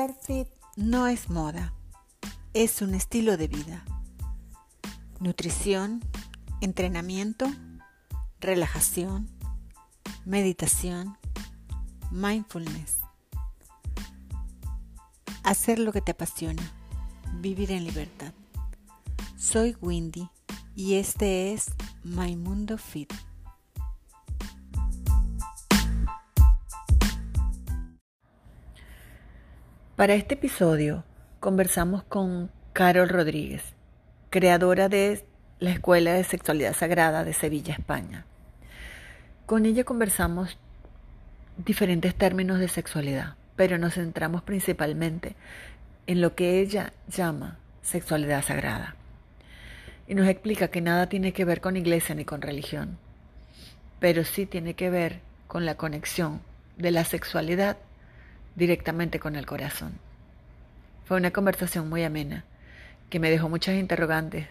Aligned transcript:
Ser 0.00 0.14
fit 0.14 0.48
no 0.76 1.08
es 1.08 1.28
moda, 1.28 1.74
es 2.54 2.80
un 2.80 2.94
estilo 2.94 3.36
de 3.36 3.48
vida. 3.48 3.84
Nutrición, 5.18 6.00
entrenamiento, 6.62 7.46
relajación, 8.40 9.28
meditación, 10.24 11.18
mindfulness. 12.10 13.00
Hacer 15.42 15.78
lo 15.78 15.92
que 15.92 16.00
te 16.00 16.12
apasiona, 16.12 16.62
vivir 17.34 17.70
en 17.70 17.84
libertad. 17.84 18.32
Soy 19.36 19.76
Windy 19.82 20.30
y 20.74 20.94
este 20.94 21.52
es 21.52 21.72
My 22.04 22.36
Mundo 22.36 22.78
Fit. 22.78 23.12
Para 30.00 30.14
este 30.14 30.32
episodio 30.32 31.04
conversamos 31.40 32.02
con 32.04 32.50
Carol 32.72 33.10
Rodríguez, 33.10 33.62
creadora 34.30 34.88
de 34.88 35.22
la 35.58 35.72
Escuela 35.72 36.14
de 36.14 36.24
Sexualidad 36.24 36.74
Sagrada 36.74 37.22
de 37.22 37.34
Sevilla, 37.34 37.74
España. 37.74 38.24
Con 39.44 39.66
ella 39.66 39.84
conversamos 39.84 40.56
diferentes 41.58 42.14
términos 42.14 42.60
de 42.60 42.68
sexualidad, 42.68 43.34
pero 43.56 43.76
nos 43.76 43.92
centramos 43.92 44.40
principalmente 44.40 45.36
en 46.06 46.22
lo 46.22 46.34
que 46.34 46.60
ella 46.60 46.94
llama 47.06 47.58
sexualidad 47.82 48.42
sagrada. 48.42 48.96
Y 50.08 50.14
nos 50.14 50.28
explica 50.28 50.68
que 50.68 50.80
nada 50.80 51.10
tiene 51.10 51.34
que 51.34 51.44
ver 51.44 51.60
con 51.60 51.76
iglesia 51.76 52.14
ni 52.14 52.24
con 52.24 52.40
religión, 52.40 52.96
pero 53.98 54.24
sí 54.24 54.46
tiene 54.46 54.72
que 54.72 54.88
ver 54.88 55.20
con 55.46 55.66
la 55.66 55.74
conexión 55.74 56.40
de 56.78 56.90
la 56.90 57.04
sexualidad 57.04 57.76
directamente 58.54 59.18
con 59.18 59.36
el 59.36 59.46
corazón. 59.46 59.92
Fue 61.04 61.16
una 61.16 61.30
conversación 61.30 61.88
muy 61.88 62.04
amena, 62.04 62.44
que 63.08 63.18
me 63.18 63.30
dejó 63.30 63.48
muchas 63.48 63.76
interrogantes, 63.76 64.46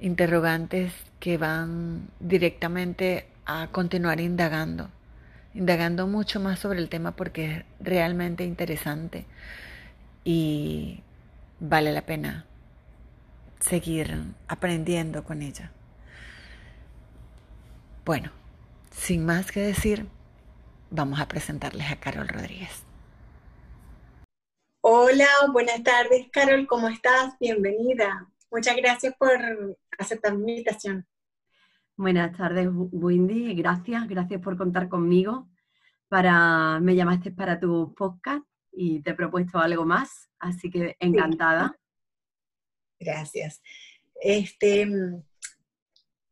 interrogantes 0.00 0.92
que 1.18 1.38
van 1.38 2.08
directamente 2.20 3.26
a 3.46 3.68
continuar 3.68 4.20
indagando, 4.20 4.90
indagando 5.54 6.06
mucho 6.06 6.40
más 6.40 6.58
sobre 6.58 6.78
el 6.78 6.88
tema 6.88 7.12
porque 7.12 7.56
es 7.56 7.64
realmente 7.80 8.44
interesante 8.44 9.26
y 10.24 11.02
vale 11.58 11.92
la 11.92 12.02
pena 12.02 12.44
seguir 13.58 14.24
aprendiendo 14.48 15.24
con 15.24 15.42
ella. 15.42 15.70
Bueno, 18.04 18.30
sin 18.90 19.24
más 19.24 19.52
que 19.52 19.60
decir, 19.60 20.06
vamos 20.90 21.20
a 21.20 21.28
presentarles 21.28 21.90
a 21.90 21.96
Carol 21.96 22.28
Rodríguez. 22.28 22.89
Hola, 24.82 25.28
buenas 25.52 25.82
tardes, 25.82 26.28
Carol, 26.32 26.66
¿cómo 26.66 26.88
estás? 26.88 27.38
Bienvenida. 27.38 28.26
Muchas 28.50 28.74
gracias 28.76 29.14
por 29.18 29.76
aceptar 29.98 30.34
mi 30.34 30.52
invitación. 30.52 31.06
Buenas 31.96 32.34
tardes, 32.34 32.68
Windy. 32.72 33.54
Gracias, 33.56 34.08
gracias 34.08 34.40
por 34.40 34.56
contar 34.56 34.88
conmigo. 34.88 35.50
Para, 36.08 36.80
me 36.80 36.96
llamaste 36.96 37.30
para 37.30 37.60
tu 37.60 37.94
podcast 37.94 38.42
y 38.72 39.02
te 39.02 39.10
he 39.10 39.14
propuesto 39.14 39.58
algo 39.58 39.84
más, 39.84 40.30
así 40.38 40.70
que 40.70 40.96
encantada. 40.98 41.78
Gracias. 42.98 43.60
Este, 44.14 44.88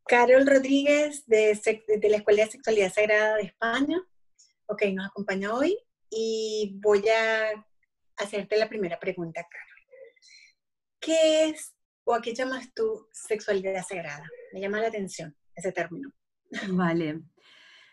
Carol 0.07 0.47
Rodríguez 0.47 1.23
de, 1.27 1.85
de 2.01 2.09
la 2.09 2.17
Escuela 2.17 2.45
de 2.45 2.51
Sexualidad 2.51 2.91
Sagrada 2.91 3.35
de 3.35 3.43
España. 3.43 4.01
Ok, 4.65 4.85
nos 4.95 5.05
acompaña 5.05 5.53
hoy 5.53 5.77
y 6.09 6.79
voy 6.81 7.03
a 7.09 7.63
hacerte 8.19 8.57
la 8.57 8.69
primera 8.69 8.99
pregunta, 8.99 9.45
Carol. 9.49 9.79
¿Qué 10.99 11.49
es 11.49 11.75
o 12.03 12.13
a 12.13 12.21
qué 12.21 12.33
llamas 12.33 12.73
tú 12.73 13.07
sexualidad 13.11 13.83
sagrada? 13.87 14.27
Me 14.53 14.61
llama 14.61 14.81
la 14.81 14.87
atención 14.87 15.35
ese 15.55 15.71
término. 15.71 16.11
Vale. 16.69 17.21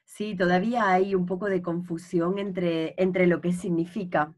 Sí, 0.04 0.36
todavía 0.36 0.90
hay 0.90 1.14
un 1.14 1.26
poco 1.26 1.46
de 1.46 1.62
confusión 1.62 2.38
entre, 2.38 2.94
entre 2.96 3.26
lo 3.26 3.40
que 3.40 3.52
significa, 3.52 4.34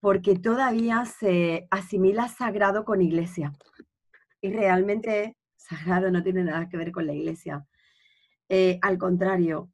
porque 0.00 0.36
todavía 0.36 1.04
se 1.04 1.66
asimila 1.70 2.28
sagrado 2.28 2.84
con 2.84 3.02
iglesia. 3.02 3.52
Y 4.40 4.52
realmente 4.52 5.36
sagrado 5.56 6.10
no 6.10 6.22
tiene 6.22 6.44
nada 6.44 6.68
que 6.68 6.76
ver 6.76 6.92
con 6.92 7.06
la 7.06 7.14
iglesia. 7.14 7.66
Eh, 8.48 8.78
al 8.82 8.98
contrario, 8.98 9.70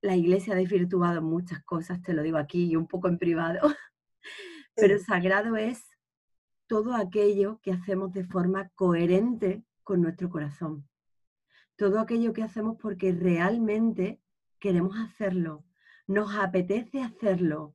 la 0.00 0.16
iglesia 0.16 0.54
ha 0.54 0.56
desvirtuado 0.56 1.20
muchas 1.22 1.62
cosas, 1.64 2.00
te 2.02 2.14
lo 2.14 2.22
digo 2.22 2.38
aquí 2.38 2.66
y 2.70 2.76
un 2.76 2.86
poco 2.86 3.08
en 3.08 3.18
privado. 3.18 3.60
Pero 4.76 4.98
sagrado 4.98 5.56
es 5.56 5.82
todo 6.66 6.94
aquello 6.94 7.60
que 7.62 7.72
hacemos 7.72 8.12
de 8.12 8.24
forma 8.24 8.68
coherente 8.74 9.64
con 9.82 10.02
nuestro 10.02 10.28
corazón. 10.28 10.88
Todo 11.76 12.00
aquello 12.00 12.32
que 12.32 12.42
hacemos 12.42 12.76
porque 12.80 13.12
realmente 13.12 14.20
queremos 14.58 14.96
hacerlo, 14.96 15.64
nos 16.06 16.34
apetece 16.34 17.02
hacerlo, 17.02 17.74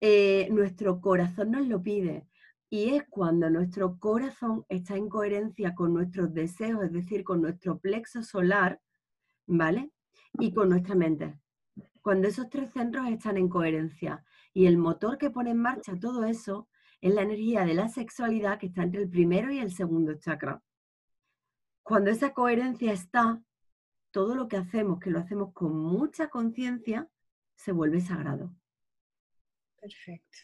eh, 0.00 0.48
nuestro 0.50 1.00
corazón 1.00 1.52
nos 1.52 1.66
lo 1.66 1.82
pide. 1.82 2.28
Y 2.70 2.94
es 2.94 3.04
cuando 3.08 3.50
nuestro 3.50 3.98
corazón 3.98 4.64
está 4.68 4.96
en 4.96 5.08
coherencia 5.08 5.74
con 5.74 5.94
nuestros 5.94 6.34
deseos, 6.34 6.82
es 6.84 6.92
decir, 6.92 7.24
con 7.24 7.40
nuestro 7.42 7.78
plexo 7.78 8.22
solar, 8.22 8.80
¿vale? 9.46 9.92
Y 10.38 10.52
con 10.52 10.70
nuestra 10.70 10.94
mente. 10.94 11.38
Cuando 12.02 12.28
esos 12.28 12.48
tres 12.50 12.70
centros 12.72 13.06
están 13.08 13.36
en 13.36 13.48
coherencia. 13.48 14.24
Y 14.54 14.66
el 14.66 14.78
motor 14.78 15.18
que 15.18 15.30
pone 15.30 15.50
en 15.50 15.58
marcha 15.58 15.98
todo 16.00 16.24
eso 16.24 16.68
es 17.00 17.12
la 17.12 17.22
energía 17.22 17.66
de 17.66 17.74
la 17.74 17.88
sexualidad 17.88 18.58
que 18.58 18.66
está 18.66 18.82
entre 18.84 19.02
el 19.02 19.10
primero 19.10 19.52
y 19.52 19.58
el 19.58 19.74
segundo 19.74 20.14
chakra. 20.14 20.62
Cuando 21.82 22.10
esa 22.10 22.32
coherencia 22.32 22.92
está, 22.92 23.42
todo 24.10 24.34
lo 24.36 24.48
que 24.48 24.56
hacemos, 24.56 25.00
que 25.00 25.10
lo 25.10 25.18
hacemos 25.18 25.52
con 25.52 25.76
mucha 25.76 26.28
conciencia, 26.28 27.10
se 27.56 27.72
vuelve 27.72 28.00
sagrado. 28.00 28.54
Perfecto. 29.78 30.38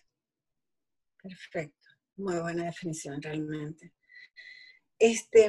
Perfecto. 1.22 1.88
Muy 2.16 2.38
buena 2.41 2.65
definición 2.65 3.22
realmente. 3.22 3.94
Este, 4.99 5.49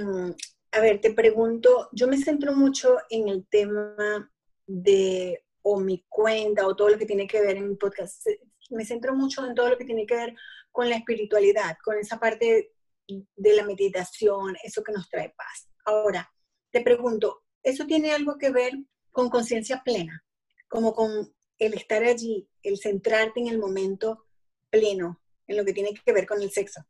a 0.71 0.79
ver, 0.79 1.01
te 1.01 1.13
pregunto, 1.13 1.89
yo 1.91 2.07
me 2.07 2.17
centro 2.17 2.53
mucho 2.53 2.97
en 3.09 3.27
el 3.27 3.45
tema 3.47 4.31
de 4.65 5.43
o 5.63 5.79
mi 5.79 6.05
cuenta 6.09 6.67
o 6.67 6.75
todo 6.75 6.89
lo 6.89 6.97
que 6.97 7.05
tiene 7.05 7.27
que 7.27 7.41
ver 7.41 7.57
en 7.57 7.69
mi 7.69 7.75
podcast 7.75 8.25
me 8.71 8.85
centro 8.85 9.13
mucho 9.13 9.45
en 9.45 9.55
todo 9.55 9.69
lo 9.69 9.77
que 9.77 9.85
tiene 9.85 10.05
que 10.05 10.15
ver 10.15 10.35
con 10.71 10.89
la 10.89 10.95
espiritualidad, 10.95 11.77
con 11.83 11.97
esa 11.97 12.19
parte 12.19 12.73
de 13.07 13.55
la 13.55 13.65
meditación, 13.65 14.55
eso 14.63 14.83
que 14.83 14.93
nos 14.93 15.09
trae 15.09 15.33
paz. 15.35 15.69
Ahora, 15.85 16.31
te 16.71 16.81
pregunto, 16.81 17.43
¿eso 17.61 17.85
tiene 17.85 18.11
algo 18.11 18.37
que 18.37 18.51
ver 18.51 18.73
con 19.11 19.29
conciencia 19.29 19.81
plena? 19.83 20.23
Como 20.69 20.93
con 20.93 21.33
el 21.59 21.73
estar 21.73 22.03
allí, 22.03 22.47
el 22.63 22.77
centrarte 22.77 23.41
en 23.41 23.47
el 23.47 23.59
momento 23.59 24.25
pleno, 24.69 25.21
en 25.47 25.57
lo 25.57 25.65
que 25.65 25.73
tiene 25.73 25.93
que 25.93 26.13
ver 26.13 26.25
con 26.25 26.41
el 26.41 26.51
sexo. 26.51 26.81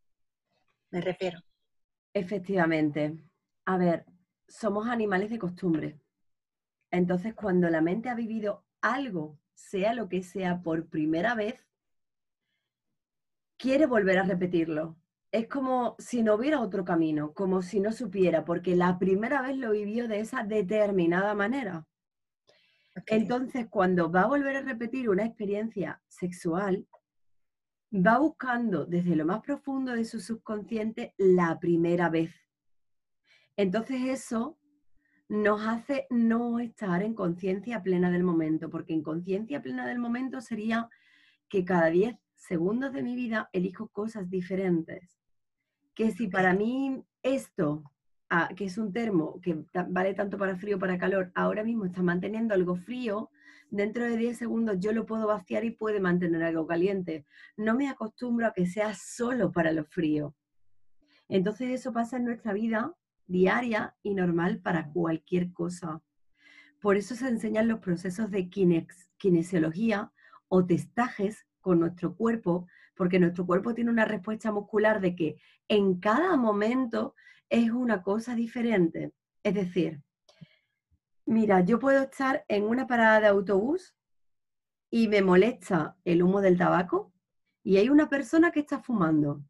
Me 0.92 1.02
refiero. 1.02 1.40
Efectivamente. 2.14 3.18
A 3.66 3.78
ver, 3.78 4.06
somos 4.48 4.88
animales 4.88 5.32
de 5.32 5.40
costumbre. 5.40 6.00
Entonces, 6.92 7.34
cuando 7.34 7.70
la 7.70 7.82
mente 7.82 8.10
ha 8.10 8.16
vivido 8.16 8.66
algo, 8.82 9.40
sea 9.54 9.94
lo 9.94 10.10
que 10.10 10.24
sea, 10.24 10.62
por 10.62 10.88
primera 10.88 11.34
vez, 11.36 11.66
quiere 13.58 13.86
volver 13.86 14.20
a 14.20 14.24
repetirlo. 14.24 14.98
Es 15.32 15.48
como 15.48 15.96
si 15.98 16.22
no 16.24 16.36
hubiera 16.36 16.60
otro 16.60 16.84
camino, 16.84 17.34
como 17.34 17.62
si 17.62 17.80
no 17.80 17.94
supiera, 17.94 18.44
porque 18.44 18.76
la 18.76 19.00
primera 19.00 19.42
vez 19.42 19.56
lo 19.56 19.72
vivió 19.72 20.10
de 20.10 20.20
esa 20.20 20.44
determinada 20.44 21.34
manera. 21.34 21.88
Entonces, 23.08 23.68
cuando 23.70 24.12
va 24.12 24.24
a 24.24 24.28
volver 24.28 24.58
a 24.58 24.62
repetir 24.62 25.10
una 25.10 25.26
experiencia 25.26 26.02
sexual, 26.10 26.86
va 27.94 28.18
buscando 28.20 28.86
desde 28.86 29.16
lo 29.16 29.26
más 29.26 29.42
profundo 29.42 29.94
de 29.94 30.06
su 30.06 30.20
subconsciente 30.20 31.14
la 31.18 31.60
primera 31.60 32.10
vez. 32.10 32.34
Entonces 33.58 34.02
eso 34.06 34.58
nos 35.32 35.66
hace 35.66 36.08
no 36.10 36.60
estar 36.60 37.02
en 37.02 37.14
conciencia 37.14 37.82
plena 37.82 38.12
del 38.12 38.22
momento, 38.22 38.70
porque 38.70 38.94
en 38.94 39.02
conciencia 39.02 39.62
plena 39.62 39.88
del 39.88 39.98
momento 39.98 40.42
sería 40.42 40.90
que 41.48 41.64
cada 41.64 41.86
10 41.86 42.18
segundos 42.36 42.92
de 42.92 43.02
mi 43.02 43.16
vida 43.16 43.50
elijo 43.54 43.88
cosas 43.88 44.30
diferentes. 44.30 45.22
Que 45.96 46.12
si 46.12 46.28
para 46.28 46.54
mí 46.54 47.02
esto, 47.24 47.82
ah, 48.30 48.50
que 48.58 48.66
es 48.66 48.78
un 48.78 48.92
termo 48.92 49.40
que 49.40 49.64
vale 49.88 50.14
tanto 50.16 50.38
para 50.38 50.58
frío 50.58 50.78
para 50.78 50.98
calor, 50.98 51.32
ahora 51.34 51.64
mismo 51.64 51.86
está 51.86 52.04
manteniendo 52.04 52.54
algo 52.54 52.76
frío, 52.76 53.30
dentro 53.70 54.04
de 54.04 54.18
10 54.18 54.38
segundos 54.38 54.80
yo 54.82 54.92
lo 54.92 55.06
puedo 55.06 55.28
vaciar 55.28 55.64
y 55.64 55.72
puede 55.72 56.02
mantener 56.02 56.44
algo 56.44 56.68
caliente. 56.68 57.26
No 57.56 57.74
me 57.74 57.88
acostumbro 57.88 58.48
a 58.48 58.54
que 58.54 58.66
sea 58.66 58.94
solo 58.96 59.54
para 59.54 59.72
lo 59.72 59.86
frío. 59.86 60.36
Entonces 61.30 61.70
eso 61.70 61.94
pasa 61.94 62.18
en 62.18 62.26
nuestra 62.26 62.52
vida 62.52 62.94
diaria 63.32 63.96
y 64.04 64.14
normal 64.14 64.60
para 64.60 64.90
cualquier 64.90 65.52
cosa. 65.54 66.02
Por 66.80 66.98
eso 66.98 67.16
se 67.16 67.28
enseñan 67.28 67.68
los 67.68 67.80
procesos 67.80 68.32
de 68.32 68.50
kinesiología 69.18 70.12
o 70.48 70.66
testajes 70.66 71.46
con 71.62 71.80
nuestro 71.80 72.16
cuerpo, 72.16 72.68
porque 72.96 73.20
nuestro 73.20 73.46
cuerpo 73.46 73.74
tiene 73.74 73.92
una 73.92 74.06
respuesta 74.06 74.52
muscular 74.52 75.00
de 75.00 75.16
que 75.16 75.38
en 75.68 76.00
cada 76.00 76.36
momento 76.38 77.16
es 77.50 77.72
una 77.72 78.02
cosa 78.02 78.36
diferente. 78.36 79.14
Es 79.44 79.54
decir, 79.54 80.02
mira, 81.26 81.62
yo 81.62 81.80
puedo 81.80 82.04
estar 82.04 82.46
en 82.48 82.64
una 82.64 82.88
parada 82.88 83.20
de 83.22 83.28
autobús 83.28 83.96
y 84.90 85.08
me 85.08 85.22
molesta 85.22 85.96
el 86.04 86.22
humo 86.24 86.42
del 86.42 86.58
tabaco 86.58 87.14
y 87.64 87.78
hay 87.78 87.90
una 87.90 88.10
persona 88.10 88.52
que 88.52 88.60
está 88.62 88.80
fumando. 88.80 89.44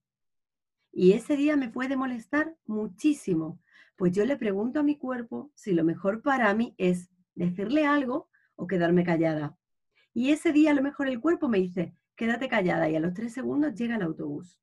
Y 0.92 1.13
ese 1.13 1.38
día 1.38 1.56
me 1.56 1.69
puede 1.69 1.95
molestar 1.95 2.56
muchísimo. 2.66 3.60
Pues 4.01 4.13
yo 4.13 4.25
le 4.25 4.36
pregunto 4.36 4.80
a 4.80 4.83
mi 4.83 4.98
cuerpo 4.98 5.51
si 5.53 5.74
lo 5.74 5.83
mejor 5.83 6.24
para 6.24 6.51
mí 6.56 6.74
es 6.80 7.12
decirle 7.36 7.86
algo 7.86 8.30
o 8.56 8.65
quedarme 8.65 9.03
callada. 9.03 9.56
Y 10.12 10.31
ese 10.31 10.51
día 10.51 10.71
a 10.71 10.74
lo 10.74 10.81
mejor 10.81 11.07
el 11.07 11.19
cuerpo 11.19 11.48
me 11.48 11.59
dice, 11.59 11.94
quédate 12.15 12.50
callada 12.50 12.89
y 12.89 12.95
a 12.95 13.00
los 13.00 13.13
tres 13.13 13.31
segundos 13.31 13.75
llega 13.75 13.98
el 13.98 14.01
autobús. 14.01 14.59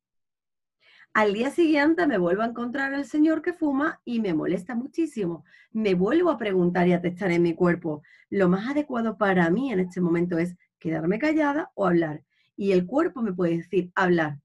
Al 1.15 1.35
día 1.35 1.51
siguiente 1.51 2.09
me 2.09 2.19
vuelvo 2.19 2.43
a 2.43 2.47
encontrar 2.47 2.93
el 2.95 3.05
señor 3.05 3.41
que 3.41 3.53
fuma 3.53 4.01
y 4.05 4.19
me 4.19 4.35
molesta 4.35 4.75
muchísimo. 4.75 5.45
Me 5.71 5.95
vuelvo 5.95 6.31
a 6.31 6.37
preguntar 6.37 6.89
y 6.89 6.95
a 6.95 7.01
testar 7.01 7.31
en 7.31 7.43
mi 7.43 7.55
cuerpo. 7.55 8.03
Lo 8.31 8.49
más 8.49 8.69
adecuado 8.69 9.19
para 9.19 9.49
mí 9.51 9.73
en 9.73 9.79
este 9.79 10.01
momento 10.01 10.37
es 10.37 10.57
quedarme 10.81 11.21
callada 11.21 11.71
o 11.77 11.87
hablar. 11.87 12.25
Y 12.57 12.73
el 12.73 12.87
cuerpo 12.87 13.23
me 13.23 13.33
puede 13.33 13.59
decir 13.59 13.93
hablar. 13.95 14.41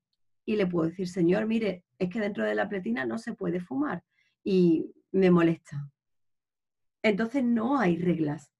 Y 0.45 0.55
le 0.55 0.67
puedo 0.67 0.87
decir, 0.87 1.07
señor, 1.07 1.47
mire, 1.47 1.83
es 1.97 2.11
que 2.11 2.19
dentro 2.19 2.43
de 2.43 2.53
la 2.53 2.69
pletina 2.69 3.07
no 3.07 3.17
se 3.17 3.33
puede 3.33 3.59
fumar. 3.59 4.03
Y 4.43 4.93
me 5.11 5.31
molesta. 5.31 5.89
Entonces 7.01 7.43
no 7.43 7.79
hay 7.79 7.97
reglas. 7.97 8.51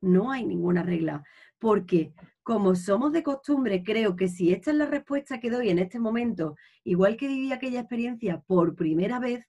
No 0.00 0.30
hay 0.30 0.44
ninguna 0.44 0.82
regla. 0.82 1.24
Porque 1.58 2.12
como 2.42 2.74
somos 2.74 3.12
de 3.12 3.22
costumbre, 3.22 3.82
creo 3.84 4.16
que 4.16 4.28
si 4.28 4.52
esta 4.52 4.70
es 4.72 4.76
la 4.76 4.86
respuesta 4.86 5.38
que 5.38 5.50
doy 5.50 5.70
en 5.70 5.78
este 5.78 6.00
momento, 6.00 6.56
igual 6.82 7.16
que 7.16 7.28
viví 7.28 7.52
aquella 7.52 7.80
experiencia 7.80 8.40
por 8.40 8.74
primera 8.74 9.20
vez, 9.20 9.48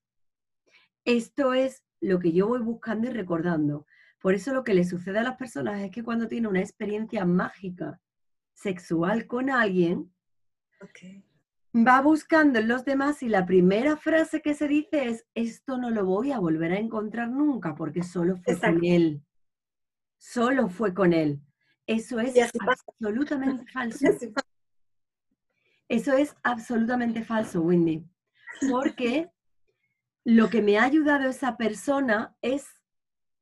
esto 1.06 1.54
es 1.54 1.84
lo 2.02 2.20
que 2.20 2.32
yo 2.32 2.48
voy 2.48 2.62
buscando 2.62 3.10
y 3.10 3.12
recordando. 3.14 3.86
Por 4.20 4.36
eso 4.36 4.54
lo 4.54 4.64
que 4.64 4.74
le 4.74 4.86
sucede 4.86 5.20
a 5.20 5.24
las 5.24 5.38
personas 5.38 5.82
es 5.82 5.92
que 5.92 6.04
cuando 6.04 6.28
tienen 6.28 6.50
una 6.50 6.62
experiencia 6.62 7.26
mágica 7.26 8.00
sexual 8.54 9.28
con 9.28 9.50
alguien, 9.50 10.14
va 11.76 12.02
buscando 12.02 12.60
en 12.60 12.68
los 12.68 12.86
demás 12.86 13.24
y 13.24 13.30
la 13.30 13.46
primera 13.46 13.98
frase 13.98 14.42
que 14.42 14.54
se 14.54 14.68
dice 14.68 15.10
es, 15.10 15.26
esto 15.34 15.78
no 15.78 15.90
lo 15.90 16.06
voy 16.06 16.32
a 16.32 16.40
volver 16.40 16.72
a 16.72 16.80
encontrar 16.80 17.30
nunca 17.30 17.74
porque 17.76 18.04
solo 18.04 18.38
fue 18.38 18.60
con 18.60 18.86
él. 18.86 19.24
Solo 20.18 20.70
fue 20.70 20.94
con 20.94 21.14
él. 21.14 21.42
Eso 21.88 22.20
es 22.20 22.36
absolutamente 22.60 23.66
falso. 23.74 24.08
Eso 25.90 26.14
es 26.14 26.36
absolutamente 26.44 27.24
falso, 27.24 27.62
Wendy. 27.62 28.06
Porque 28.70 29.32
lo 30.24 30.50
que 30.50 30.62
me 30.62 30.78
ha 30.78 30.84
ayudado 30.84 31.28
esa 31.28 31.58
persona 31.58 32.36
es 32.42 32.66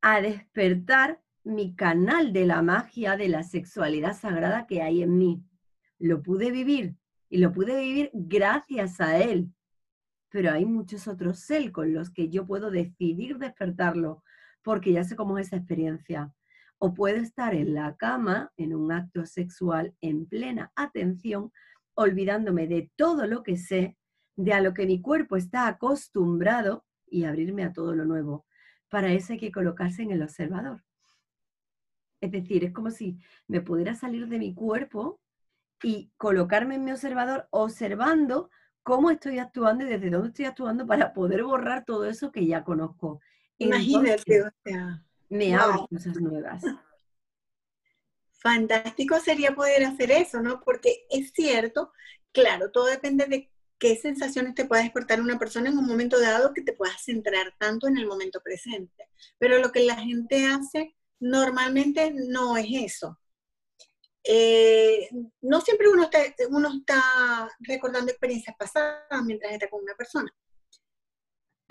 a 0.01 0.21
despertar 0.21 1.21
mi 1.43 1.75
canal 1.75 2.33
de 2.33 2.45
la 2.45 2.61
magia 2.61 3.17
de 3.17 3.27
la 3.27 3.43
sexualidad 3.43 4.17
sagrada 4.17 4.67
que 4.67 4.81
hay 4.81 5.03
en 5.03 5.17
mí. 5.17 5.43
Lo 5.99 6.23
pude 6.23 6.49
vivir 6.49 6.95
y 7.31 7.37
lo 7.37 7.53
pude 7.53 7.79
vivir 7.79 8.11
gracias 8.13 8.99
a 8.99 9.17
él. 9.17 9.51
Pero 10.29 10.51
hay 10.51 10.65
muchos 10.65 11.07
otros 11.07 11.49
él 11.49 11.71
con 11.71 11.93
los 11.93 12.11
que 12.11 12.29
yo 12.29 12.45
puedo 12.45 12.69
decidir 12.69 13.37
despertarlo 13.37 14.21
porque 14.61 14.91
ya 14.91 15.03
sé 15.05 15.15
cómo 15.15 15.37
es 15.39 15.47
esa 15.47 15.55
experiencia 15.55 16.31
o 16.77 16.93
puede 16.93 17.19
estar 17.19 17.55
en 17.55 17.73
la 17.73 17.95
cama 17.95 18.51
en 18.57 18.75
un 18.75 18.91
acto 18.91 19.25
sexual 19.25 19.95
en 20.01 20.25
plena 20.25 20.71
atención, 20.75 21.51
olvidándome 21.93 22.67
de 22.67 22.91
todo 22.95 23.27
lo 23.27 23.43
que 23.43 23.55
sé, 23.55 23.97
de 24.35 24.53
a 24.53 24.61
lo 24.61 24.73
que 24.73 24.85
mi 24.85 25.01
cuerpo 25.01 25.37
está 25.37 25.67
acostumbrado 25.67 26.83
y 27.07 27.23
abrirme 27.23 27.63
a 27.63 27.71
todo 27.71 27.95
lo 27.95 28.03
nuevo. 28.03 28.45
Para 28.89 29.13
eso 29.13 29.33
hay 29.33 29.39
que 29.39 29.51
colocarse 29.51 30.01
en 30.01 30.11
el 30.11 30.21
observador. 30.21 30.83
Es 32.19 32.31
decir, 32.31 32.65
es 32.65 32.73
como 32.73 32.91
si 32.91 33.19
me 33.47 33.61
pudiera 33.61 33.95
salir 33.95 34.27
de 34.27 34.39
mi 34.39 34.53
cuerpo 34.53 35.20
y 35.83 36.11
colocarme 36.17 36.75
en 36.75 36.83
mi 36.83 36.91
observador 36.91 37.47
observando 37.51 38.49
cómo 38.83 39.11
estoy 39.11 39.39
actuando 39.39 39.85
y 39.85 39.89
desde 39.89 40.09
dónde 40.09 40.29
estoy 40.29 40.45
actuando 40.45 40.85
para 40.87 41.13
poder 41.13 41.43
borrar 41.43 41.85
todo 41.85 42.05
eso 42.05 42.31
que 42.31 42.45
ya 42.45 42.63
conozco. 42.63 43.21
Imagínate, 43.57 44.43
o 44.43 44.49
sea, 44.63 45.03
me 45.29 45.53
abro 45.55 45.87
cosas 45.87 46.19
nuevas. 46.19 46.63
Fantástico 48.31 49.19
sería 49.19 49.53
poder 49.53 49.85
hacer 49.85 50.11
eso, 50.11 50.41
¿no? 50.41 50.61
Porque 50.61 51.05
es 51.11 51.31
cierto, 51.31 51.91
claro, 52.31 52.71
todo 52.71 52.85
depende 52.85 53.27
de 53.27 53.51
qué 53.77 53.95
sensaciones 53.95 54.55
te 54.55 54.65
pueda 54.65 54.81
despertar 54.81 55.21
una 55.21 55.37
persona 55.37 55.69
en 55.69 55.77
un 55.77 55.85
momento 55.85 56.19
dado 56.19 56.53
que 56.53 56.61
te 56.61 56.73
puedas 56.73 57.03
centrar 57.03 57.53
tanto 57.59 57.87
en 57.87 57.97
el 57.97 58.07
momento 58.07 58.41
presente. 58.41 59.09
Pero 59.37 59.59
lo 59.59 59.71
que 59.71 59.83
la 59.83 59.95
gente 59.95 60.47
hace 60.47 60.95
normalmente 61.19 62.13
no 62.15 62.57
es 62.57 62.67
eso. 62.71 63.20
Eh, 64.23 65.09
no 65.41 65.61
siempre 65.61 65.89
uno 65.89 66.03
está, 66.03 66.19
uno 66.49 66.69
está 66.77 67.49
recordando 67.59 68.11
experiencias 68.11 68.55
pasadas 68.57 69.23
mientras 69.23 69.51
está 69.53 69.69
con 69.69 69.81
una 69.81 69.95
persona. 69.95 70.31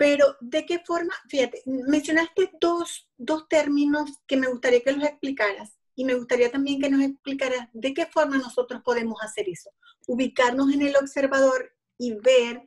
Pero, 0.01 0.35
¿de 0.41 0.65
qué 0.65 0.79
forma? 0.79 1.13
Fíjate, 1.29 1.61
mencionaste 1.65 2.51
dos, 2.59 3.07
términos 3.47 4.09
que 4.25 4.35
me 4.35 4.47
gustaría 4.47 4.81
que 4.81 4.93
los 4.93 5.03
explicaras 5.03 5.77
y 5.95 6.05
me 6.05 6.15
gustaría 6.15 6.51
también 6.51 6.81
que 6.81 6.89
nos 6.89 7.01
explicaras 7.01 7.69
de 7.71 7.93
qué 7.93 8.07
forma 8.07 8.37
nosotros 8.37 8.81
podemos 8.83 9.21
hacer 9.21 9.47
eso. 9.47 9.69
Ubicarnos 10.07 10.73
en 10.73 10.81
el 10.81 10.95
observador 10.95 11.71
y 11.99 12.15
ver 12.15 12.63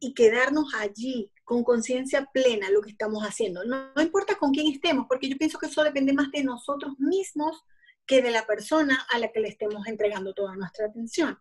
y 0.00 0.12
quedarnos 0.12 0.74
allí 0.74 1.32
con 1.44 1.64
conciencia 1.64 2.28
plena 2.32 2.70
lo 2.70 2.82
que 2.82 2.90
estamos 2.90 3.24
haciendo. 3.24 3.64
No, 3.64 3.92
no, 3.96 4.02
importa 4.02 4.36
con 4.36 4.52
quién 4.52 4.66
estemos, 4.66 5.06
porque 5.08 5.30
yo 5.30 5.38
pienso 5.38 5.58
que 5.58 5.66
eso 5.66 5.82
depende 5.82 6.12
más 6.12 6.30
de 6.30 6.44
nosotros 6.44 6.92
mismos 6.98 7.64
que 8.10 8.22
de 8.22 8.32
la 8.32 8.44
persona 8.44 9.06
a 9.08 9.20
la 9.20 9.30
que 9.30 9.38
le 9.38 9.46
estemos 9.46 9.86
entregando 9.86 10.34
toda 10.34 10.56
nuestra 10.56 10.86
atención. 10.86 11.38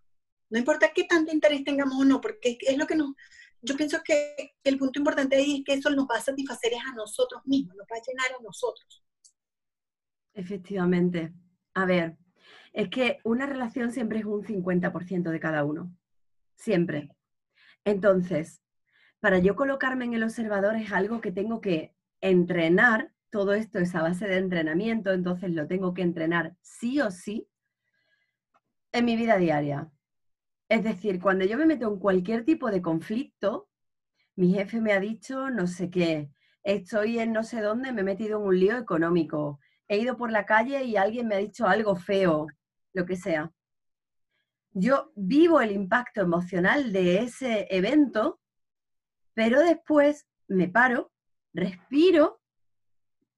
No 0.52 0.60
importa 0.60 0.92
qué 0.94 1.06
tanto 1.06 1.34
interés 1.34 1.64
tengamos 1.64 2.00
o 2.00 2.06
no, 2.06 2.22
porque 2.22 2.60
es 2.62 2.78
lo 2.78 2.86
que 2.86 2.96
nos, 2.96 3.16
yo 3.64 3.76
pienso 3.76 4.04
que 4.06 4.54
el 4.64 4.78
punto 4.78 5.00
importante 5.00 5.36
ahí 5.36 5.58
es 5.58 5.64
que 5.66 5.74
eso 5.74 5.90
nos 5.90 6.06
va 6.06 6.18
a 6.18 6.22
satisfacer 6.22 6.74
a 6.76 6.94
nosotros 6.94 7.42
mismos, 7.46 7.76
nos 7.76 7.88
va 7.88 7.98
a 7.98 8.06
llenar 8.08 8.40
a 8.40 8.44
nosotros. 8.44 9.04
Efectivamente. 10.36 11.34
A 11.74 11.86
ver, 11.86 12.18
es 12.72 12.90
que 12.90 13.18
una 13.24 13.48
relación 13.48 13.92
siempre 13.92 14.20
es 14.20 14.26
un 14.26 14.44
50% 14.44 15.32
de 15.32 15.40
cada 15.40 15.66
uno. 15.66 15.92
Siempre. 16.54 17.10
Entonces, 17.84 18.62
para 19.20 19.40
yo 19.40 19.56
colocarme 19.56 20.06
en 20.06 20.14
el 20.14 20.22
observador 20.22 20.76
es 20.76 20.92
algo 20.92 21.20
que 21.20 21.32
tengo 21.32 21.62
que 21.62 21.96
entrenar. 22.22 23.12
Todo 23.30 23.54
esto 23.54 23.80
es 23.80 23.94
a 23.96 24.02
base 24.02 24.28
de 24.28 24.38
entrenamiento, 24.38 25.12
entonces 25.12 25.52
lo 25.52 25.68
tengo 25.68 25.94
que 25.94 26.02
entrenar 26.02 26.56
sí 26.62 27.00
o 27.00 27.12
sí 27.12 27.48
en 28.92 29.06
mi 29.06 29.16
vida 29.16 29.38
diaria. 29.38 29.92
Es 30.68 30.84
decir, 30.84 31.20
cuando 31.20 31.46
yo 31.46 31.58
me 31.58 31.66
meto 31.66 31.88
en 31.88 32.00
cualquier 32.00 32.46
tipo 32.46 32.72
de 32.72 32.82
conflicto, 32.82 33.70
mi 34.36 34.54
jefe 34.54 34.82
me 34.82 34.94
ha 34.94 35.00
dicho 35.00 35.50
no 35.50 35.68
sé 35.68 35.90
qué, 35.90 36.32
estoy 36.64 37.20
en 37.20 37.34
no 37.34 37.44
sé 37.44 37.62
dónde, 37.62 37.92
me 37.92 38.02
he 38.02 38.04
metido 38.04 38.40
en 38.40 38.48
un 38.48 38.60
lío 38.60 38.78
económico, 38.78 39.60
he 39.88 39.98
ido 39.98 40.18
por 40.18 40.32
la 40.32 40.46
calle 40.46 40.84
y 40.84 40.98
alguien 40.98 41.28
me 41.28 41.36
ha 41.36 41.40
dicho 41.40 41.68
algo 41.68 41.96
feo, 41.96 42.48
lo 42.94 43.06
que 43.06 43.16
sea. 43.16 43.52
Yo 44.72 45.12
vivo 45.16 45.62
el 45.62 45.72
impacto 45.72 46.22
emocional 46.22 46.94
de 46.94 47.20
ese 47.20 47.68
evento, 47.70 48.40
pero 49.34 49.60
después 49.62 50.28
me 50.48 50.68
paro, 50.68 51.12
respiro 51.54 52.39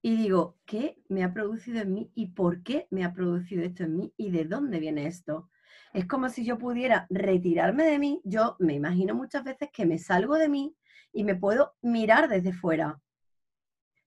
y 0.01 0.15
digo, 0.15 0.57
¿qué 0.65 1.01
me 1.09 1.23
ha 1.23 1.33
producido 1.33 1.81
en 1.81 1.93
mí 1.93 2.11
y 2.15 2.27
por 2.31 2.63
qué 2.63 2.87
me 2.89 3.03
ha 3.03 3.13
producido 3.13 3.63
esto 3.63 3.83
en 3.83 3.97
mí 3.97 4.13
y 4.17 4.31
de 4.31 4.45
dónde 4.45 4.79
viene 4.79 5.05
esto? 5.05 5.49
Es 5.93 6.07
como 6.07 6.29
si 6.29 6.43
yo 6.43 6.57
pudiera 6.57 7.05
retirarme 7.09 7.85
de 7.85 7.99
mí. 7.99 8.21
Yo 8.23 8.55
me 8.59 8.73
imagino 8.73 9.13
muchas 9.13 9.43
veces 9.43 9.69
que 9.71 9.85
me 9.85 9.99
salgo 9.99 10.35
de 10.35 10.49
mí 10.49 10.75
y 11.13 11.23
me 11.23 11.35
puedo 11.35 11.75
mirar 11.81 12.29
desde 12.29 12.53
fuera. 12.53 12.99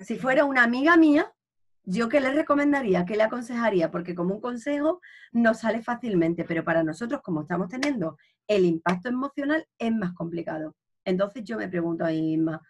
Si 0.00 0.16
fuera 0.16 0.44
una 0.44 0.64
amiga 0.64 0.96
mía, 0.96 1.32
¿yo 1.84 2.08
qué 2.08 2.20
le 2.20 2.32
recomendaría? 2.32 3.04
¿Qué 3.04 3.16
le 3.16 3.22
aconsejaría? 3.22 3.90
Porque 3.90 4.14
como 4.14 4.34
un 4.34 4.40
consejo 4.40 5.00
no 5.32 5.54
sale 5.54 5.82
fácilmente, 5.82 6.44
pero 6.44 6.64
para 6.64 6.82
nosotros, 6.82 7.20
como 7.22 7.42
estamos 7.42 7.68
teniendo 7.68 8.16
el 8.48 8.64
impacto 8.64 9.10
emocional, 9.10 9.66
es 9.78 9.92
más 9.92 10.12
complicado. 10.14 10.74
Entonces 11.04 11.44
yo 11.44 11.58
me 11.58 11.68
pregunto 11.68 12.04
a 12.04 12.08
mí 12.08 12.22
misma, 12.22 12.60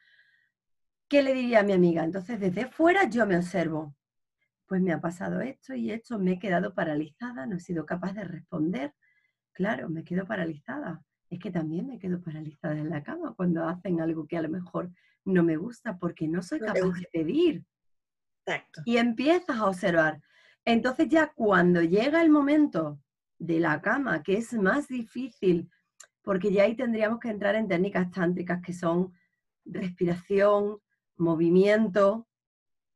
¿qué 1.09 1.23
le 1.23 1.35
diría 1.35 1.61
a 1.61 1.63
mi 1.65 1.73
amiga? 1.73 2.05
Entonces 2.05 2.41
desde 2.41 2.67
fuera 2.67 3.09
yo 3.09 3.27
me 3.27 3.37
observo. 3.37 3.95
Pues 4.67 4.81
me 4.81 4.93
ha 4.93 5.01
pasado 5.01 5.41
esto 5.41 5.75
y 5.75 5.91
esto, 5.91 6.19
me 6.19 6.33
he 6.33 6.39
quedado 6.39 6.75
paralizada, 6.75 7.47
no 7.47 7.57
he 7.57 7.61
sido 7.61 7.85
capaz 7.85 8.13
de 8.13 8.25
responder, 8.25 8.95
claro, 9.53 9.89
me 9.89 10.05
quedo 10.05 10.27
paralizada. 10.27 11.03
Es 11.29 11.39
que 11.39 11.51
también 11.51 11.87
me 11.87 11.99
quedo 11.99 12.21
paralizada 12.23 12.79
en 12.79 12.91
la 12.91 13.03
cama 13.03 13.35
cuando 13.37 13.67
hacen 13.67 14.01
algo 14.01 14.27
que 14.27 14.37
a 14.37 14.43
lo 14.43 14.49
mejor 14.49 14.91
no 15.25 15.43
me 15.43 15.57
gusta 15.57 15.99
porque 15.99 16.29
no 16.29 16.43
soy 16.43 16.61
capaz 16.61 16.93
de 16.99 17.09
pedir. 17.13 17.65
Exacto. 18.47 18.83
Y 18.85 18.99
empiezas 18.99 19.57
a 19.57 19.67
observar. 19.67 20.21
Entonces 20.65 21.09
ya 21.09 21.33
cuando 21.35 21.83
llega 21.83 22.23
el 22.23 22.31
momento 22.31 23.01
de 23.39 23.61
la 23.61 23.81
cama, 23.81 24.23
que 24.23 24.39
es 24.39 24.53
más 24.55 24.89
difícil, 24.89 25.71
porque 26.23 26.51
ya 26.51 26.65
ahí 26.65 26.75
tendríamos 26.75 27.21
que 27.21 27.29
entrar 27.29 27.55
en 27.55 27.69
técnicas 27.69 28.11
tántricas 28.11 28.63
que 28.63 28.73
son 28.73 29.13
respiración, 29.65 30.79
movimiento, 31.16 32.28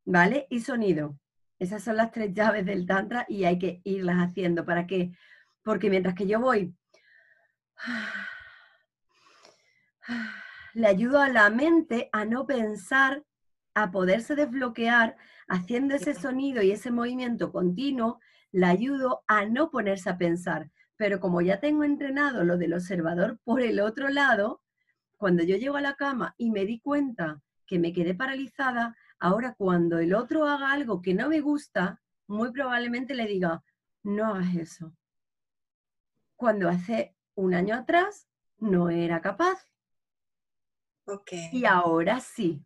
¿vale? 0.05 0.47
Y 0.51 0.61
sonido. 0.61 1.19
Esas 1.59 1.83
son 1.83 1.97
las 1.97 2.13
tres 2.13 2.33
llaves 2.33 2.65
del 2.65 2.87
tantra 2.87 3.27
y 3.29 3.45
hay 3.45 3.59
que 3.59 3.81
irlas 3.85 4.17
haciendo. 4.17 4.65
¿Para 4.65 4.87
qué? 4.87 5.13
Porque 5.63 5.91
mientras 5.91 6.15
que 6.15 6.27
yo 6.27 6.41
voy, 6.41 6.75
le 10.75 10.87
ayudo 10.87 11.21
a 11.21 11.29
la 11.29 11.51
mente 11.51 12.09
a 12.13 12.25
no 12.25 12.47
pensar, 12.47 13.25
a 13.75 13.91
poderse 13.91 14.37
desbloquear, 14.37 15.17
haciendo 15.49 15.95
ese 15.95 16.15
sonido 16.15 16.63
y 16.63 16.71
ese 16.71 16.91
movimiento 16.91 17.53
continuo, 17.53 18.21
le 18.53 18.67
ayudo 18.67 19.25
a 19.27 19.45
no 19.45 19.71
ponerse 19.71 20.11
a 20.11 20.19
pensar. 20.19 20.71
Pero 20.97 21.21
como 21.21 21.41
ya 21.41 21.61
tengo 21.61 21.85
entrenado 21.85 22.45
lo 22.45 22.57
del 22.59 22.75
observador 22.75 23.39
por 23.45 23.61
el 23.63 23.81
otro 23.81 24.09
lado, 24.09 24.63
cuando 25.17 25.43
yo 25.43 25.57
llego 25.57 25.77
a 25.77 25.81
la 25.81 25.95
cama 25.95 26.35
y 26.39 26.51
me 26.51 26.65
di 26.65 26.81
cuenta 26.81 27.41
que 27.69 27.79
me 27.79 27.93
quedé 27.93 28.15
paralizada, 28.15 28.97
ahora 29.21 29.55
cuando 29.55 29.99
el 29.99 30.15
otro 30.15 30.47
haga 30.47 30.73
algo 30.73 31.01
que 31.03 31.15
no 31.15 31.29
me 31.29 31.41
gusta, 31.41 32.01
muy 32.27 32.51
probablemente 32.51 33.15
le 33.15 33.27
diga, 33.27 33.63
no 34.03 34.27
hagas 34.35 34.57
eso. 34.57 34.97
Cuando 36.35 36.69
hace 36.69 37.15
un 37.35 37.55
año 37.55 37.77
atrás 37.77 38.27
no 38.59 38.91
era 38.91 39.21
capaz. 39.21 39.69
Y 41.53 41.65
ahora 41.65 42.21
sí. 42.21 42.65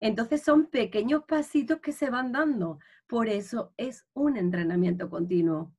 Entonces 0.00 0.42
son 0.42 0.66
pequeños 0.66 1.24
pasitos 1.24 1.80
que 1.80 1.92
se 1.92 2.10
van 2.10 2.32
dando. 2.32 2.78
Por 3.06 3.28
eso 3.28 3.72
es 3.76 4.06
un 4.14 4.36
entrenamiento 4.36 5.08
continuo. 5.10 5.74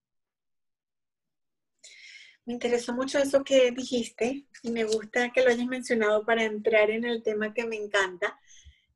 Me 2.46 2.54
interesó 2.54 2.94
mucho 2.94 3.20
eso 3.20 3.44
que 3.44 3.72
dijiste 3.72 4.48
y 4.64 4.72
me 4.72 4.84
gusta 4.84 5.32
que 5.32 5.44
lo 5.44 5.50
hayas 5.50 5.68
mencionado 5.68 6.26
para 6.26 6.44
entrar 6.44 6.90
en 6.90 7.06
el 7.06 7.22
tema 7.22 7.54
que 7.54 7.66
me 7.66 7.76
encanta. 7.76 8.40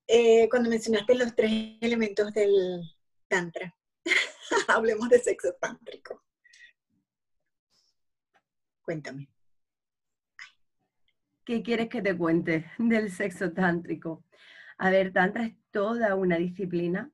Eh, 0.08 0.48
cuando 0.50 0.70
mencionaste 0.70 1.16
los 1.16 1.36
tres 1.36 1.78
elementos 1.82 2.34
del 2.34 2.82
Tantra. 3.28 3.76
Hablemos 4.68 5.10
de 5.10 5.20
sexo 5.20 5.54
tántrico. 5.60 6.24
Cuéntame. 8.82 9.30
¿Qué 11.46 11.62
quieres 11.62 11.90
que 11.90 12.02
te 12.02 12.18
cuente 12.18 12.72
del 12.78 13.12
sexo 13.12 13.52
tántrico? 13.52 14.24
A 14.78 14.90
ver, 14.90 15.14
Tantra 15.14 15.46
es 15.46 15.56
toda 15.72 16.16
una 16.16 16.38
disciplina 16.38 17.12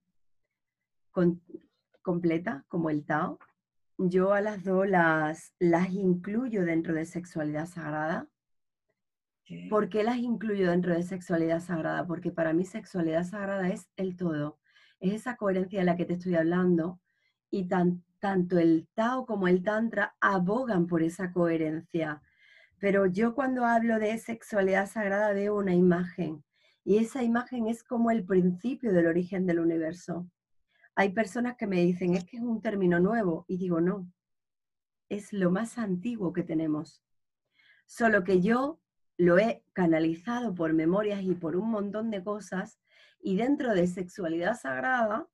completa, 2.01 2.65
como 2.67 2.89
el 2.89 3.05
Tao, 3.05 3.39
yo 3.97 4.31
a 4.33 4.39
las 4.39 4.63
dos 4.63 4.87
las, 4.87 5.53
las 5.59 5.89
incluyo 5.89 6.63
dentro 6.63 6.93
de 6.93 7.05
sexualidad 7.05 7.65
sagrada. 7.65 8.29
¿Por 9.69 9.89
qué 9.89 10.03
las 10.03 10.17
incluyo 10.17 10.69
dentro 10.69 10.93
de 10.93 11.03
sexualidad 11.03 11.59
sagrada? 11.59 12.05
Porque 12.05 12.31
para 12.31 12.53
mí 12.53 12.65
sexualidad 12.65 13.23
sagrada 13.23 13.69
es 13.69 13.89
el 13.95 14.15
todo. 14.15 14.59
Es 14.99 15.13
esa 15.13 15.37
coherencia 15.37 15.79
de 15.79 15.85
la 15.85 15.95
que 15.95 16.05
te 16.05 16.13
estoy 16.13 16.35
hablando 16.35 16.99
y 17.49 17.67
tanto 17.67 18.59
el 18.59 18.87
Tao 18.93 19.25
como 19.25 19.47
el 19.47 19.63
Tantra 19.63 20.15
abogan 20.19 20.87
por 20.87 21.01
esa 21.01 21.31
coherencia. 21.31 22.21
Pero 22.79 23.07
yo 23.07 23.33
cuando 23.33 23.65
hablo 23.65 23.97
de 23.99 24.17
sexualidad 24.17 24.87
sagrada 24.87 25.33
veo 25.33 25.57
una 25.57 25.73
imagen 25.73 26.43
y 26.83 26.97
esa 26.97 27.23
imagen 27.23 27.67
es 27.67 27.83
como 27.83 28.11
el 28.11 28.25
principio 28.25 28.93
del 28.93 29.07
origen 29.07 29.45
del 29.45 29.59
universo. 29.59 30.29
Hay 30.95 31.11
personas 31.13 31.55
que 31.55 31.67
me 31.67 31.81
dicen, 31.81 32.15
es 32.15 32.25
que 32.25 32.37
es 32.37 32.43
un 32.43 32.61
término 32.61 32.99
nuevo, 32.99 33.45
y 33.47 33.57
digo, 33.57 33.79
no, 33.79 34.11
es 35.07 35.31
lo 35.31 35.51
más 35.51 35.77
antiguo 35.77 36.33
que 36.33 36.43
tenemos. 36.43 37.03
Solo 37.85 38.23
que 38.23 38.41
yo 38.41 38.79
lo 39.19 39.37
he 39.37 39.61
canalizado 39.73 40.55
por 40.55 40.71
memorias 40.71 41.21
y 41.21 41.35
por 41.35 41.57
un 41.57 41.69
montón 41.69 42.09
de 42.09 42.23
cosas, 42.23 42.79
y 43.21 43.35
dentro 43.35 43.73
de 43.73 43.85
sexualidad 43.85 44.57
sagrada 44.57 45.27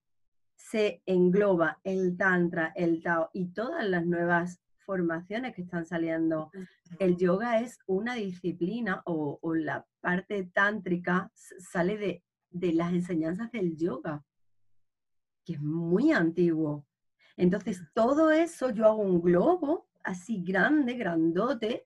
se 0.55 1.03
engloba 1.05 1.79
el 1.83 2.17
tantra, 2.17 2.73
el 2.75 3.03
tao 3.03 3.29
y 3.31 3.53
todas 3.53 3.87
las 3.87 4.03
nuevas 4.03 4.59
formaciones 4.79 5.53
que 5.53 5.61
están 5.61 5.85
saliendo. 5.85 6.49
El 6.97 7.15
yoga 7.15 7.59
es 7.59 7.77
una 7.85 8.15
disciplina 8.15 9.03
o, 9.05 9.39
la 9.53 9.85
parte 10.01 10.49
tántrica 10.51 11.31
sale 11.35 11.99
de, 11.99 12.23
de 12.49 12.73
las 12.73 12.91
enseñanzas 12.91 13.51
del 13.51 13.77
yoga 13.77 14.25
que 15.45 15.53
es 15.53 15.61
muy 15.61 16.11
antiguo. 16.11 16.87
Entonces, 17.37 17.83
todo 17.93 18.31
eso 18.31 18.71
yo 18.71 18.85
hago 18.85 19.03
un 19.03 19.21
globo 19.21 19.87
así 20.03 20.43
grande, 20.43 20.95
grandote, 20.95 21.85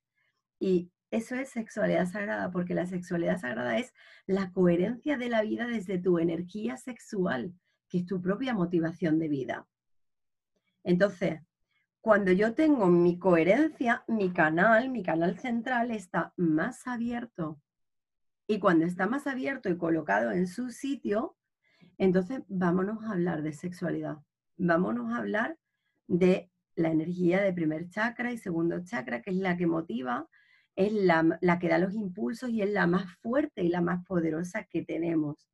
y 0.61 0.91
eso 1.11 1.35
es 1.35 1.49
sexualidad 1.49 2.07
sagrada, 2.07 2.51
porque 2.51 2.73
la 2.73 2.85
sexualidad 2.85 3.39
sagrada 3.39 3.77
es 3.77 3.93
la 4.27 4.51
coherencia 4.51 5.17
de 5.17 5.29
la 5.29 5.41
vida 5.41 5.65
desde 5.67 5.97
tu 5.97 6.19
energía 6.19 6.77
sexual, 6.77 7.53
que 7.89 7.99
es 7.99 8.05
tu 8.05 8.21
propia 8.21 8.53
motivación 8.53 9.19
de 9.19 9.27
vida. 9.27 9.67
Entonces, 10.83 11.41
cuando 12.01 12.31
yo 12.31 12.53
tengo 12.53 12.87
mi 12.87 13.19
coherencia, 13.19 14.03
mi 14.07 14.31
canal, 14.31 14.89
mi 14.89 15.03
canal 15.03 15.37
central 15.39 15.91
está 15.91 16.33
más 16.37 16.87
abierto. 16.87 17.59
Y 18.47 18.59
cuando 18.59 18.85
está 18.85 19.05
más 19.05 19.27
abierto 19.27 19.69
y 19.69 19.77
colocado 19.77 20.31
en 20.31 20.47
su 20.47 20.71
sitio, 20.71 21.35
entonces, 21.97 22.41
vámonos 22.47 23.03
a 23.03 23.11
hablar 23.11 23.41
de 23.41 23.51
sexualidad. 23.51 24.17
Vámonos 24.57 25.11
a 25.11 25.17
hablar 25.17 25.57
de 26.07 26.49
la 26.75 26.89
energía 26.89 27.41
de 27.41 27.51
primer 27.51 27.89
chakra 27.89 28.31
y 28.31 28.37
segundo 28.37 28.83
chakra, 28.85 29.21
que 29.21 29.31
es 29.31 29.35
la 29.35 29.57
que 29.57 29.67
motiva, 29.67 30.29
es 30.79 30.93
la, 30.93 31.59
que 31.59 31.67
da 31.67 31.77
los 31.77 31.93
impulsos 31.93 32.49
y 32.51 32.61
es 32.61 32.69
la 32.69 32.87
más 32.87 33.13
fuerte 33.17 33.61
y 33.61 33.67
la 33.67 33.81
más 33.81 34.05
poderosa 34.05 34.63
que 34.63 34.81
tenemos. 34.81 35.49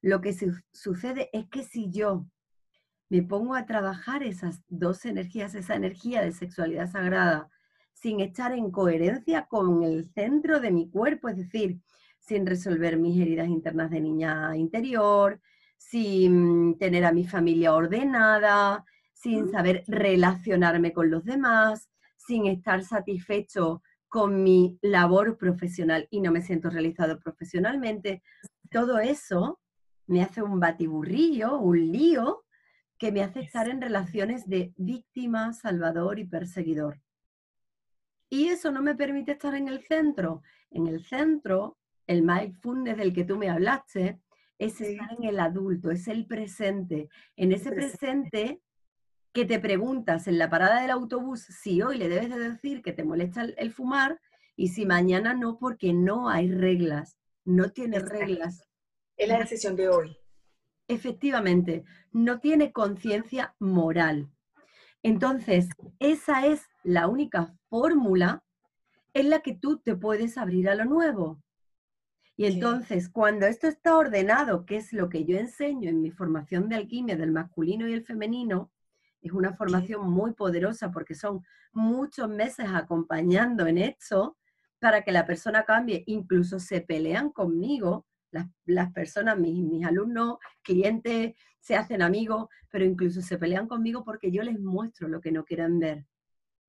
Lo 0.00 0.20
que 0.20 0.32
sucede 0.72 1.28
es 1.32 1.48
que 1.48 1.64
si 1.64 1.90
yo 1.90 2.24
me 3.08 3.24
pongo 3.24 3.56
a 3.56 3.66
trabajar 3.66 4.22
esas 4.22 4.62
dos 4.68 5.06
energías, 5.06 5.56
esa 5.56 5.74
energía 5.74 6.22
de 6.22 6.30
sexualidad 6.30 6.88
sagrada, 6.88 7.50
sin 7.94 8.20
estar 8.20 8.52
en 8.52 8.70
coherencia 8.70 9.46
con 9.46 9.82
el 9.82 10.04
centro 10.12 10.60
de 10.60 10.70
mi 10.70 10.88
cuerpo, 10.88 11.28
es 11.28 11.36
decir, 11.36 11.80
sin 12.20 12.46
resolver 12.46 12.96
mis 12.96 13.20
heridas 13.20 13.48
internas 13.48 13.90
de 13.90 14.00
niña 14.00 14.56
interior, 14.56 15.40
sin 15.78 16.78
tener 16.78 17.04
a 17.04 17.12
mi 17.12 17.26
familia 17.26 17.74
ordenada, 17.74 18.84
sin 19.14 19.50
saber 19.50 19.82
relacionarme 19.88 20.92
con 20.92 21.10
los 21.10 21.24
demás, 21.24 21.90
sin 22.16 22.46
estar 22.46 22.84
satisfecho 22.84 23.82
con 24.14 24.44
mi 24.44 24.78
labor 24.80 25.36
profesional 25.36 26.06
y 26.08 26.20
no 26.20 26.30
me 26.30 26.40
siento 26.40 26.70
realizado 26.70 27.18
profesionalmente. 27.18 28.22
Todo 28.70 29.00
eso 29.00 29.58
me 30.06 30.22
hace 30.22 30.40
un 30.40 30.60
batiburrillo, 30.60 31.58
un 31.58 31.90
lío, 31.90 32.44
que 32.96 33.10
me 33.10 33.24
hace 33.24 33.40
estar 33.40 33.68
en 33.68 33.80
relaciones 33.80 34.48
de 34.48 34.72
víctima, 34.76 35.52
salvador 35.52 36.20
y 36.20 36.28
perseguidor. 36.28 37.02
Y 38.30 38.50
eso 38.50 38.70
no 38.70 38.82
me 38.82 38.94
permite 38.94 39.32
estar 39.32 39.56
en 39.56 39.66
el 39.66 39.82
centro. 39.82 40.42
En 40.70 40.86
el 40.86 41.04
centro, 41.04 41.76
el 42.06 42.22
mindfulness 42.22 42.96
del 42.96 43.12
que 43.12 43.24
tú 43.24 43.36
me 43.36 43.50
hablaste, 43.50 44.20
es 44.60 44.80
estar 44.80 45.12
en 45.18 45.24
el 45.24 45.40
adulto, 45.40 45.90
es 45.90 46.06
el 46.06 46.24
presente. 46.28 47.08
En 47.34 47.50
ese 47.50 47.72
presente 47.72 48.60
que 49.34 49.44
te 49.44 49.58
preguntas 49.58 50.28
en 50.28 50.38
la 50.38 50.48
parada 50.48 50.80
del 50.80 50.92
autobús 50.92 51.40
si 51.40 51.82
hoy 51.82 51.98
le 51.98 52.08
debes 52.08 52.30
de 52.30 52.38
decir 52.38 52.82
que 52.82 52.92
te 52.92 53.02
molesta 53.02 53.42
el, 53.42 53.72
fumar 53.72 54.20
y 54.54 54.68
si 54.68 54.86
mañana 54.86 55.34
no, 55.34 55.58
porque 55.58 55.92
no 55.92 56.28
hay 56.28 56.52
reglas, 56.52 57.18
no 57.44 57.72
tiene 57.72 57.98
reglas. 57.98 58.62
Es 59.16 59.28
la 59.28 59.40
decisión 59.40 59.74
de 59.74 59.88
hoy. 59.88 60.16
Efectivamente, 60.86 61.82
no 62.12 62.38
tiene 62.38 62.70
conciencia 62.70 63.56
moral. 63.58 64.30
Entonces, 65.02 65.68
esa 65.98 66.46
es 66.46 66.62
la 66.84 67.08
única 67.08 67.56
fórmula 67.68 68.44
en 69.14 69.30
la 69.30 69.40
que 69.40 69.54
tú 69.54 69.78
te 69.78 69.96
puedes 69.96 70.38
abrir 70.38 70.68
a 70.68 70.76
lo 70.76 70.84
nuevo. 70.84 71.42
Y 72.36 72.46
entonces, 72.46 73.08
cuando 73.08 73.46
esto 73.46 73.66
está 73.66 73.96
ordenado, 73.96 74.64
que 74.64 74.76
es 74.76 74.92
lo 74.92 75.08
que 75.08 75.24
yo 75.24 75.36
enseño 75.38 75.90
en 75.90 76.00
mi 76.00 76.12
formación 76.12 76.68
de 76.68 76.76
alquimia 76.76 77.16
del 77.16 77.32
masculino 77.32 77.88
y 77.88 77.94
el 77.94 78.04
femenino, 78.04 78.70
es 79.24 79.32
una 79.32 79.54
formación 79.54 80.10
muy 80.10 80.34
poderosa 80.34 80.90
porque 80.90 81.14
son 81.14 81.42
muchos 81.72 82.28
meses 82.28 82.66
acompañando 82.68 83.66
en 83.66 83.78
esto 83.78 84.36
para 84.78 85.00
que 85.02 85.12
la 85.12 85.26
persona 85.26 85.64
cambie. 85.64 86.04
Incluso 86.06 86.60
se 86.60 86.82
pelean 86.82 87.30
conmigo, 87.30 88.06
las, 88.66 88.92
personas, 88.92 89.38
mis, 89.38 89.64
mis 89.64 89.86
alumnos, 89.86 90.36
clientes, 90.62 91.34
se 91.58 91.74
hacen 91.74 92.02
amigos, 92.02 92.48
pero 92.68 92.84
incluso 92.84 93.22
se 93.22 93.38
pelean 93.38 93.66
conmigo 93.66 94.04
porque 94.04 94.30
yo 94.30 94.42
les 94.42 94.60
muestro 94.60 95.08
lo 95.08 95.22
que 95.22 95.32
no 95.32 95.42
quieren 95.42 95.78
ver. 95.78 96.04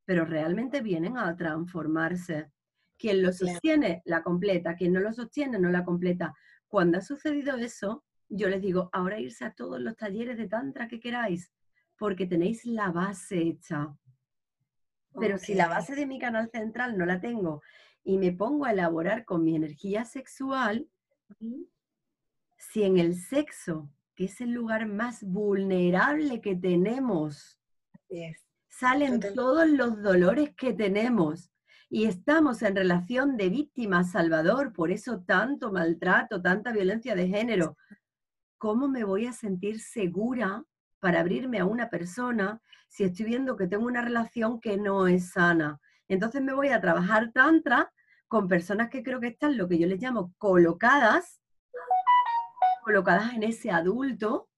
Pero 0.05 0.23
realmente 0.23 0.79
vienen 0.79 1.17
a 1.17 1.35
transformarse. 1.35 2.51
Quien 2.97 3.21
lo 3.21 3.33
sostiene, 3.33 4.01
la 4.05 4.23
completa. 4.23 4.75
Quien 4.75 4.93
no 4.93 5.01
lo 5.01 5.11
sostiene, 5.11 5.59
no 5.59 5.69
la 5.69 5.83
completa. 5.83 6.33
Cuando 6.69 6.99
ha 6.99 7.01
sucedido 7.01 7.57
eso, 7.57 8.05
yo 8.29 8.47
les 8.47 8.61
digo, 8.61 8.89
ahora 8.93 9.19
irse 9.19 9.43
a 9.43 9.51
todos 9.51 9.81
los 9.81 9.97
talleres 9.97 10.37
de 10.37 10.47
Tantra 10.47 10.87
que 10.87 11.01
queráis, 11.01 11.51
porque 11.97 12.25
tenéis 12.25 12.65
la 12.65 12.91
base 12.91 13.41
hecha. 13.41 13.95
Pero 15.19 15.37
si 15.37 15.53
la 15.53 15.67
base 15.67 15.95
de 15.95 16.05
mi 16.05 16.19
canal 16.19 16.49
central 16.49 16.97
no 16.97 17.05
la 17.05 17.21
tengo 17.21 17.61
y 18.03 18.17
me 18.17 18.31
pongo 18.31 18.65
a 18.65 18.71
elaborar 18.71 19.25
con 19.25 19.43
mi 19.43 19.55
energía 19.55 20.05
sexual, 20.05 20.87
si 22.57 22.83
en 22.83 22.97
el 22.97 23.15
sexo, 23.15 23.89
que 24.13 24.25
es 24.25 24.41
el 24.41 24.51
lugar 24.51 24.87
más 24.87 25.23
vulnerable 25.23 26.41
que 26.41 26.55
tenemos, 26.55 27.59
salen 28.67 29.21
todos 29.33 29.67
los 29.67 30.01
dolores 30.01 30.53
que 30.55 30.73
tenemos 30.73 31.49
y 31.89 32.05
estamos 32.05 32.61
en 32.61 32.75
relación 32.75 33.37
de 33.37 33.49
víctima-salvador, 33.49 34.73
por 34.73 34.91
eso 34.91 35.21
tanto 35.21 35.71
maltrato, 35.71 36.41
tanta 36.41 36.71
violencia 36.73 37.15
de 37.15 37.27
género, 37.27 37.77
¿cómo 38.57 38.87
me 38.89 39.03
voy 39.03 39.27
a 39.27 39.33
sentir 39.33 39.79
segura 39.79 40.65
para 41.05 41.19
abrirme 41.19 41.59
a 41.59 41.65
una 41.65 41.87
persona 41.87 42.59
si 42.87 43.03
estoy 43.03 43.27
viendo 43.27 43.55
que 43.55 43.67
tengo 43.67 43.85
una 43.85 44.01
relación 44.01 44.59
que 44.59 44.75
no 44.75 45.05
es 45.05 45.33
sana? 45.33 45.79
Entonces 46.07 46.41
me 46.41 46.51
voy 46.51 46.69
a 46.69 46.81
trabajar 46.81 47.31
tantra 47.31 47.93
con 48.27 48.47
personas 48.47 48.89
que 48.89 49.03
creo 49.03 49.19
que 49.19 49.27
están 49.27 49.55
lo 49.55 49.67
que 49.67 49.77
yo 49.77 49.85
les 49.85 50.01
llamo 50.01 50.33
colocadas, 50.39 51.43
colocadas 52.83 53.35
en 53.35 53.43
ese 53.43 53.69
adulto, 53.69 54.49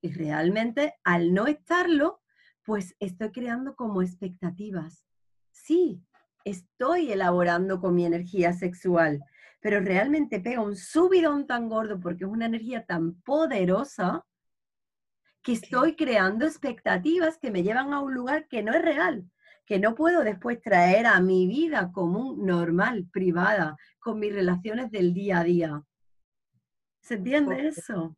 y 0.00 0.12
realmente 0.12 0.94
al 1.02 1.34
no 1.34 1.48
estarlo, 1.48 2.22
pues 2.64 2.94
estoy 3.00 3.32
creando 3.32 3.74
como 3.74 4.02
expectativas. 4.02 5.04
Sí, 5.50 6.00
estoy 6.44 7.10
elaborando 7.10 7.80
con 7.80 7.96
mi 7.96 8.06
energía 8.06 8.52
sexual, 8.52 9.20
pero 9.58 9.80
realmente 9.80 10.38
pega 10.38 10.60
un 10.60 10.76
subidón 10.76 11.48
tan 11.48 11.68
gordo 11.68 11.98
porque 11.98 12.22
es 12.22 12.30
una 12.30 12.46
energía 12.46 12.86
tan 12.86 13.20
poderosa 13.22 14.24
que 15.46 15.52
estoy 15.52 15.94
creando 15.94 16.44
expectativas 16.44 17.38
que 17.38 17.52
me 17.52 17.62
llevan 17.62 17.94
a 17.94 18.00
un 18.00 18.12
lugar 18.12 18.48
que 18.48 18.64
no 18.64 18.74
es 18.74 18.82
real, 18.82 19.30
que 19.64 19.78
no 19.78 19.94
puedo 19.94 20.24
después 20.24 20.60
traer 20.60 21.06
a 21.06 21.20
mi 21.20 21.46
vida 21.46 21.92
común, 21.92 22.44
normal, 22.44 23.08
privada, 23.12 23.76
con 24.00 24.18
mis 24.18 24.34
relaciones 24.34 24.90
del 24.90 25.14
día 25.14 25.38
a 25.38 25.44
día. 25.44 25.84
¿Se 27.00 27.14
entiende 27.14 27.68
eso? 27.68 28.16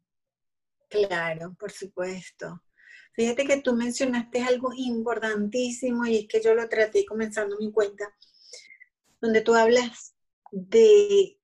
Claro, 0.88 1.54
por 1.58 1.70
supuesto. 1.70 2.62
Fíjate 3.12 3.44
que 3.44 3.60
tú 3.60 3.74
mencionaste 3.74 4.42
algo 4.42 4.70
importantísimo 4.74 6.06
y 6.06 6.20
es 6.20 6.28
que 6.28 6.40
yo 6.40 6.54
lo 6.54 6.66
traté 6.66 7.04
comenzando 7.04 7.58
mi 7.58 7.70
cuenta, 7.70 8.10
donde 9.20 9.42
tú 9.42 9.54
hablas 9.54 10.14
de 10.50 11.37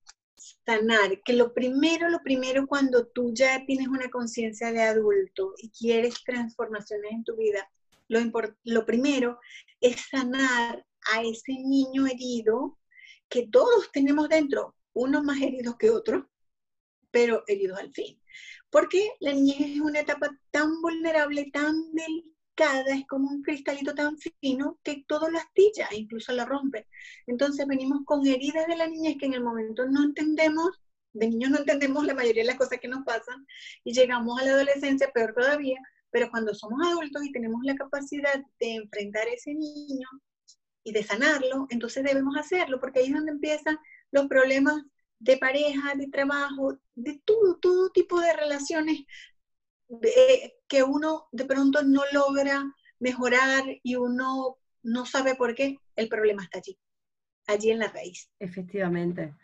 sanar, 0.67 1.23
que 1.23 1.33
lo 1.35 1.53
primero, 1.53 2.09
lo 2.09 2.23
primero 2.23 2.67
cuando 2.67 3.07
tú 3.07 3.33
ya 3.35 3.65
tienes 3.67 3.89
una 3.89 4.09
conciencia 4.11 4.73
de 4.73 4.83
adulto 4.83 5.55
y 5.59 5.71
quieres 5.71 6.23
transformaciones 6.25 7.13
en 7.13 7.25
tu 7.25 7.37
vida, 7.37 7.71
lo, 8.09 8.21
lo 8.65 8.87
primero 8.87 9.39
es 9.81 9.97
sanar 10.11 10.85
a 11.13 11.23
ese 11.23 11.53
niño 11.53 12.07
herido 12.07 12.79
que 13.29 13.47
todos 13.49 13.91
tenemos 13.93 14.29
dentro, 14.29 14.75
unos 14.93 15.23
más 15.25 15.41
heridos 15.41 15.77
que 15.77 15.91
otros, 15.91 16.25
pero 17.11 17.45
heridos 17.47 17.79
al 17.79 17.93
fin. 17.93 18.21
Porque 18.71 19.11
la 19.21 19.33
niñez 19.33 19.77
es 19.77 19.81
una 19.81 20.01
etapa 20.01 20.31
tan 20.51 20.81
vulnerable, 20.83 21.51
tan 21.53 21.93
delicada, 22.57 22.95
es 22.95 23.07
como 23.07 23.29
un 23.31 23.43
cristalito 23.43 23.95
tan 23.95 24.17
fino 24.19 24.79
que 24.83 25.05
todo 25.07 25.31
lo 25.31 25.39
astilla, 25.39 25.89
incluso 25.93 26.33
lo 26.33 26.45
rompe. 26.45 26.87
Entonces 27.27 27.67
venimos 27.67 28.01
con 28.05 28.27
heridas 28.27 28.67
de 28.67 28.77
la 28.77 28.87
niñez 28.87 29.17
que 29.19 29.27
en 29.27 29.35
el 29.35 29.43
momento 29.43 29.87
no 29.87 30.05
entendemos, 30.05 30.71
de 31.13 31.29
niños 31.29 31.51
no 31.51 31.59
entendemos 31.59 32.05
la 32.05 32.15
mayoría 32.15 32.43
de 32.43 32.49
las 32.49 32.57
cosas 32.59 32.81
que 32.81 32.89
nos 32.89 33.05
pasan 33.05 33.47
y 33.85 33.93
llegamos 33.93 34.41
a 34.41 34.45
la 34.45 34.53
adolescencia, 34.53 35.11
peor 35.13 35.33
todavía, 35.35 35.79
pero 36.11 36.31
cuando 36.31 36.55
somos 36.55 36.87
adultos 36.87 37.25
y 37.25 37.33
tenemos 37.33 37.61
la 37.65 37.75
capacidad 37.75 38.43
de 38.61 38.75
enfrentar 38.75 39.27
a 39.27 39.33
ese 39.33 39.55
niño 39.55 40.09
y 40.85 40.93
de 40.93 41.03
sanarlo, 41.03 41.67
entonces 41.71 42.05
debemos 42.05 42.37
hacerlo, 42.37 42.79
porque 42.81 43.01
ahí 43.01 43.07
es 43.07 43.15
donde 43.15 43.33
empiezan 43.33 43.79
los 44.11 44.27
problemas 44.27 44.83
de 45.19 45.39
pareja, 45.39 45.95
de 45.95 46.09
trabajo, 46.09 46.79
de 46.95 47.21
todo, 47.25 47.57
todo 47.59 47.91
tipo 47.91 48.21
de 48.21 48.33
relaciones 48.35 49.05
que 50.69 50.83
uno 50.83 51.29
de 51.33 51.45
pronto 51.45 51.83
no 51.83 52.03
logra 52.13 52.65
mejorar 52.99 53.65
y 53.83 53.97
uno 53.97 54.57
no 54.83 55.07
sabe 55.07 55.35
por 55.35 55.55
qué, 55.55 55.79
el 55.97 56.09
problema 56.09 56.43
está 56.43 56.59
allí, 56.59 56.79
allí 57.47 57.71
en 57.71 57.79
la 57.79 57.89
raíz. 57.89 58.31
Efectivamente. 58.39 59.35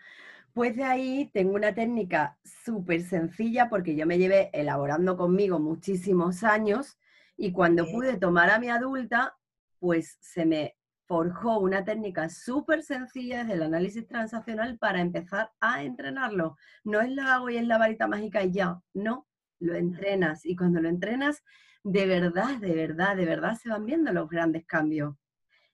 Pues 0.53 0.76
de 0.76 0.85
ahí 0.85 1.31
tengo 1.33 1.55
una 1.55 1.74
técnica 1.74 2.38
súper 2.44 3.03
sencilla 3.03 3.68
porque 3.68 3.94
yo 3.94 4.07
me 4.07 4.18
llevé 4.18 4.50
elaborando 4.53 5.16
conmigo 5.16 5.61
muchísimos 5.61 6.42
años 6.42 6.98
y 7.37 7.53
cuando 7.53 7.87
pude 7.87 8.18
tomar 8.18 8.50
a 8.50 8.59
mi 8.59 8.68
adulta, 8.68 9.37
pues 9.79 10.18
se 10.20 10.44
me 10.44 10.76
forjó 11.07 11.59
una 11.59 11.85
técnica 11.85 12.29
súper 12.29 12.83
sencilla 12.83 13.38
desde 13.38 13.55
el 13.55 13.62
análisis 13.62 14.07
transaccional 14.07 14.79
para 14.79 15.00
empezar 15.00 15.50
a 15.61 15.83
entrenarlo. 15.83 16.57
No 16.85 17.00
es 17.00 17.11
la 17.11 17.35
hago 17.35 17.50
y 17.50 17.57
es 17.57 17.66
la 17.66 17.79
varita 17.79 18.07
mágica 18.07 18.42
y 18.44 18.53
ya, 18.53 18.81
no, 18.92 19.26
lo 19.61 19.75
entrenas. 19.75 20.44
Y 20.44 20.57
cuando 20.57 20.81
lo 20.81 20.88
entrenas, 20.88 21.42
de 21.85 22.07
verdad, 22.07 22.59
de 22.59 22.75
verdad, 22.75 23.16
de 23.16 23.25
verdad 23.25 23.57
se 23.57 23.68
van 23.68 23.87
viendo 23.87 24.12
los 24.12 24.29
grandes 24.29 24.66
cambios. 24.66 25.14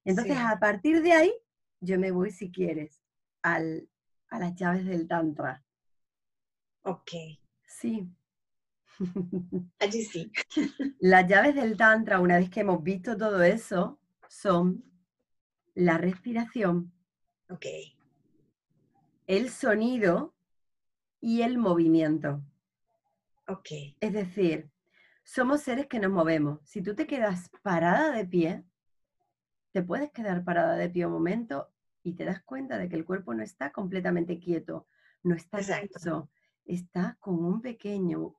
Entonces, 0.04 0.36
a 0.38 0.58
partir 0.60 1.02
de 1.02 1.12
ahí, 1.12 1.32
yo 1.80 1.98
me 1.98 2.10
voy, 2.10 2.30
si 2.30 2.52
quieres, 2.52 3.02
al, 3.42 3.88
a 4.28 4.38
las 4.38 4.54
llaves 4.54 4.84
del 4.84 5.08
Tantra. 5.08 5.64
Ok. 6.82 7.10
Sí. 7.66 8.08
Allí 9.80 10.04
sí. 10.04 10.32
Las 11.00 11.28
llaves 11.28 11.54
del 11.54 11.76
Tantra, 11.76 12.20
una 12.20 12.38
vez 12.38 12.48
que 12.50 12.60
hemos 12.60 12.82
visto 12.82 13.16
todo 13.16 13.42
eso, 13.42 13.98
son 14.28 14.84
la 15.74 15.98
respiración, 15.98 16.92
el 19.26 19.50
sonido 19.50 20.34
y 21.20 21.42
el 21.42 21.58
movimiento. 21.58 22.42
Es 24.00 24.12
decir, 24.12 24.70
somos 25.24 25.62
seres 25.62 25.86
que 25.86 25.98
nos 25.98 26.10
movemos. 26.10 26.60
Si 26.64 26.82
tú 26.82 26.94
te 26.94 27.06
quedas 27.06 27.50
parada 27.62 28.12
de 28.12 28.26
pie, 28.26 28.64
te 29.72 29.82
puedes 29.82 30.10
quedar 30.10 30.44
parada 30.44 30.76
de 30.76 30.88
pie 30.88 31.06
un 31.06 31.12
momento 31.12 31.68
y 32.02 32.14
te 32.14 32.24
das 32.24 32.42
cuenta 32.42 32.78
de 32.78 32.88
que 32.88 32.96
el 32.96 33.04
cuerpo 33.04 33.34
no 33.34 33.42
está 33.42 33.72
completamente 33.72 34.38
quieto, 34.38 34.86
no 35.22 35.34
está 35.34 35.58
tenso, 35.58 36.30
está 36.64 37.16
con 37.20 37.44
un 37.44 37.60
pequeño, 37.60 38.36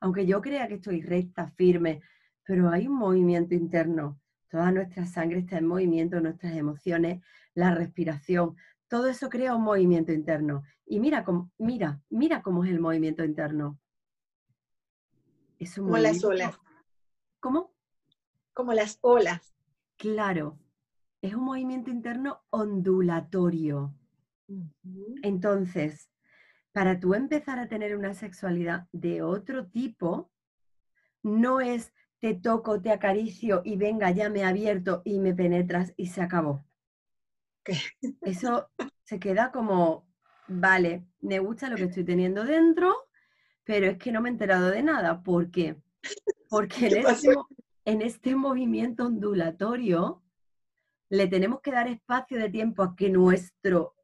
aunque 0.00 0.26
yo 0.26 0.40
crea 0.40 0.68
que 0.68 0.74
estoy 0.74 1.02
recta, 1.02 1.48
firme, 1.56 2.00
pero 2.44 2.70
hay 2.70 2.88
un 2.88 2.96
movimiento 2.96 3.54
interno. 3.54 4.18
Toda 4.48 4.72
nuestra 4.72 5.06
sangre 5.06 5.40
está 5.40 5.58
en 5.58 5.66
movimiento, 5.66 6.20
nuestras 6.20 6.54
emociones, 6.56 7.22
la 7.54 7.74
respiración, 7.74 8.56
todo 8.88 9.06
eso 9.06 9.28
crea 9.28 9.54
un 9.54 9.62
movimiento 9.62 10.12
interno. 10.12 10.64
Y 10.84 10.98
mira 10.98 11.22
cómo, 11.22 11.52
mira, 11.58 12.00
mira 12.10 12.42
cómo 12.42 12.64
es 12.64 12.70
el 12.70 12.80
movimiento 12.80 13.24
interno. 13.24 13.78
Como 15.76 15.98
las 15.98 16.24
olas. 16.24 16.58
¿Cómo? 17.40 17.74
Como 18.52 18.72
las 18.72 18.98
olas. 19.02 19.54
Claro, 19.96 20.58
es 21.22 21.34
un 21.34 21.44
movimiento 21.44 21.90
interno 21.90 22.42
ondulatorio. 22.50 23.94
Entonces, 25.22 26.10
para 26.72 26.98
tú 26.98 27.14
empezar 27.14 27.58
a 27.58 27.68
tener 27.68 27.96
una 27.96 28.14
sexualidad 28.14 28.88
de 28.92 29.22
otro 29.22 29.66
tipo, 29.66 30.30
no 31.22 31.60
es 31.60 31.92
te 32.20 32.34
toco, 32.34 32.80
te 32.80 32.92
acaricio 32.92 33.62
y 33.64 33.76
venga, 33.76 34.10
ya 34.10 34.28
me 34.28 34.40
he 34.40 34.44
abierto 34.44 35.02
y 35.04 35.18
me 35.18 35.34
penetras 35.34 35.94
y 35.96 36.08
se 36.08 36.20
acabó. 36.20 36.64
Eso 38.20 38.70
se 39.04 39.18
queda 39.18 39.50
como, 39.50 40.06
vale, 40.46 41.06
me 41.20 41.38
gusta 41.38 41.68
lo 41.68 41.76
que 41.76 41.84
estoy 41.84 42.04
teniendo 42.04 42.44
dentro, 42.44 42.94
pero 43.70 43.86
es 43.86 43.98
que 43.98 44.10
no 44.10 44.20
me 44.20 44.28
he 44.28 44.32
enterado 44.32 44.68
de 44.68 44.82
nada. 44.82 45.22
¿Por 45.22 45.48
qué? 45.52 45.76
Porque 46.48 46.88
en 46.88 47.06
este, 47.06 47.34
en 47.84 48.02
este 48.02 48.34
movimiento 48.34 49.06
ondulatorio 49.06 50.24
le 51.08 51.28
tenemos 51.28 51.60
que 51.60 51.70
dar 51.70 51.86
espacio 51.86 52.36
de 52.36 52.50
tiempo 52.50 52.82
a 52.82 52.96
que 52.96 53.10
nuestro 53.10 53.94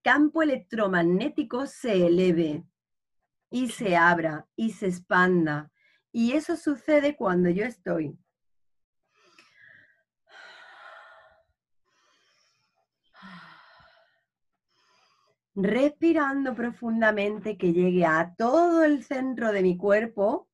campo 0.00 0.42
electromagnético 0.42 1.66
se 1.66 2.06
eleve 2.06 2.64
y 3.50 3.68
se 3.68 3.96
abra 3.96 4.48
y 4.56 4.70
se 4.70 4.86
expanda 4.86 5.70
y 6.10 6.32
eso 6.32 6.56
sucede 6.56 7.14
cuando 7.14 7.50
yo 7.50 7.66
estoy 7.66 8.18
respirando 15.54 16.54
profundamente 16.54 17.56
que 17.56 17.72
llegue 17.72 18.06
a 18.06 18.34
todo 18.36 18.84
el 18.84 19.04
centro 19.04 19.52
de 19.52 19.62
mi 19.62 19.76
cuerpo, 19.76 20.48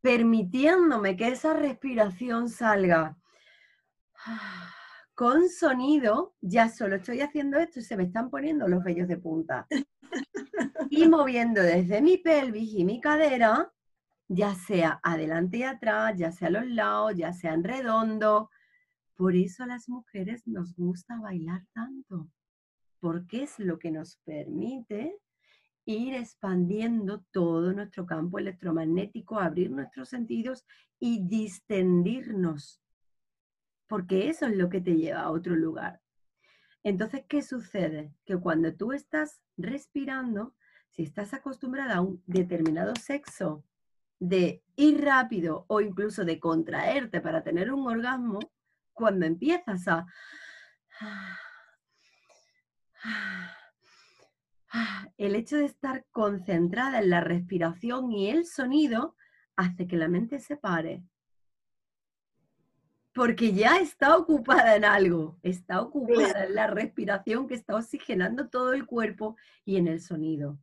permitiéndome 0.00 1.16
que 1.16 1.28
esa 1.28 1.54
respiración 1.54 2.48
salga. 2.48 3.16
Con 5.14 5.48
sonido, 5.50 6.34
ya 6.40 6.70
solo 6.70 6.96
estoy 6.96 7.20
haciendo 7.20 7.58
esto 7.58 7.80
y 7.80 7.82
se 7.82 7.96
me 7.96 8.04
están 8.04 8.30
poniendo 8.30 8.66
los 8.68 8.82
vellos 8.82 9.08
de 9.08 9.18
punta. 9.18 9.66
Y 10.92 11.06
moviendo 11.08 11.62
desde 11.62 12.02
mi 12.02 12.16
pelvis 12.18 12.74
y 12.74 12.84
mi 12.84 13.00
cadera 13.00 13.70
ya 14.32 14.54
sea 14.54 15.00
adelante 15.02 15.58
y 15.58 15.62
atrás, 15.64 16.14
ya 16.16 16.30
sea 16.30 16.48
a 16.48 16.52
los 16.52 16.66
lados, 16.66 17.16
ya 17.16 17.32
sea 17.32 17.52
en 17.52 17.64
redondo, 17.64 18.48
Por 19.16 19.34
eso 19.34 19.64
a 19.64 19.66
las 19.66 19.88
mujeres 19.88 20.46
nos 20.46 20.74
gusta 20.76 21.18
bailar 21.20 21.66
tanto, 21.74 22.28
porque 23.00 23.44
es 23.44 23.58
lo 23.58 23.78
que 23.78 23.90
nos 23.90 24.16
permite 24.24 25.16
ir 25.86 26.14
expandiendo 26.14 27.24
todo 27.32 27.72
nuestro 27.72 28.06
campo 28.06 28.38
electromagnético, 28.38 29.40
abrir 29.40 29.70
nuestros 29.70 30.08
sentidos 30.08 30.64
y 30.98 31.26
distendirnos, 31.26 32.80
porque 33.88 34.28
eso 34.28 34.46
es 34.46 34.56
lo 34.56 34.68
que 34.68 34.80
te 34.80 34.96
lleva 34.96 35.22
a 35.22 35.30
otro 35.30 35.56
lugar. 35.56 36.00
Entonces, 36.82 37.24
¿qué 37.28 37.42
sucede? 37.42 38.14
Que 38.24 38.36
cuando 38.36 38.74
tú 38.74 38.92
estás 38.92 39.40
respirando, 39.56 40.54
si 40.90 41.02
estás 41.02 41.34
acostumbrada 41.34 41.96
a 41.96 42.00
un 42.00 42.22
determinado 42.26 42.94
sexo, 42.96 43.64
de 44.18 44.62
ir 44.76 45.02
rápido 45.02 45.64
o 45.68 45.80
incluso 45.80 46.24
de 46.24 46.38
contraerte 46.38 47.22
para 47.22 47.42
tener 47.42 47.72
un 47.72 47.86
orgasmo, 47.86 48.38
cuando 48.92 49.24
empiezas 49.24 49.88
a 49.88 50.06
el 55.16 55.34
hecho 55.34 55.56
de 55.56 55.64
estar 55.64 56.06
concentrada 56.10 57.00
en 57.00 57.10
la 57.10 57.20
respiración 57.20 58.12
y 58.12 58.30
el 58.30 58.46
sonido 58.46 59.16
hace 59.56 59.86
que 59.86 59.96
la 59.96 60.08
mente 60.08 60.38
se 60.38 60.56
pare. 60.56 61.04
Porque 63.12 63.52
ya 63.52 63.78
está 63.78 64.16
ocupada 64.16 64.76
en 64.76 64.84
algo, 64.84 65.38
está 65.42 65.82
ocupada 65.82 66.44
en 66.44 66.54
la 66.54 66.68
respiración 66.68 67.48
que 67.48 67.54
está 67.54 67.74
oxigenando 67.74 68.48
todo 68.48 68.72
el 68.72 68.86
cuerpo 68.86 69.36
y 69.64 69.76
en 69.76 69.88
el 69.88 70.00
sonido. 70.00 70.58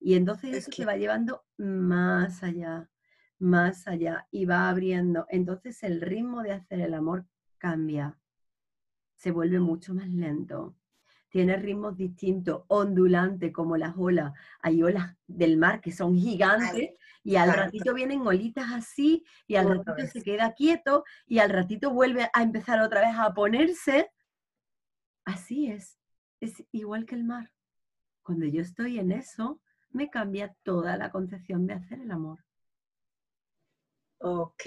Y 0.00 0.14
entonces 0.14 0.56
eso 0.56 0.72
se 0.72 0.86
va 0.86 0.96
llevando 0.96 1.44
más 1.56 2.42
allá, 2.42 2.90
más 3.38 3.86
allá 3.86 4.26
y 4.30 4.46
va 4.46 4.68
abriendo. 4.68 5.26
Entonces 5.28 5.82
el 5.82 6.00
ritmo 6.00 6.42
de 6.42 6.52
hacer 6.52 6.80
el 6.80 6.94
amor 6.94 7.26
cambia, 7.58 8.18
se 9.14 9.30
vuelve 9.30 9.60
mucho 9.60 9.94
más 9.94 10.08
lento 10.08 10.74
tiene 11.34 11.56
ritmos 11.56 11.96
distintos, 11.96 12.62
ondulante 12.68 13.50
como 13.50 13.76
las 13.76 13.96
olas. 13.96 14.32
Hay 14.60 14.84
olas 14.84 15.16
del 15.26 15.56
mar 15.56 15.80
que 15.80 15.90
son 15.90 16.16
gigantes 16.16 16.90
y 17.24 17.34
al 17.34 17.52
ratito 17.52 17.92
vienen 17.92 18.24
olitas 18.24 18.70
así 18.72 19.24
y 19.48 19.56
al 19.56 19.68
ratito 19.68 20.06
se 20.06 20.22
queda 20.22 20.52
quieto 20.52 21.02
y 21.26 21.40
al 21.40 21.50
ratito 21.50 21.90
vuelve 21.90 22.30
a 22.32 22.40
empezar 22.40 22.80
otra 22.80 23.00
vez 23.00 23.18
a 23.18 23.34
ponerse. 23.34 24.12
Así 25.24 25.72
es, 25.72 25.98
es 26.40 26.64
igual 26.70 27.04
que 27.04 27.16
el 27.16 27.24
mar. 27.24 27.52
Cuando 28.22 28.46
yo 28.46 28.62
estoy 28.62 29.00
en 29.00 29.10
eso, 29.10 29.60
me 29.90 30.10
cambia 30.10 30.54
toda 30.62 30.96
la 30.96 31.10
concepción 31.10 31.66
de 31.66 31.74
hacer 31.74 31.98
el 31.98 32.12
amor. 32.12 32.44
Ok. 34.18 34.62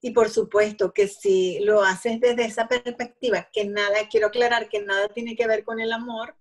Y 0.00 0.10
por 0.10 0.30
supuesto 0.30 0.92
que 0.92 1.08
si 1.08 1.60
lo 1.60 1.82
haces 1.82 2.20
desde 2.20 2.44
esa 2.44 2.68
perspectiva, 2.68 3.48
que 3.52 3.64
nada, 3.64 4.08
quiero 4.10 4.28
aclarar 4.28 4.68
que 4.68 4.80
nada 4.82 5.08
tiene 5.08 5.36
que 5.36 5.46
ver 5.46 5.64
con 5.64 5.80
el 5.80 5.92
amor, 5.92 6.36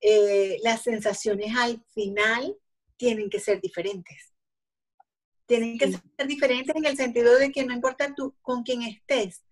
eh, 0.00 0.58
las 0.62 0.82
sensaciones 0.82 1.56
al 1.56 1.84
final 1.94 2.56
tienen 2.96 3.30
que 3.30 3.40
ser 3.40 3.60
diferentes. 3.60 4.32
Tienen 5.46 5.78
que 5.78 5.92
ser 5.92 6.26
diferentes 6.26 6.74
en 6.74 6.84
el 6.84 6.96
sentido 6.96 7.36
de 7.36 7.52
que 7.52 7.64
no 7.64 7.74
importa 7.74 8.14
tú 8.14 8.34
con 8.42 8.62
quién 8.62 8.82
estés, 8.82 9.42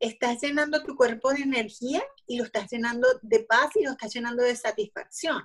estás 0.00 0.40
llenando 0.40 0.82
tu 0.82 0.96
cuerpo 0.96 1.32
de 1.32 1.42
energía 1.42 2.02
y 2.26 2.38
lo 2.38 2.44
estás 2.44 2.70
llenando 2.70 3.06
de 3.22 3.40
paz 3.40 3.70
y 3.76 3.84
lo 3.84 3.92
estás 3.92 4.12
llenando 4.14 4.42
de 4.42 4.56
satisfacción. 4.56 5.42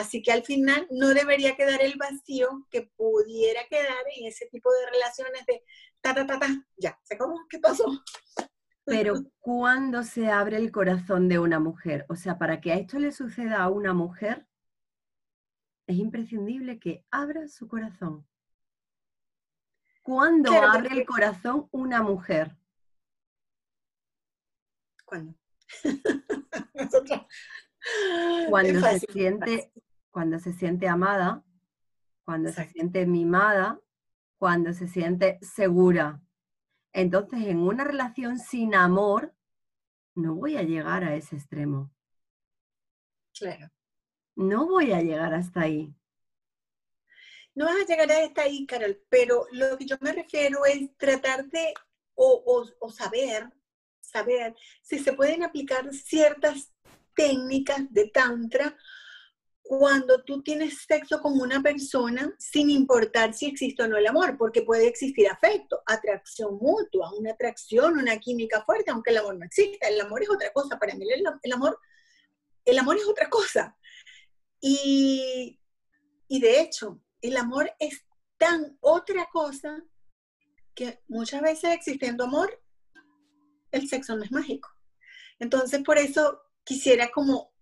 Así 0.00 0.22
que 0.22 0.32
al 0.32 0.42
final 0.42 0.86
no 0.90 1.08
debería 1.08 1.56
quedar 1.56 1.82
el 1.82 1.98
vacío 1.98 2.66
que 2.70 2.90
pudiera 2.96 3.60
quedar 3.68 4.02
en 4.16 4.28
ese 4.28 4.46
tipo 4.46 4.70
de 4.72 4.90
relaciones 4.92 5.44
de 5.44 5.62
ta, 6.00 6.14
ta, 6.14 6.26
ta, 6.26 6.38
ta, 6.38 6.48
ya, 6.78 6.98
¿se 7.02 7.16
acabó? 7.16 7.38
¿Qué 7.50 7.58
pasó? 7.58 7.84
Pero 8.86 9.14
¿cuándo 9.40 10.02
se 10.02 10.30
abre 10.30 10.56
el 10.56 10.72
corazón 10.72 11.28
de 11.28 11.38
una 11.38 11.60
mujer? 11.60 12.06
O 12.08 12.16
sea, 12.16 12.38
para 12.38 12.62
que 12.62 12.72
a 12.72 12.76
esto 12.76 12.98
le 12.98 13.12
suceda 13.12 13.62
a 13.62 13.68
una 13.68 13.92
mujer, 13.92 14.46
es 15.86 15.96
imprescindible 15.96 16.78
que 16.78 17.04
abra 17.10 17.46
su 17.48 17.68
corazón. 17.68 18.26
¿Cuándo 20.02 20.50
abre 20.50 20.94
el 20.98 21.04
corazón 21.04 21.68
una 21.72 22.02
mujer? 22.02 22.56
¿Cuándo? 25.04 25.34
cuando 28.48 28.80
se 28.80 28.98
siente, 29.12 29.72
cuando 30.10 30.38
se 30.38 30.52
siente 30.52 30.88
amada, 30.88 31.44
cuando 32.24 32.50
se 32.52 32.66
siente 32.68 33.06
mimada, 33.06 33.80
cuando 34.38 34.72
se 34.72 34.88
siente 34.88 35.38
segura. 35.42 36.22
Entonces, 36.92 37.46
en 37.46 37.58
una 37.58 37.84
relación 37.84 38.38
sin 38.38 38.74
amor, 38.74 39.34
no 40.14 40.34
voy 40.34 40.56
a 40.56 40.62
llegar 40.62 41.04
a 41.04 41.14
ese 41.14 41.36
extremo. 41.36 41.92
Claro. 43.36 43.70
No 44.36 44.66
voy 44.66 44.92
a 44.92 45.02
llegar 45.02 45.34
hasta 45.34 45.62
ahí. 45.62 45.94
No 47.54 47.66
vas 47.66 47.76
a 47.82 47.86
llegar 47.86 48.10
hasta 48.10 48.42
ahí, 48.42 48.66
Carol, 48.66 49.02
pero 49.08 49.46
lo 49.52 49.76
que 49.76 49.86
yo 49.86 49.96
me 50.00 50.12
refiero 50.12 50.64
es 50.64 50.96
tratar 50.96 51.46
de 51.46 51.74
o, 52.14 52.64
o 52.80 52.90
saber, 52.90 53.50
saber 54.00 54.54
si 54.82 54.98
se 54.98 55.12
pueden 55.12 55.42
aplicar 55.42 55.92
ciertas 55.92 56.72
técnicas 57.14 57.92
de 57.92 58.08
tantra 58.08 58.76
cuando 59.70 60.24
tú 60.24 60.42
tienes 60.42 60.82
sexo 60.84 61.22
con 61.22 61.40
una 61.40 61.62
persona 61.62 62.34
sin 62.40 62.70
importar 62.70 63.32
si 63.32 63.46
existe 63.46 63.84
o 63.84 63.86
no 63.86 63.98
el 63.98 64.06
amor, 64.08 64.36
porque 64.36 64.62
puede 64.62 64.88
existir 64.88 65.28
afecto, 65.28 65.80
atracción 65.86 66.56
mutua, 66.56 67.12
una 67.16 67.30
atracción, 67.30 67.96
una 67.96 68.18
química 68.18 68.64
fuerte, 68.64 68.90
aunque 68.90 69.12
el 69.12 69.18
amor 69.18 69.38
no 69.38 69.44
exista. 69.44 69.86
El 69.86 70.00
amor 70.00 70.24
es 70.24 70.28
otra 70.28 70.52
cosa. 70.52 70.76
Para 70.76 70.96
mí 70.96 71.06
el, 71.08 71.52
amor, 71.52 71.78
el 72.64 72.78
amor 72.80 72.96
es 72.96 73.06
otra 73.06 73.30
cosa. 73.30 73.78
Y, 74.60 75.60
y 76.26 76.40
de 76.40 76.62
hecho, 76.62 77.00
el 77.22 77.36
amor 77.36 77.72
es 77.78 78.04
tan 78.38 78.76
otra 78.80 79.28
cosa 79.32 79.84
que 80.74 81.00
muchas 81.06 81.42
veces 81.42 81.70
existiendo 81.70 82.24
amor, 82.24 82.60
el 83.70 83.88
sexo 83.88 84.16
no 84.16 84.24
es 84.24 84.32
mágico. 84.32 84.68
Entonces, 85.38 85.80
por 85.84 85.96
eso 85.96 86.42
quisiera 86.64 87.08
como 87.12 87.52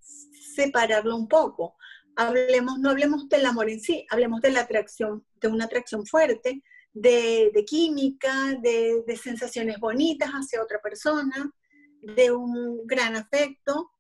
separarlo 0.59 1.14
un 1.14 1.29
poco. 1.29 1.77
Hablemos, 2.20 2.81
no 2.81 2.90
hablemos 2.90 3.28
del 3.28 3.46
amor 3.46 3.70
en 3.70 3.81
sí, 3.81 4.04
hablemos 4.11 4.40
de 4.40 4.50
la 4.50 4.62
atracción, 4.62 5.24
de 5.40 5.46
una 5.46 5.66
atracción 5.66 6.04
fuerte, 6.04 6.64
de, 6.92 7.64
química, 7.64 8.57
de, 8.61 9.04
de, 9.07 9.16
sensaciones 9.16 9.78
bonitas 9.78 10.31
hacia 10.31 10.61
otra 10.61 10.81
persona, 10.81 11.48
de 12.02 12.33
un 12.33 12.85
gran 12.88 13.14
afecto, 13.14 13.92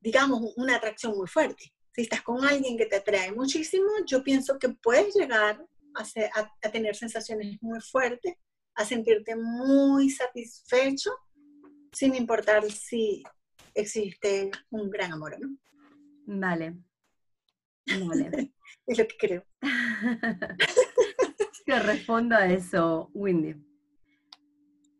digamos, 0.00 0.54
una 0.56 0.76
atracción 0.76 1.14
muy 1.18 1.26
fuerte. 1.26 1.74
Si 1.94 2.00
estás 2.00 2.22
con 2.22 2.42
alguien 2.46 2.78
que 2.78 2.86
te 2.86 2.96
atrae 2.96 3.30
muchísimo, 3.32 3.88
yo 4.06 4.24
pienso 4.24 4.58
que 4.58 4.70
puedes 4.70 5.14
llegar 5.14 5.62
a, 5.96 6.50
a 6.62 6.70
tener 6.70 6.96
sensaciones 6.96 7.58
muy 7.60 7.80
fuertes, 7.82 8.36
a 8.74 8.86
sentirte 8.86 9.36
muy 9.36 10.08
satisfecho, 10.08 11.10
sin 11.92 12.14
importar 12.14 12.64
si 12.70 13.22
existe 13.74 14.50
un 14.70 14.88
gran 14.88 15.12
amor, 15.12 15.38
¿no? 15.38 15.58
Vale. 16.26 16.74
Vale. 17.86 18.52
es 18.86 18.98
lo 18.98 19.06
que 19.06 19.16
creo. 19.18 19.44
que 21.66 21.78
respondo 21.80 22.34
a 22.34 22.46
eso, 22.46 23.10
Windy. 23.14 23.54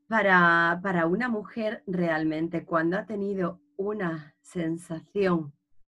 Para, 0.08 0.80
para 0.82 1.06
una 1.06 1.28
mujer 1.28 1.82
realmente, 1.86 2.64
cuando 2.64 2.98
ha 2.98 3.06
tenido 3.06 3.60
una 3.76 4.34
sensación 4.42 5.52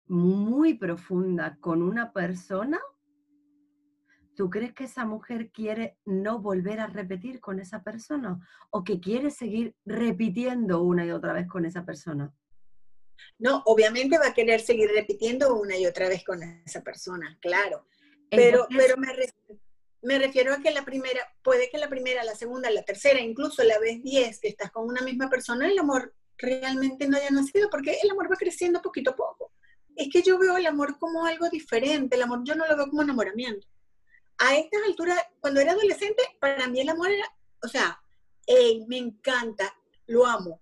muy 0.07 0.75
profunda 0.75 1.57
con 1.59 1.81
una 1.81 2.13
persona, 2.13 2.79
¿tú 4.35 4.49
crees 4.49 4.73
que 4.73 4.85
esa 4.85 5.05
mujer 5.05 5.51
quiere 5.51 5.97
no 6.05 6.39
volver 6.39 6.79
a 6.79 6.87
repetir 6.87 7.39
con 7.39 7.59
esa 7.59 7.83
persona 7.83 8.39
o 8.71 8.83
que 8.83 8.99
quiere 8.99 9.29
seguir 9.29 9.75
repitiendo 9.85 10.81
una 10.81 11.05
y 11.05 11.11
otra 11.11 11.33
vez 11.33 11.47
con 11.47 11.65
esa 11.65 11.85
persona? 11.85 12.33
No, 13.39 13.63
obviamente 13.65 14.17
va 14.17 14.27
a 14.27 14.33
querer 14.33 14.61
seguir 14.61 14.89
repitiendo 14.89 15.55
una 15.55 15.77
y 15.77 15.85
otra 15.85 16.09
vez 16.09 16.23
con 16.23 16.41
esa 16.65 16.81
persona, 16.81 17.37
claro. 17.41 17.85
Pero, 18.29 18.67
pero 18.69 18.95
me, 18.97 20.19
refiero 20.19 20.53
a 20.53 20.59
que 20.59 20.71
la 20.71 20.83
primera, 20.83 21.21
puede 21.41 21.69
que 21.69 21.77
la 21.77 21.89
primera, 21.89 22.23
la 22.23 22.35
segunda, 22.35 22.69
la 22.69 22.83
tercera, 22.83 23.19
incluso 23.21 23.63
la 23.63 23.79
vez 23.79 24.01
diez 24.03 24.39
que 24.39 24.49
estás 24.49 24.71
con 24.71 24.87
una 24.87 25.01
misma 25.01 25.29
persona, 25.29 25.67
el 25.67 25.79
amor 25.79 26.13
realmente 26.37 27.07
no 27.07 27.17
haya 27.17 27.29
nacido 27.31 27.69
porque 27.69 27.97
el 28.01 28.11
amor 28.11 28.31
va 28.31 28.35
creciendo 28.35 28.81
poquito 28.81 29.11
a 29.11 29.15
poco. 29.15 29.51
Es 29.95 30.09
que 30.11 30.21
yo 30.21 30.37
veo 30.37 30.57
el 30.57 30.65
amor 30.65 30.99
como 30.99 31.25
algo 31.25 31.49
diferente, 31.49 32.15
el 32.15 32.23
amor 32.23 32.41
yo 32.43 32.55
no 32.55 32.67
lo 32.67 32.75
veo 32.75 32.89
como 32.89 33.01
enamoramiento. 33.01 33.67
A 34.39 34.55
estas 34.55 34.81
alturas, 34.85 35.19
cuando 35.39 35.59
era 35.59 35.71
adolescente, 35.71 36.21
para 36.39 36.67
mí 36.67 36.81
el 36.81 36.89
amor 36.89 37.09
era, 37.09 37.25
o 37.63 37.67
sea, 37.67 37.99
hey, 38.45 38.85
me 38.87 38.97
encanta, 38.97 39.73
lo 40.05 40.25
amo, 40.25 40.61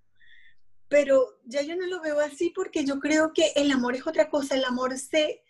pero 0.87 1.39
ya 1.45 1.61
yo 1.61 1.75
no 1.75 1.85
lo 1.87 2.01
veo 2.01 2.19
así 2.19 2.51
porque 2.55 2.85
yo 2.85 2.99
creo 2.99 3.33
que 3.33 3.51
el 3.55 3.71
amor 3.71 3.95
es 3.95 4.05
otra 4.05 4.29
cosa, 4.29 4.55
el 4.55 4.65
amor 4.65 4.97
se, 4.97 5.43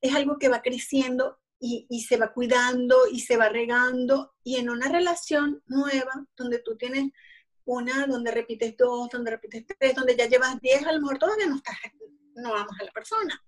es 0.00 0.14
algo 0.14 0.38
que 0.38 0.48
va 0.48 0.62
creciendo 0.62 1.38
y, 1.58 2.04
se 2.08 2.16
va 2.16 2.32
cuidando 2.32 3.06
y 3.10 3.20
se 3.20 3.36
va 3.36 3.50
regando 3.50 4.34
y 4.42 4.56
en 4.56 4.70
una 4.70 4.88
relación 4.88 5.62
nueva 5.66 6.26
donde 6.36 6.60
tú 6.60 6.76
tienes 6.76 7.10
una 7.66 8.06
donde 8.06 8.30
repites 8.30 8.76
dos, 8.76 9.10
donde 9.10 9.32
repites 9.32 9.66
tres, 9.78 9.94
donde 9.94 10.16
ya 10.16 10.26
llevas 10.26 10.58
diez, 10.60 10.84
a 10.86 10.92
lo 10.92 11.00
mejor 11.00 11.18
todavía 11.18 11.46
no 11.46 11.56
estás, 11.56 11.76
no 12.34 12.52
vamos 12.52 12.74
a 12.80 12.84
la 12.84 12.90
persona. 12.90 13.44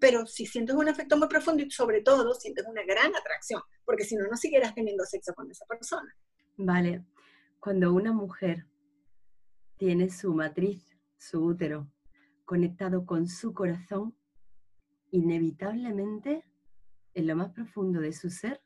Pero 0.00 0.24
si 0.26 0.46
sientes 0.46 0.76
un 0.76 0.88
afecto 0.88 1.16
muy 1.16 1.26
profundo 1.26 1.64
y 1.64 1.70
sobre 1.70 2.00
todo 2.02 2.32
sientes 2.34 2.64
una 2.68 2.84
gran 2.84 3.14
atracción, 3.16 3.60
porque 3.84 4.04
si 4.04 4.14
no, 4.14 4.28
no 4.28 4.36
siguieras 4.36 4.74
teniendo 4.74 5.04
sexo 5.04 5.34
con 5.34 5.50
esa 5.50 5.66
persona. 5.66 6.14
Vale, 6.56 7.04
cuando 7.58 7.92
una 7.92 8.12
mujer 8.12 8.64
tiene 9.78 10.10
su 10.10 10.34
matriz, 10.34 10.96
su 11.16 11.44
útero, 11.44 11.90
conectado 12.44 13.06
con 13.06 13.28
su 13.28 13.54
corazón, 13.54 14.14
inevitablemente, 15.10 16.44
en 17.14 17.26
lo 17.26 17.36
más 17.36 17.50
profundo 17.52 18.00
de 18.00 18.12
su 18.12 18.28
ser, 18.28 18.60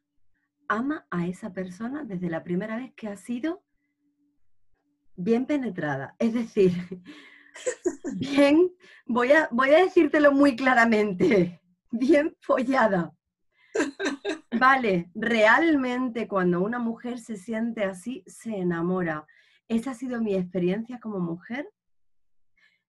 ama 0.69 1.07
a 1.11 1.27
esa 1.27 1.53
persona 1.53 2.05
desde 2.05 2.31
la 2.31 2.43
primera 2.43 2.77
vez 2.77 2.93
que 2.95 3.09
ha 3.09 3.17
sido 3.17 3.63
bien 5.17 5.47
penetrada. 5.47 6.17
Es 6.19 6.33
decir, 6.33 6.73
bien, 8.17 8.73
voy 9.07 9.33
a, 9.33 9.49
voy 9.53 9.71
a 9.71 9.85
decírtelo 9.85 10.33
muy 10.33 10.57
claramente, 10.57 11.61
bien 11.91 12.35
follada. 12.41 13.13
Vale, 14.59 15.11
realmente 15.15 16.27
cuando 16.27 16.63
una 16.63 16.79
mujer 16.79 17.19
se 17.19 17.37
siente 17.37 17.85
así, 17.85 18.23
se 18.27 18.57
enamora. 18.57 19.27
Esa 19.73 19.93
ha 19.93 19.95
sido 19.95 20.21
mi 20.21 20.35
experiencia 20.35 21.01
como 21.01 21.19
mujer, 21.19 21.67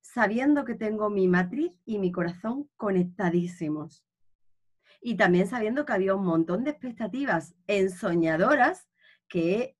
sabiendo 0.01 0.65
que 0.65 0.75
tengo 0.75 1.09
mi 1.09 1.29
matriz 1.29 1.81
y 1.85 1.97
mi 1.97 2.11
corazón 2.11 2.69
conectadísimos. 2.75 4.05
Y 5.01 5.15
también 5.15 5.47
sabiendo 5.47 5.85
que 5.85 5.93
había 5.93 6.13
un 6.13 6.25
montón 6.25 6.65
de 6.65 6.71
expectativas 6.71 7.55
ensoñadoras 7.67 8.89
que 9.29 9.77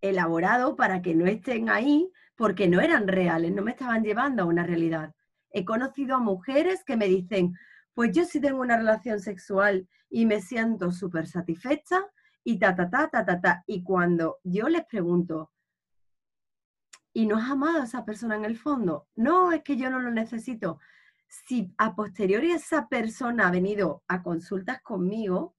he 0.00 0.08
elaborado 0.10 0.76
para 0.76 1.02
que 1.02 1.16
no 1.16 1.26
estén 1.26 1.68
ahí 1.68 2.08
porque 2.36 2.68
no 2.68 2.80
eran 2.80 3.08
reales, 3.08 3.52
no 3.52 3.62
me 3.62 3.72
estaban 3.72 4.04
llevando 4.04 4.44
a 4.44 4.46
una 4.46 4.64
realidad. 4.64 5.12
He 5.50 5.64
conocido 5.64 6.14
a 6.14 6.20
mujeres 6.20 6.84
que 6.84 6.96
me 6.96 7.08
dicen, 7.08 7.56
pues 7.92 8.12
yo 8.12 8.24
sí 8.24 8.40
tengo 8.40 8.60
una 8.60 8.76
relación 8.76 9.18
sexual 9.18 9.88
y 10.08 10.26
me 10.26 10.40
siento 10.40 10.92
súper 10.92 11.26
satisfecha 11.26 12.06
y 12.44 12.60
ta, 12.60 12.76
ta, 12.76 12.88
ta, 12.88 13.08
ta, 13.08 13.26
ta, 13.26 13.40
ta. 13.40 13.64
Y 13.66 13.82
cuando 13.82 14.38
yo 14.44 14.68
les 14.68 14.84
pregunto, 14.84 15.50
¿y 17.14 17.26
no 17.26 17.38
has 17.38 17.48
amado 17.48 17.80
a 17.80 17.84
esa 17.84 18.04
persona 18.04 18.34
en 18.36 18.44
el 18.44 18.58
fondo? 18.58 19.08
No, 19.14 19.52
es 19.52 19.62
que 19.62 19.76
yo 19.76 19.88
no 19.88 20.00
lo 20.00 20.10
necesito. 20.10 20.80
Si 21.28 21.72
a 21.78 21.94
posteriori 21.94 22.50
esa 22.50 22.88
persona 22.88 23.48
ha 23.48 23.50
venido 23.50 24.02
a 24.08 24.22
consultas 24.22 24.82
conmigo 24.82 25.56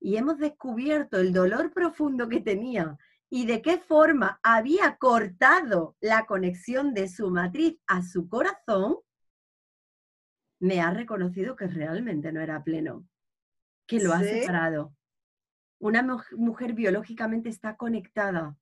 y 0.00 0.16
hemos 0.16 0.38
descubierto 0.38 1.18
el 1.18 1.32
dolor 1.32 1.72
profundo 1.72 2.28
que 2.28 2.40
tenía 2.40 2.96
y 3.28 3.44
de 3.46 3.60
qué 3.60 3.78
forma 3.78 4.38
había 4.44 4.96
cortado 4.96 5.96
la 6.00 6.26
conexión 6.26 6.94
de 6.94 7.08
su 7.08 7.30
matriz 7.30 7.76
a 7.88 8.02
su 8.02 8.28
corazón, 8.28 8.98
me 10.60 10.80
ha 10.80 10.92
reconocido 10.92 11.56
que 11.56 11.66
realmente 11.66 12.32
no 12.32 12.40
era 12.40 12.62
pleno, 12.62 13.04
que 13.86 13.98
lo 13.98 14.12
ha 14.12 14.20
separado. 14.20 14.94
Una 15.80 16.02
mujer 16.36 16.72
biológicamente 16.72 17.48
está 17.48 17.76
conectada, 17.76 18.56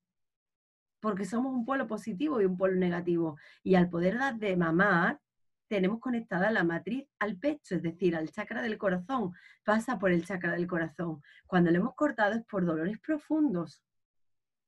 porque 1.03 1.25
somos 1.25 1.53
un 1.53 1.65
polo 1.65 1.89
positivo 1.89 2.41
y 2.41 2.45
un 2.45 2.57
polo 2.57 2.77
negativo. 2.77 3.37
Y 3.65 3.75
al 3.75 3.91
poder 3.91 4.19
dar 4.19 4.37
de 4.39 4.57
mamar, 4.57 5.21
tenemos 5.67 5.99
conectada 5.99 6.51
la 6.53 6.63
matriz 6.63 7.09
al 7.19 7.37
pecho, 7.39 7.75
es 7.75 7.83
decir, 7.83 8.15
al 8.15 8.31
chakra 8.31 8.63
del 8.63 8.79
corazón, 8.79 9.33
pasa 9.65 9.99
por 9.99 10.13
el 10.13 10.25
chakra 10.25 10.53
del 10.53 10.69
corazón. 10.69 11.21
Cuando 11.47 11.73
lo 11.73 11.79
hemos 11.79 11.95
cortado 11.97 12.35
es 12.35 12.45
por 12.45 12.65
dolores 12.65 13.01
profundos. 13.01 13.83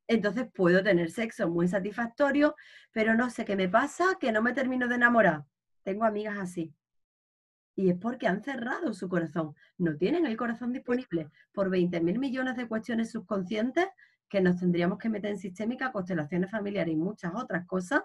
Entonces 0.08 0.50
puedo 0.52 0.82
tener 0.82 1.10
sexo 1.12 1.48
muy 1.48 1.68
satisfactorio, 1.68 2.56
pero 2.90 3.14
no 3.14 3.30
sé 3.30 3.44
qué 3.44 3.54
me 3.54 3.68
pasa, 3.68 4.18
que 4.18 4.32
no 4.32 4.42
me 4.42 4.52
termino 4.52 4.88
de 4.88 4.96
enamorar. 4.96 5.44
Tengo 5.84 6.04
amigas 6.04 6.36
así. 6.38 6.74
Y 7.76 7.90
es 7.90 7.96
porque 7.96 8.26
han 8.26 8.42
cerrado 8.42 8.92
su 8.92 9.08
corazón. 9.08 9.54
No 9.78 9.96
tienen 9.96 10.26
el 10.26 10.36
corazón 10.36 10.72
disponible 10.72 11.30
por 11.52 11.70
20 11.70 12.00
mil 12.00 12.18
millones 12.18 12.56
de 12.56 12.66
cuestiones 12.66 13.12
subconscientes 13.12 13.86
que 14.28 14.40
nos 14.40 14.58
tendríamos 14.58 14.98
que 14.98 15.08
meter 15.08 15.30
en 15.32 15.38
sistémica, 15.38 15.92
constelaciones 15.92 16.50
familiares 16.50 16.92
y 16.92 16.96
muchas 16.96 17.32
otras 17.34 17.66
cosas. 17.66 18.02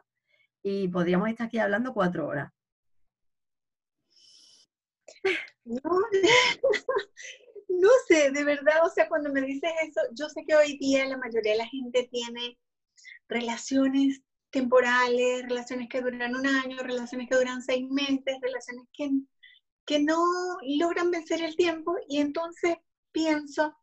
Y 0.62 0.88
podríamos 0.90 1.30
estar 1.30 1.48
aquí 1.48 1.58
hablando 1.58 1.94
cuatro 1.94 2.28
horas. 2.28 2.52
No, 5.66 5.82
no 7.70 7.90
sé, 8.08 8.32
de 8.32 8.44
verdad, 8.44 8.86
o 8.86 8.90
sea, 8.90 9.08
cuando 9.08 9.32
me 9.32 9.42
dices 9.42 9.72
eso, 9.84 10.02
yo 10.14 10.28
sé 10.30 10.44
que 10.48 10.56
hoy 10.56 10.78
día 10.78 11.06
la 11.06 11.18
mayoría 11.18 11.54
de 11.54 11.58
la 11.60 11.68
gente 11.68 12.10
tiene 12.12 12.58
relaciones 13.28 14.22
temporales, 14.50 15.44
relaciones 15.48 15.88
que 15.90 16.02
duran 16.02 16.36
un 16.36 16.48
año, 16.48 16.82
relaciones 16.82 17.30
que 17.30 17.36
duran 17.36 17.62
seis 17.62 17.88
meses, 17.90 18.38
relaciones 18.42 18.86
que, 18.94 19.12
que 19.86 20.00
no 20.00 20.24
logran 20.78 21.12
vencer 21.12 21.42
el 21.42 21.56
tiempo 21.56 21.96
y 22.08 22.18
entonces 22.18 22.76
pienso, 23.12 23.76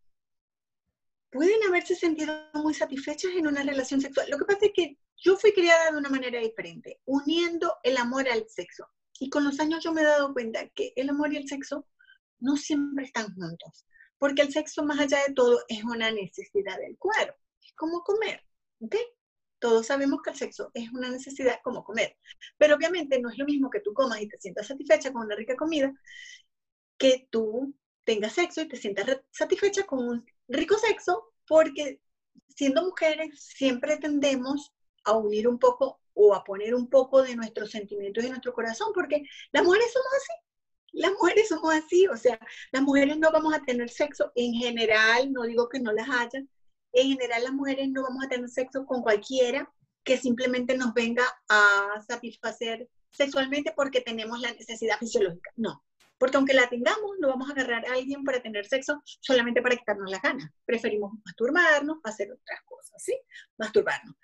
pueden 1.31 1.63
haberse 1.69 1.95
sentido 1.95 2.35
muy 2.55 2.75
satisfechas 2.75 3.33
en 3.37 3.47
una 3.47 3.63
relación 3.63 4.01
sexual. 4.01 4.29
Lo 4.31 4.39
que 4.39 4.45
pasa 4.45 4.67
es 4.67 4.73
que 4.75 4.99
yo 5.17 5.37
fui 5.37 5.53
criada 5.53 5.91
de 5.91 5.99
una 5.99 6.09
manera 6.09 6.41
diferente, 6.41 7.01
uniendo 7.05 7.77
el 7.83 7.97
amor 7.97 8.29
al 8.29 8.49
sexo. 8.49 8.87
Y 9.19 9.31
con 9.31 9.45
los 9.45 9.59
años 9.61 9.83
yo 9.83 9.93
me 9.93 10.03
he 10.03 10.05
dado 10.05 10.33
cuenta 10.33 10.69
que 10.71 10.93
el 10.97 11.09
amor 11.09 11.33
y 11.33 11.39
el 11.39 11.49
sexo 11.49 11.87
no 12.39 12.57
siempre 12.57 13.07
están 13.07 13.35
juntos, 13.35 13.87
porque 14.19 14.43
el 14.43 14.53
sexo 14.53 14.85
más 14.85 14.99
allá 14.99 15.19
de 15.27 15.35
todo 15.35 15.61
es 15.69 15.83
una 15.85 16.11
necesidad 16.11 16.79
del 16.79 16.97
cuerpo, 16.99 17.39
es 17.63 17.73
como 17.75 18.03
comer, 18.03 18.43
¿ok? 18.81 18.95
Todos 19.59 19.87
sabemos 19.87 20.21
que 20.23 20.31
el 20.31 20.37
sexo 20.37 20.71
es 20.75 20.93
una 20.93 21.09
necesidad 21.11 21.61
como 21.65 21.83
comer, 21.83 22.17
pero 22.59 22.77
obviamente 22.77 23.19
no 23.21 23.31
es 23.31 23.39
lo 23.39 23.47
mismo 23.47 23.71
que 23.71 23.81
tú 23.81 23.95
comas 23.95 24.21
y 24.21 24.29
te 24.29 24.39
sientas 24.39 24.67
satisfecha 24.67 25.13
con 25.13 25.25
una 25.25 25.35
rica 25.35 25.57
comida 25.57 25.93
que 26.99 27.27
tú 27.31 27.75
tengas 28.05 28.35
sexo 28.35 28.61
y 28.63 28.69
te 28.69 28.77
sientas 28.77 29.21
satisfecha 29.31 29.85
con 29.85 30.07
un 30.07 30.27
rico 30.49 30.77
sexo, 30.79 31.33
porque 31.47 32.01
siendo 32.49 32.85
mujeres 32.85 33.41
siempre 33.41 33.97
tendemos 33.99 34.73
a 35.05 35.17
unir 35.17 35.49
un 35.49 35.59
poco 35.59 36.01
o 36.15 36.35
a 36.35 36.43
poner 36.45 36.75
un 36.75 36.89
poco 36.89 37.23
de 37.23 37.37
nuestros 37.37 37.71
sentimientos 37.71 38.25
y 38.25 38.29
nuestro 38.29 38.55
corazón, 38.55 38.93
porque 38.95 39.23
las 39.53 39.65
mujeres 39.65 39.93
somos 39.93 40.09
así, 40.17 40.33
las 40.93 41.13
mujeres 41.13 41.49
somos 41.49 41.75
así, 41.75 42.07
o 42.07 42.17
sea, 42.17 42.39
las 42.73 42.83
mujeres 42.83 43.19
no 43.19 43.31
vamos 43.31 43.55
a 43.55 43.63
tener 43.63 43.91
sexo 43.91 44.33
en 44.35 44.55
general, 44.55 45.31
no 45.33 45.43
digo 45.43 45.69
que 45.69 45.79
no 45.79 45.93
las 45.93 46.09
haya, 46.09 46.43
en 46.93 47.09
general 47.11 47.45
las 47.45 47.53
mujeres 47.53 47.91
no 47.91 48.03
vamos 48.03 48.25
a 48.25 48.29
tener 48.29 48.49
sexo 48.49 48.87
con 48.87 49.03
cualquiera 49.03 49.71
que 50.05 50.17
simplemente 50.17 50.77
nos 50.77 50.95
venga 50.95 51.25
a 51.49 52.03
satisfacer 52.09 52.89
sexualmente 53.11 53.73
porque 53.77 54.01
tenemos 54.01 54.41
la 54.41 54.53
necesidad 54.53 54.99
fisiológica, 54.99 55.51
no. 55.57 55.83
Porque 56.19 56.37
aunque 56.37 56.55
la 56.55 56.69
tengamos, 56.69 57.13
no 57.19 57.29
vamos 57.29 57.49
a 57.49 57.53
agarrar 57.53 57.87
a 57.87 57.93
alguien 57.93 58.25
para 58.25 58.41
tener 58.41 58.67
sexo 58.67 59.03
solamente 59.05 59.61
para 59.61 59.77
quitarnos 59.77 60.11
las 60.11 60.23
ganas. 60.23 60.51
Preferimos 60.65 61.13
masturbarnos, 61.25 61.99
hacer 62.05 62.33
otras 62.33 62.63
cosas, 62.65 63.03
¿sí? 63.03 63.19
Masturbarnos. 63.59 64.17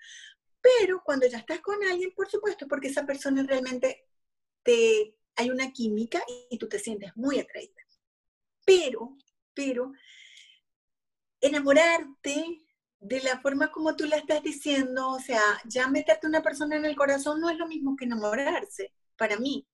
Pero 0.61 1.03
cuando 1.03 1.27
ya 1.27 1.37
estás 1.37 1.59
con 1.59 1.83
alguien, 1.83 2.13
por 2.15 2.29
supuesto, 2.29 2.67
porque 2.67 2.87
esa 2.87 3.05
persona 3.05 3.43
realmente 3.43 4.05
te 4.63 5.15
hay 5.35 5.49
una 5.49 5.71
química 5.71 6.21
y 6.49 6.57
tú 6.57 6.67
te 6.67 6.79
sientes 6.79 7.11
muy 7.15 7.39
atraída. 7.39 7.81
Pero, 8.65 9.17
pero, 9.53 9.91
enamorarte 11.41 12.63
de 12.99 13.21
la 13.21 13.39
forma 13.41 13.71
como 13.71 13.95
tú 13.95 14.05
la 14.05 14.17
estás 14.17 14.41
diciendo, 14.41 15.09
o 15.09 15.19
sea, 15.19 15.41
ya 15.65 15.87
meterte 15.89 16.27
una 16.27 16.41
persona 16.41 16.77
en 16.77 16.85
el 16.85 16.95
corazón 16.95 17.41
no 17.41 17.49
es 17.49 17.57
lo 17.57 17.67
mismo 17.67 17.95
que 17.97 18.05
enamorarse, 18.05 18.93
para 19.17 19.37
mí. 19.37 19.67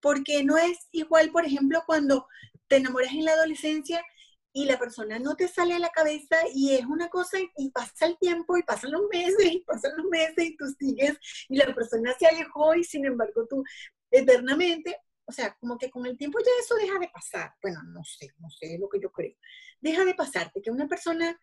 Porque 0.00 0.44
no 0.44 0.56
es 0.56 0.88
igual, 0.92 1.30
por 1.30 1.44
ejemplo, 1.44 1.82
cuando 1.86 2.26
te 2.68 2.76
enamoras 2.76 3.12
en 3.12 3.24
la 3.24 3.32
adolescencia 3.32 4.04
y 4.52 4.64
la 4.64 4.78
persona 4.78 5.18
no 5.18 5.36
te 5.36 5.48
sale 5.48 5.74
a 5.74 5.78
la 5.78 5.90
cabeza 5.90 6.36
y 6.52 6.74
es 6.74 6.84
una 6.86 7.08
cosa 7.08 7.38
y 7.56 7.70
pasa 7.70 8.06
el 8.06 8.18
tiempo 8.18 8.56
y 8.56 8.62
pasan 8.62 8.92
los 8.92 9.02
meses 9.12 9.52
y 9.52 9.60
pasan 9.60 9.92
los 9.96 10.06
meses 10.06 10.44
y 10.44 10.56
tú 10.56 10.66
sigues 10.78 11.18
y 11.48 11.56
la 11.56 11.72
persona 11.74 12.14
se 12.18 12.26
alejó 12.26 12.74
y 12.74 12.82
sin 12.82 13.04
embargo 13.06 13.46
tú 13.48 13.62
eternamente, 14.10 14.96
o 15.24 15.32
sea, 15.32 15.56
como 15.60 15.78
que 15.78 15.90
con 15.90 16.04
el 16.06 16.16
tiempo 16.16 16.38
ya 16.40 16.50
eso 16.60 16.74
deja 16.74 16.98
de 16.98 17.08
pasar. 17.08 17.54
Bueno, 17.62 17.80
no 17.84 18.02
sé, 18.04 18.30
no 18.38 18.50
sé 18.50 18.76
lo 18.78 18.88
que 18.88 19.00
yo 19.00 19.12
creo. 19.12 19.34
Deja 19.80 20.04
de 20.04 20.14
pasarte, 20.14 20.60
que 20.60 20.70
una 20.70 20.88
persona 20.88 21.38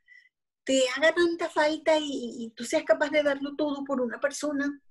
te 0.66 0.84
haga 0.96 1.16
tanta 1.16 1.50
falta 1.50 1.98
y, 1.98 2.52
tú 2.56 2.66
seas 2.66 2.84
capaz 2.84 3.10
de 3.10 3.24
darlo 3.24 3.56
todo 3.56 3.86
por 3.86 4.02
una 4.02 4.20
persona, 4.20 4.82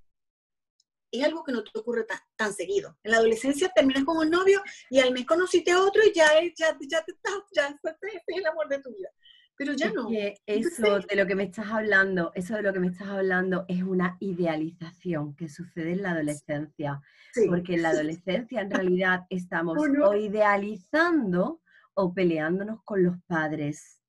es 1.11 1.25
algo 1.25 1.45
que 1.45 1.53
no 1.53 1.63
te 1.65 1.79
ocurre 1.79 2.07
tan, 2.37 2.53
seguido. 2.53 2.97
En 3.03 3.13
la 3.13 3.19
adolescencia 3.19 3.71
terminas 3.75 4.05
con 4.05 4.19
un 4.19 4.31
novio 4.31 4.63
y 4.91 4.99
al 5.01 5.13
mes 5.13 5.27
conociste 5.27 5.71
a 5.71 5.81
otro 5.81 6.03
y 6.05 6.13
ya, 6.13 6.29
ya, 6.57 6.77
ya, 6.81 7.05
te, 7.05 7.13
ya, 7.53 7.69
este 7.69 8.07
es 8.27 8.39
el 8.39 8.47
amor 8.47 8.69
de 8.69 8.81
tu 8.81 8.91
vida 8.91 9.11
pero 9.57 9.73
ya 9.73 9.91
no. 9.91 10.09
eso 10.47 11.01
de 11.01 11.17
lo 11.17 11.27
que 11.27 11.35
me 11.35 11.45
estás 11.45 11.67
hablando, 11.69 12.31
eso 12.35 12.55
de 12.55 12.63
lo 12.63 12.73
que 12.73 12.81
me 12.81 12.89
estás 12.89 13.09
hablando 13.09 13.65
es 13.69 13.83
una 13.83 14.17
idealización 14.21 15.35
que 15.35 15.49
sucede 15.49 15.93
en 15.93 16.03
la 16.03 16.11
adolescencia. 16.13 17.01
Porque 17.49 17.75
en 17.75 17.83
la 17.83 17.91
adolescencia 17.91 18.61
en 18.61 18.71
realidad 18.71 19.27
estamos 19.31 19.77
o 19.79 20.15
idealizando 20.15 21.61
o 21.95 22.15
peleándonos 22.15 22.83
con 22.85 23.03
los 23.03 23.17
padres. 23.27 24.01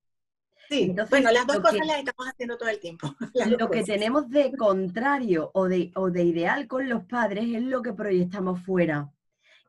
Sí, 0.69 0.93
bueno, 1.10 1.32
las 1.32 1.47
dos 1.47 1.60
cosas 1.60 1.86
las 1.86 1.99
estamos 1.99 2.27
haciendo 2.27 2.58
todo 2.58 2.69
el 2.69 2.80
tiempo. 2.80 3.15
lo 3.60 3.69
que 3.69 3.84
tenemos 3.84 4.30
de 4.30 4.51
contrario 4.56 5.49
o 5.53 5.67
de, 5.67 5.91
o 5.95 6.10
de 6.10 6.23
ideal 6.23 6.67
con 6.67 6.89
los 6.89 7.06
padres 7.06 7.45
es 7.47 7.62
lo 7.62 7.82
que 7.82 7.93
proyectamos 7.93 8.62
fuera. 8.62 9.10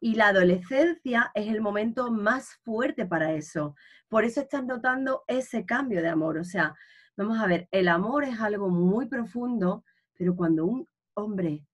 Y 0.00 0.14
la 0.14 0.28
adolescencia 0.28 1.30
es 1.34 1.48
el 1.48 1.60
momento 1.60 2.10
más 2.10 2.54
fuerte 2.64 3.06
para 3.06 3.32
eso. 3.32 3.74
Por 4.08 4.24
eso 4.24 4.40
estás 4.40 4.64
notando 4.64 5.22
ese 5.26 5.64
cambio 5.64 6.02
de 6.02 6.08
amor. 6.08 6.38
O 6.38 6.44
sea, 6.44 6.74
vamos 7.16 7.38
a 7.38 7.46
ver, 7.46 7.68
el 7.70 7.88
amor 7.88 8.24
es 8.24 8.40
algo 8.40 8.68
muy 8.68 9.06
profundo, 9.06 9.84
pero 10.14 10.34
cuando 10.34 10.66
un 10.66 10.88
hombre 11.14 11.64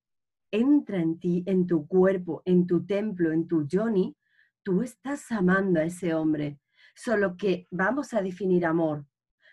entra 0.51 0.99
en 0.99 1.19
ti, 1.19 1.43
en 1.47 1.67
tu 1.67 1.87
cuerpo, 1.87 2.43
en 2.45 2.67
tu 2.67 2.85
templo, 2.85 3.33
en 3.33 3.49
tu 3.49 3.67
Johnny, 3.71 4.17
tú 4.63 4.83
estás 4.83 5.31
amando 5.33 5.81
a 5.81 5.85
ese 5.85 6.15
hombre. 6.15 6.59
Solo 6.95 7.37
que 7.37 7.67
vamos 7.71 8.15
a 8.15 8.23
definir 8.23 8.65
amor. 8.65 9.05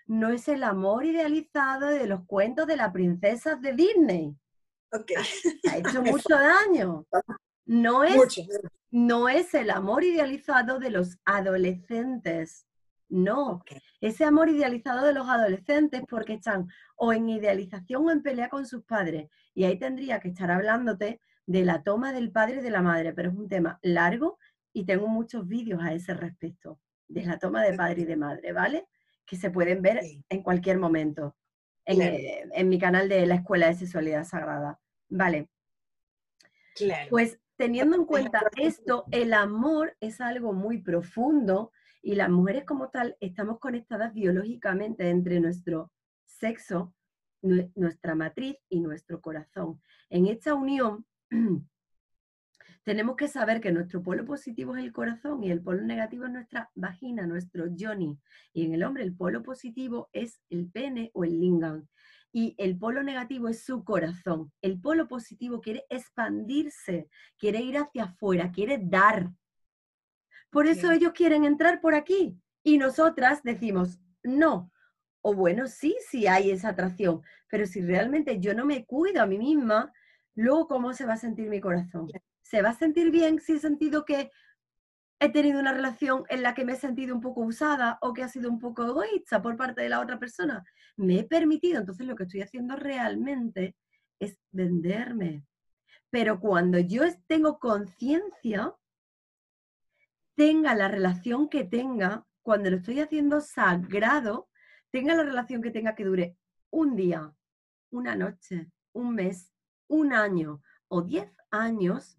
No 0.07 0.29
es 0.29 0.47
el 0.47 0.63
amor 0.63 1.05
idealizado 1.05 1.87
de 1.87 2.07
los 2.07 2.25
cuentos 2.25 2.67
de 2.67 2.77
las 2.77 2.91
princesas 2.91 3.61
de 3.61 3.73
Disney. 3.73 4.35
Okay. 4.91 5.15
Ha 5.69 5.77
hecho 5.77 6.01
mucho 6.03 6.35
daño. 6.35 7.05
No 7.65 8.03
es, 8.03 8.41
no 8.89 9.29
es 9.29 9.53
el 9.53 9.69
amor 9.69 10.03
idealizado 10.03 10.79
de 10.79 10.89
los 10.89 11.17
adolescentes. 11.25 12.67
No, 13.07 13.61
ese 13.99 14.23
amor 14.23 14.49
idealizado 14.49 15.05
de 15.05 15.13
los 15.13 15.27
adolescentes 15.27 16.01
porque 16.09 16.35
están 16.35 16.69
o 16.95 17.11
en 17.11 17.27
idealización 17.27 18.05
o 18.05 18.11
en 18.11 18.23
pelea 18.23 18.47
con 18.49 18.65
sus 18.65 18.83
padres. 18.83 19.29
Y 19.53 19.65
ahí 19.65 19.77
tendría 19.77 20.19
que 20.21 20.29
estar 20.29 20.49
hablándote 20.49 21.21
de 21.45 21.65
la 21.65 21.83
toma 21.83 22.13
del 22.13 22.31
padre 22.31 22.57
y 22.57 22.61
de 22.61 22.69
la 22.71 22.81
madre, 22.81 23.13
pero 23.13 23.29
es 23.29 23.35
un 23.35 23.49
tema 23.49 23.79
largo 23.81 24.39
y 24.73 24.85
tengo 24.85 25.07
muchos 25.07 25.47
vídeos 25.47 25.81
a 25.83 25.93
ese 25.93 26.13
respecto, 26.13 26.79
de 27.07 27.25
la 27.25 27.37
toma 27.37 27.63
de 27.63 27.73
padre 27.73 28.01
y 28.01 28.05
de 28.05 28.15
madre, 28.15 28.53
¿vale? 28.53 28.87
Que 29.31 29.37
se 29.37 29.49
pueden 29.49 29.81
ver 29.81 30.01
en 30.27 30.43
cualquier 30.43 30.77
momento 30.77 31.37
en, 31.85 32.01
eh, 32.01 32.49
en 32.51 32.67
mi 32.67 32.77
canal 32.77 33.07
de 33.07 33.25
la 33.25 33.35
Escuela 33.35 33.67
de 33.67 33.75
Sexualidad 33.75 34.25
Sagrada, 34.25 34.77
¿vale? 35.07 35.47
Claro. 36.75 37.07
Pues 37.09 37.39
teniendo 37.55 37.95
en 37.95 38.03
cuenta 38.03 38.41
esto, 38.57 39.05
el 39.09 39.33
amor 39.33 39.95
es 40.01 40.19
algo 40.19 40.51
muy 40.51 40.79
profundo 40.79 41.71
y 42.01 42.15
las 42.15 42.29
mujeres 42.29 42.65
como 42.65 42.89
tal 42.89 43.15
estamos 43.21 43.57
conectadas 43.59 44.13
biológicamente 44.13 45.07
entre 45.07 45.39
nuestro 45.39 45.93
sexo, 46.25 46.93
nuestra 47.41 48.15
matriz 48.15 48.57
y 48.67 48.81
nuestro 48.81 49.21
corazón. 49.21 49.81
En 50.09 50.27
esta 50.27 50.55
unión 50.55 51.05
tenemos 52.83 53.15
que 53.15 53.27
saber 53.27 53.61
que 53.61 53.71
nuestro 53.71 54.01
polo 54.01 54.25
positivo 54.25 54.75
es 54.75 54.83
el 54.83 54.91
corazón 54.91 55.43
y 55.43 55.51
el 55.51 55.61
polo 55.61 55.81
negativo 55.83 56.25
es 56.25 56.31
nuestra 56.31 56.71
vagina, 56.75 57.27
nuestro 57.27 57.67
yoni. 57.75 58.19
Y 58.53 58.65
en 58.65 58.73
el 58.73 58.83
hombre 58.83 59.03
el 59.03 59.15
polo 59.15 59.43
positivo 59.43 60.09
es 60.13 60.41
el 60.49 60.69
pene 60.71 61.11
o 61.13 61.23
el 61.23 61.39
lingam 61.39 61.87
y 62.33 62.55
el 62.57 62.77
polo 62.77 63.03
negativo 63.03 63.49
es 63.49 63.63
su 63.63 63.83
corazón. 63.83 64.51
El 64.61 64.79
polo 64.79 65.07
positivo 65.07 65.61
quiere 65.61 65.85
expandirse, 65.89 67.09
quiere 67.37 67.59
ir 67.59 67.77
hacia 67.77 68.05
afuera, 68.05 68.51
quiere 68.51 68.79
dar. 68.81 69.29
Por 70.49 70.67
eso 70.67 70.91
ellos 70.91 71.13
quieren 71.13 71.45
entrar 71.45 71.81
por 71.81 71.93
aquí 71.93 72.37
y 72.63 72.77
nosotras 72.77 73.43
decimos, 73.43 73.99
no. 74.23 74.71
O 75.21 75.35
bueno, 75.35 75.67
sí, 75.67 75.95
sí 76.09 76.25
hay 76.25 76.49
esa 76.49 76.69
atracción, 76.69 77.21
pero 77.47 77.65
si 77.65 77.81
realmente 77.81 78.39
yo 78.39 78.55
no 78.55 78.65
me 78.65 78.85
cuido 78.85 79.21
a 79.21 79.27
mí 79.27 79.37
misma, 79.37 79.93
luego 80.33 80.67
¿cómo 80.67 80.93
se 80.93 81.05
va 81.05 81.13
a 81.13 81.17
sentir 81.17 81.47
mi 81.47 81.61
corazón? 81.61 82.09
¿Se 82.41 82.61
va 82.61 82.69
a 82.69 82.73
sentir 82.73 83.11
bien 83.11 83.39
si 83.39 83.53
he 83.53 83.59
sentido 83.59 84.05
que 84.05 84.31
he 85.19 85.29
tenido 85.29 85.59
una 85.59 85.71
relación 85.71 86.23
en 86.29 86.41
la 86.41 86.55
que 86.55 86.65
me 86.65 86.73
he 86.73 86.75
sentido 86.75 87.13
un 87.13 87.21
poco 87.21 87.41
usada 87.41 87.99
o 88.01 88.11
que 88.11 88.23
ha 88.23 88.27
sido 88.27 88.49
un 88.49 88.59
poco 88.59 88.83
egoísta 88.83 89.41
por 89.41 89.55
parte 89.55 89.81
de 89.81 89.89
la 89.89 89.99
otra 89.99 90.17
persona. 90.17 90.63
Me 90.97 91.19
he 91.19 91.23
permitido, 91.23 91.79
entonces 91.79 92.07
lo 92.07 92.15
que 92.15 92.23
estoy 92.23 92.41
haciendo 92.41 92.75
realmente 92.75 93.75
es 94.19 94.37
venderme. 94.51 95.45
Pero 96.09 96.39
cuando 96.39 96.79
yo 96.79 97.03
tengo 97.27 97.59
conciencia, 97.59 98.75
tenga 100.35 100.73
la 100.73 100.87
relación 100.87 101.49
que 101.49 101.65
tenga, 101.65 102.25
cuando 102.41 102.71
lo 102.71 102.77
estoy 102.77 102.99
haciendo 102.99 103.41
sagrado, 103.41 104.49
tenga 104.89 105.13
la 105.13 105.23
relación 105.23 105.61
que 105.61 105.69
tenga 105.69 105.93
que 105.93 106.05
dure 106.05 106.35
un 106.71 106.95
día, 106.95 107.31
una 107.91 108.15
noche, 108.15 108.71
un 108.93 109.13
mes, 109.13 109.53
un 109.87 110.13
año 110.13 110.63
o 110.87 111.03
diez 111.03 111.31
años, 111.51 112.17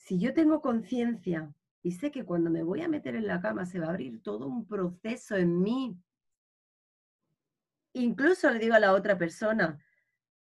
si 0.00 0.18
yo 0.18 0.34
tengo 0.34 0.60
conciencia 0.60 1.52
y 1.82 1.92
sé 1.92 2.10
que 2.10 2.24
cuando 2.24 2.50
me 2.50 2.62
voy 2.62 2.82
a 2.82 2.88
meter 2.88 3.14
en 3.16 3.26
la 3.26 3.40
cama 3.40 3.66
se 3.66 3.78
va 3.78 3.86
a 3.86 3.90
abrir 3.90 4.22
todo 4.22 4.46
un 4.46 4.66
proceso 4.66 5.36
en 5.36 5.60
mí. 5.60 5.96
Incluso 7.92 8.50
le 8.50 8.58
digo 8.58 8.74
a 8.74 8.80
la 8.80 8.92
otra 8.92 9.16
persona, 9.18 9.78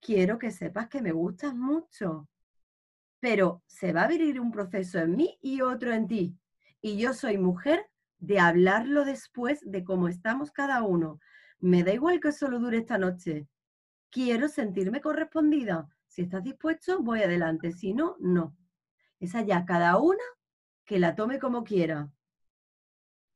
quiero 0.01 0.39
que 0.39 0.51
sepas 0.51 0.89
que 0.89 1.03
me 1.03 1.13
gustas 1.13 1.55
mucho, 1.55 2.29
pero 3.19 3.63
se 3.67 3.93
va 3.93 4.03
a 4.03 4.05
abrir 4.05 4.41
un 4.41 4.51
proceso 4.51 4.99
en 4.99 5.17
mí 5.17 5.39
y 5.43 5.61
otro 5.63 5.93
en 5.93 6.07
ti. 6.07 6.39
Y 6.81 6.97
yo 6.97 7.13
soy 7.13 7.37
mujer 7.37 7.87
de 8.19 8.39
hablarlo 8.39 9.05
después 9.05 9.61
de 9.65 9.85
cómo 9.85 10.09
estamos 10.09 10.53
cada 10.53 10.83
uno. 10.83 11.21
Me 11.59 11.83
da 11.83 11.93
igual 11.93 12.21
que 12.21 12.33
solo 12.33 12.59
dure 12.59 12.79
esta 12.79 12.99
noche. 12.99 13.49
Quiero 14.11 14.49
sentirme 14.49 15.01
correspondida. 15.01 15.89
Si 16.07 16.23
estás 16.23 16.43
dispuesto, 16.43 17.03
voy 17.03 17.23
adelante. 17.23 17.73
Si 17.73 17.93
no, 17.93 18.17
no. 18.21 18.57
Es 19.21 19.35
allá 19.35 19.65
cada 19.67 19.99
una 19.99 20.25
que 20.85 20.99
la 20.99 21.15
tome 21.15 21.39
como 21.39 21.63
quiera. 21.63 22.11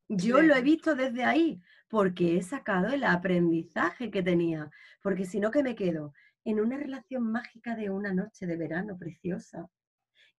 Yo 0.08 0.42
lo 0.42 0.54
he 0.54 0.62
visto 0.62 0.94
desde 0.94 1.24
ahí, 1.24 1.62
porque 1.88 2.36
he 2.36 2.42
sacado 2.42 2.88
el 2.88 3.04
aprendizaje 3.04 4.10
que 4.10 4.22
tenía, 4.22 4.70
porque 5.02 5.24
si 5.24 5.40
no, 5.40 5.50
que 5.50 5.62
me 5.62 5.74
quedo 5.74 6.12
en 6.44 6.60
una 6.60 6.76
relación 6.76 7.30
mágica 7.30 7.74
de 7.74 7.90
una 7.90 8.12
noche 8.12 8.46
de 8.46 8.56
verano 8.56 8.98
preciosa. 8.98 9.68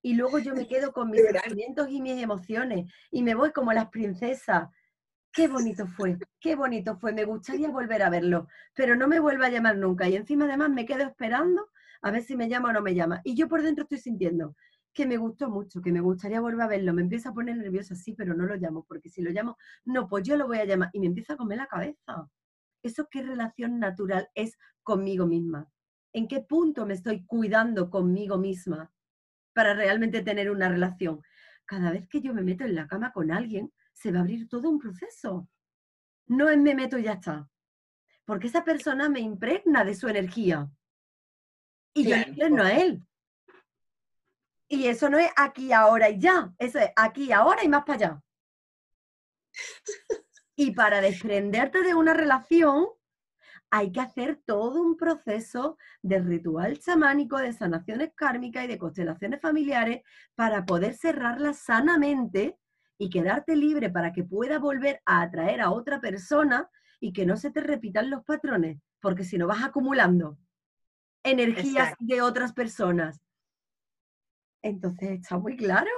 Y 0.02 0.14
luego 0.14 0.38
yo 0.40 0.54
me 0.54 0.68
quedo 0.68 0.94
con 0.94 1.10
mis 1.12 1.22
sentimientos 1.22 1.90
y 1.90 2.02
mis 2.02 2.22
emociones 2.22 2.92
y 3.12 3.24
me 3.24 3.36
voy 3.36 3.52
como 3.52 3.74
las 3.74 3.90
princesas. 3.90 4.70
Qué 5.32 5.48
bonito 5.48 5.88
fue, 5.88 6.18
qué 6.40 6.56
bonito 6.56 6.98
fue. 6.98 7.12
Me 7.12 7.26
gustaría 7.26 7.70
volver 7.70 8.04
a 8.04 8.10
verlo, 8.10 8.48
pero 8.74 8.96
no 8.96 9.08
me 9.08 9.20
vuelva 9.20 9.48
a 9.48 9.50
llamar 9.50 9.78
nunca. 9.78 10.08
Y 10.08 10.16
encima 10.16 10.46
además 10.46 10.70
me 10.70 10.86
quedo 10.86 11.04
esperando 11.04 11.70
a 12.02 12.12
ver 12.12 12.22
si 12.22 12.36
me 12.36 12.48
llama 12.48 12.70
o 12.70 12.74
no 12.74 12.82
me 12.82 12.94
llama. 12.94 13.22
Y 13.24 13.36
yo 13.36 13.48
por 13.48 13.64
dentro 13.64 13.84
estoy 13.84 13.98
sintiendo, 13.98 14.56
que 14.96 15.06
me 15.06 15.18
gustó 15.18 15.50
mucho, 15.50 15.82
que 15.82 15.92
me 15.92 16.00
gustaría 16.00 16.40
volver 16.40 16.62
a 16.62 16.68
verlo, 16.68 16.94
me 16.94 17.02
empieza 17.02 17.30
a 17.30 17.34
poner 17.34 17.58
nerviosa, 17.58 17.96
sí, 17.96 18.14
pero 18.14 18.34
no 18.34 18.46
lo 18.46 18.56
llamo, 18.56 18.86
porque 18.88 19.10
si 19.10 19.22
lo 19.22 19.30
llamo, 19.30 19.58
no, 19.84 20.08
pues 20.08 20.24
yo 20.24 20.38
lo 20.38 20.48
voy 20.48 20.58
a 20.60 20.66
llamar 20.66 20.90
y 20.94 21.02
me 21.02 21.08
empieza 21.08 21.34
a 21.34 21.38
comer 21.38 21.58
la 21.58 21.68
cabeza. 21.68 22.30
¿Eso 22.82 23.08
qué 23.12 23.22
relación 23.22 23.78
natural 23.78 24.30
es 24.34 24.58
conmigo 24.84 25.28
misma? 25.28 25.70
¿En 26.14 26.30
qué 26.30 26.40
punto 26.40 26.86
me 26.86 26.94
estoy 26.94 27.26
cuidando 27.26 27.90
conmigo 27.90 28.38
misma 28.38 28.90
para 29.54 29.74
realmente 29.74 30.24
tener 30.24 30.50
una 30.50 30.70
relación? 30.70 31.22
Cada 31.66 31.92
vez 31.92 32.08
que 32.08 32.22
yo 32.22 32.34
me 32.34 32.42
meto 32.42 32.64
en 32.64 32.74
la 32.74 32.88
cama 32.88 33.12
con 33.12 33.32
alguien, 33.32 33.74
se 33.92 34.14
va 34.14 34.20
a 34.20 34.22
abrir 34.22 34.48
todo 34.48 34.70
un 34.70 34.80
proceso. 34.80 35.50
No 36.28 36.50
es 36.50 36.58
me 36.58 36.74
meto 36.74 36.98
y 36.98 37.04
ya 37.04 37.14
está. 37.14 37.50
Porque 38.24 38.48
esa 38.48 38.64
persona 38.64 39.10
me 39.10 39.20
impregna 39.20 39.84
de 39.84 39.94
su 39.94 40.08
energía. 40.08 40.72
Y 41.94 42.08
yo 42.08 42.50
no 42.50 42.64
a 42.64 42.72
él. 42.78 43.06
Y 44.68 44.88
eso 44.88 45.10
no 45.10 45.18
es 45.20 45.30
aquí, 45.36 45.72
ahora 45.72 46.10
y 46.10 46.20
ya, 46.20 46.54
eso 46.58 46.80
es 46.80 46.90
aquí, 46.96 47.32
ahora 47.32 47.64
y 47.64 47.70
más 47.70 47.84
para 47.86 47.96
allá. 47.98 48.22
Y 50.58 50.72
para 50.72 51.02
desprenderte 51.02 51.84
de 51.84 51.94
una 51.96 52.14
relación, 52.14 52.88
hay 53.70 53.92
que 53.92 54.00
hacer 54.00 54.42
todo 54.46 54.82
un 54.82 54.96
proceso 54.96 55.78
de 56.02 56.20
ritual 56.20 56.80
chamánico, 56.80 57.38
de 57.38 57.52
sanaciones 57.52 58.12
kármicas 58.16 58.64
y 58.64 58.68
de 58.68 58.78
constelaciones 58.78 59.42
familiares 59.42 60.02
para 60.34 60.66
poder 60.66 60.94
cerrarla 60.94 61.52
sanamente 61.52 62.58
y 62.98 63.10
quedarte 63.10 63.58
libre 63.58 63.90
para 63.90 64.14
que 64.14 64.24
pueda 64.24 64.60
volver 64.60 65.02
a 65.06 65.24
atraer 65.24 65.60
a 65.60 65.72
otra 65.72 66.00
persona 66.00 66.70
y 67.02 67.12
que 67.12 67.26
no 67.26 67.36
se 67.36 67.52
te 67.52 67.60
repitan 67.60 68.10
los 68.10 68.24
patrones, 68.24 68.80
porque 69.02 69.26
si 69.26 69.38
no 69.38 69.48
vas 69.48 69.62
acumulando 69.62 70.38
energías 71.24 71.96
de 72.00 72.22
otras 72.22 72.54
personas 72.54 73.25
entonces 74.66 75.12
está 75.12 75.38
muy 75.38 75.56
claro. 75.56 75.90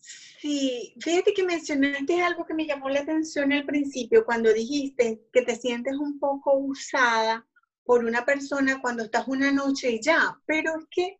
Sí, 0.00 0.94
fíjate 1.00 1.32
que 1.32 1.42
mencionaste 1.42 2.22
algo 2.22 2.44
que 2.44 2.54
me 2.54 2.66
llamó 2.66 2.88
la 2.88 3.00
atención 3.00 3.52
al 3.52 3.64
principio 3.64 4.24
cuando 4.24 4.52
dijiste 4.52 5.22
que 5.32 5.42
te 5.42 5.56
sientes 5.56 5.94
un 5.96 6.18
poco 6.18 6.58
usada 6.58 7.46
por 7.84 8.04
una 8.04 8.24
persona 8.24 8.80
cuando 8.80 9.04
estás 9.04 9.26
una 9.28 9.52
noche 9.52 9.92
y 9.92 10.02
ya, 10.02 10.38
pero 10.46 10.78
es 10.78 10.86
que, 10.90 11.18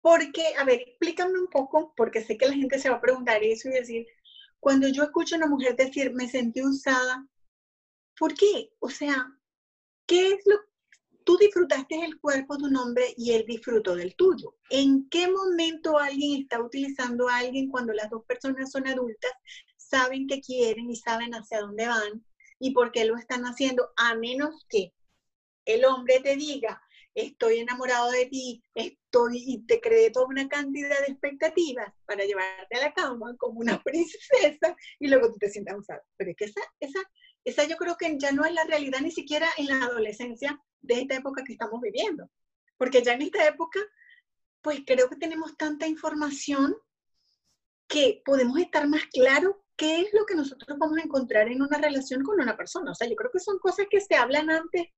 porque, 0.00 0.42
a 0.58 0.64
ver, 0.64 0.80
explícame 0.80 1.38
un 1.38 1.48
poco, 1.48 1.94
porque 1.96 2.22
sé 2.22 2.36
que 2.36 2.48
la 2.48 2.54
gente 2.54 2.78
se 2.78 2.90
va 2.90 2.96
a 2.96 3.00
preguntar 3.00 3.42
eso 3.42 3.68
y 3.68 3.72
decir, 3.72 4.06
cuando 4.60 4.88
yo 4.88 5.04
escucho 5.04 5.34
a 5.34 5.38
una 5.38 5.46
mujer 5.46 5.76
decir, 5.76 6.12
me 6.14 6.28
sentí 6.28 6.62
usada, 6.62 7.26
¿por 8.18 8.34
qué? 8.34 8.70
O 8.78 8.90
sea, 8.90 9.26
¿qué 10.06 10.28
es 10.28 10.46
lo 10.46 10.56
tú 11.24 11.36
disfrutaste 11.38 12.04
el 12.04 12.20
cuerpo 12.20 12.56
de 12.56 12.64
un 12.64 12.76
hombre 12.76 13.14
y 13.16 13.32
él 13.32 13.44
disfrutó 13.46 13.96
del 13.96 14.14
tuyo. 14.14 14.54
¿En 14.70 15.08
qué 15.08 15.28
momento 15.28 15.98
alguien 15.98 16.42
está 16.42 16.62
utilizando 16.62 17.28
a 17.28 17.38
alguien 17.38 17.70
cuando 17.70 17.92
las 17.92 18.10
dos 18.10 18.24
personas 18.26 18.70
son 18.70 18.86
adultas, 18.86 19.32
saben 19.76 20.26
qué 20.26 20.40
quieren 20.40 20.90
y 20.90 20.96
saben 20.96 21.34
hacia 21.34 21.60
dónde 21.60 21.88
van? 21.88 22.24
y 22.58 22.70
por 22.72 22.92
qué 22.92 23.04
lo 23.04 23.16
están 23.16 23.44
haciendo, 23.44 23.92
a 23.96 24.14
menos 24.14 24.64
que 24.68 24.92
el 25.66 25.84
hombre 25.84 26.20
te 26.20 26.36
diga, 26.36 26.80
estoy 27.14 27.58
enamorado 27.58 28.10
de 28.10 28.26
ti, 28.26 28.62
estoy 28.74 29.42
y 29.46 29.66
te 29.66 29.80
cree 29.80 30.10
toda 30.10 30.26
una 30.26 30.48
cantidad 30.48 30.98
de 31.00 31.12
expectativas 31.12 31.92
para 32.06 32.24
llevarte 32.24 32.76
a 32.76 32.80
la 32.80 32.92
cama 32.92 33.34
como 33.38 33.60
una 33.60 33.82
princesa 33.84 34.76
y 34.98 35.08
luego 35.08 35.30
tú 35.30 35.38
te 35.38 35.50
sientas 35.50 35.78
usado. 35.78 36.00
Pero 36.16 36.30
es 36.30 36.36
que 36.36 36.44
esa, 36.46 36.60
esa, 36.80 37.00
esa 37.44 37.64
yo 37.64 37.76
creo 37.76 37.96
que 37.96 38.16
ya 38.18 38.32
no 38.32 38.44
es 38.44 38.52
la 38.52 38.64
realidad 38.64 39.00
ni 39.00 39.10
siquiera 39.10 39.48
en 39.56 39.66
la 39.66 39.84
adolescencia 39.84 40.60
de 40.80 41.00
esta 41.00 41.16
época 41.16 41.44
que 41.44 41.52
estamos 41.52 41.80
viviendo. 41.80 42.30
Porque 42.76 43.02
ya 43.02 43.12
en 43.12 43.22
esta 43.22 43.46
época, 43.46 43.80
pues 44.62 44.80
creo 44.86 45.08
que 45.08 45.16
tenemos 45.16 45.56
tanta 45.56 45.86
información 45.86 46.74
que 47.86 48.22
podemos 48.24 48.58
estar 48.58 48.88
más 48.88 49.04
claros 49.12 49.56
qué 49.76 50.00
es 50.00 50.08
lo 50.12 50.24
que 50.24 50.34
nosotros 50.34 50.78
vamos 50.78 50.98
a 50.98 51.02
encontrar 51.02 51.48
en 51.48 51.62
una 51.62 51.78
relación 51.78 52.22
con 52.22 52.40
una 52.40 52.56
persona. 52.56 52.92
O 52.92 52.94
sea, 52.94 53.08
yo 53.08 53.16
creo 53.16 53.30
que 53.30 53.40
son 53.40 53.58
cosas 53.58 53.86
que 53.90 54.00
se 54.00 54.14
hablan 54.14 54.50
antes 54.50 54.88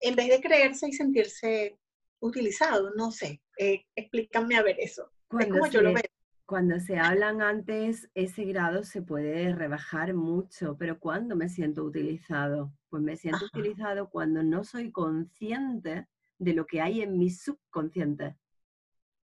en 0.00 0.14
vez 0.14 0.28
de 0.28 0.40
creerse 0.40 0.88
y 0.88 0.92
sentirse 0.92 1.78
utilizado. 2.20 2.90
No 2.94 3.10
sé, 3.10 3.42
eh, 3.58 3.84
explícame 3.94 4.56
a 4.56 4.62
ver 4.62 4.76
eso. 4.80 5.10
Cuando 5.28 5.64
se, 5.64 5.70
yo 5.70 5.82
lo 5.82 5.92
veo. 5.92 6.02
Cuando 6.48 6.80
se 6.80 6.98
hablan 6.98 7.42
antes, 7.42 8.08
ese 8.14 8.44
grado 8.44 8.82
se 8.82 9.02
puede 9.02 9.54
rebajar 9.54 10.14
mucho, 10.14 10.78
pero 10.78 10.98
¿cuándo 10.98 11.36
me 11.36 11.50
siento 11.50 11.84
utilizado? 11.84 12.72
Pues 12.88 13.02
me 13.02 13.18
siento 13.18 13.44
utilizado 13.44 14.08
cuando 14.08 14.42
no 14.42 14.64
soy 14.64 14.90
consciente 14.90 16.08
de 16.38 16.54
lo 16.54 16.64
que 16.64 16.80
hay 16.80 17.02
en 17.02 17.18
mi 17.18 17.28
subconsciente. 17.28 18.38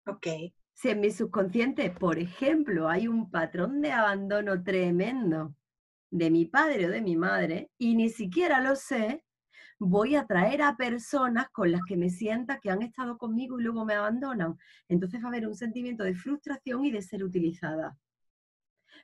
Ok. 0.06 0.26
Si 0.74 0.90
en 0.90 1.00
mi 1.00 1.10
subconsciente, 1.10 1.88
por 1.88 2.18
ejemplo, 2.18 2.86
hay 2.86 3.08
un 3.08 3.30
patrón 3.30 3.80
de 3.80 3.92
abandono 3.92 4.62
tremendo 4.62 5.54
de 6.10 6.30
mi 6.30 6.44
padre 6.44 6.84
o 6.84 6.90
de 6.90 7.00
mi 7.00 7.16
madre 7.16 7.70
y 7.78 7.94
ni 7.94 8.10
siquiera 8.10 8.60
lo 8.60 8.76
sé, 8.76 9.24
voy 9.78 10.16
a 10.16 10.26
traer 10.26 10.62
a 10.62 10.76
personas 10.76 11.48
con 11.50 11.70
las 11.70 11.82
que 11.86 11.96
me 11.96 12.10
sienta 12.10 12.60
que 12.60 12.70
han 12.70 12.82
estado 12.82 13.18
conmigo 13.18 13.58
y 13.58 13.62
luego 13.62 13.84
me 13.84 13.94
abandonan. 13.94 14.58
Entonces 14.88 15.20
va 15.20 15.26
a 15.26 15.28
haber 15.28 15.46
un 15.46 15.54
sentimiento 15.54 16.04
de 16.04 16.14
frustración 16.14 16.84
y 16.84 16.90
de 16.90 17.02
ser 17.02 17.22
utilizada. 17.22 17.96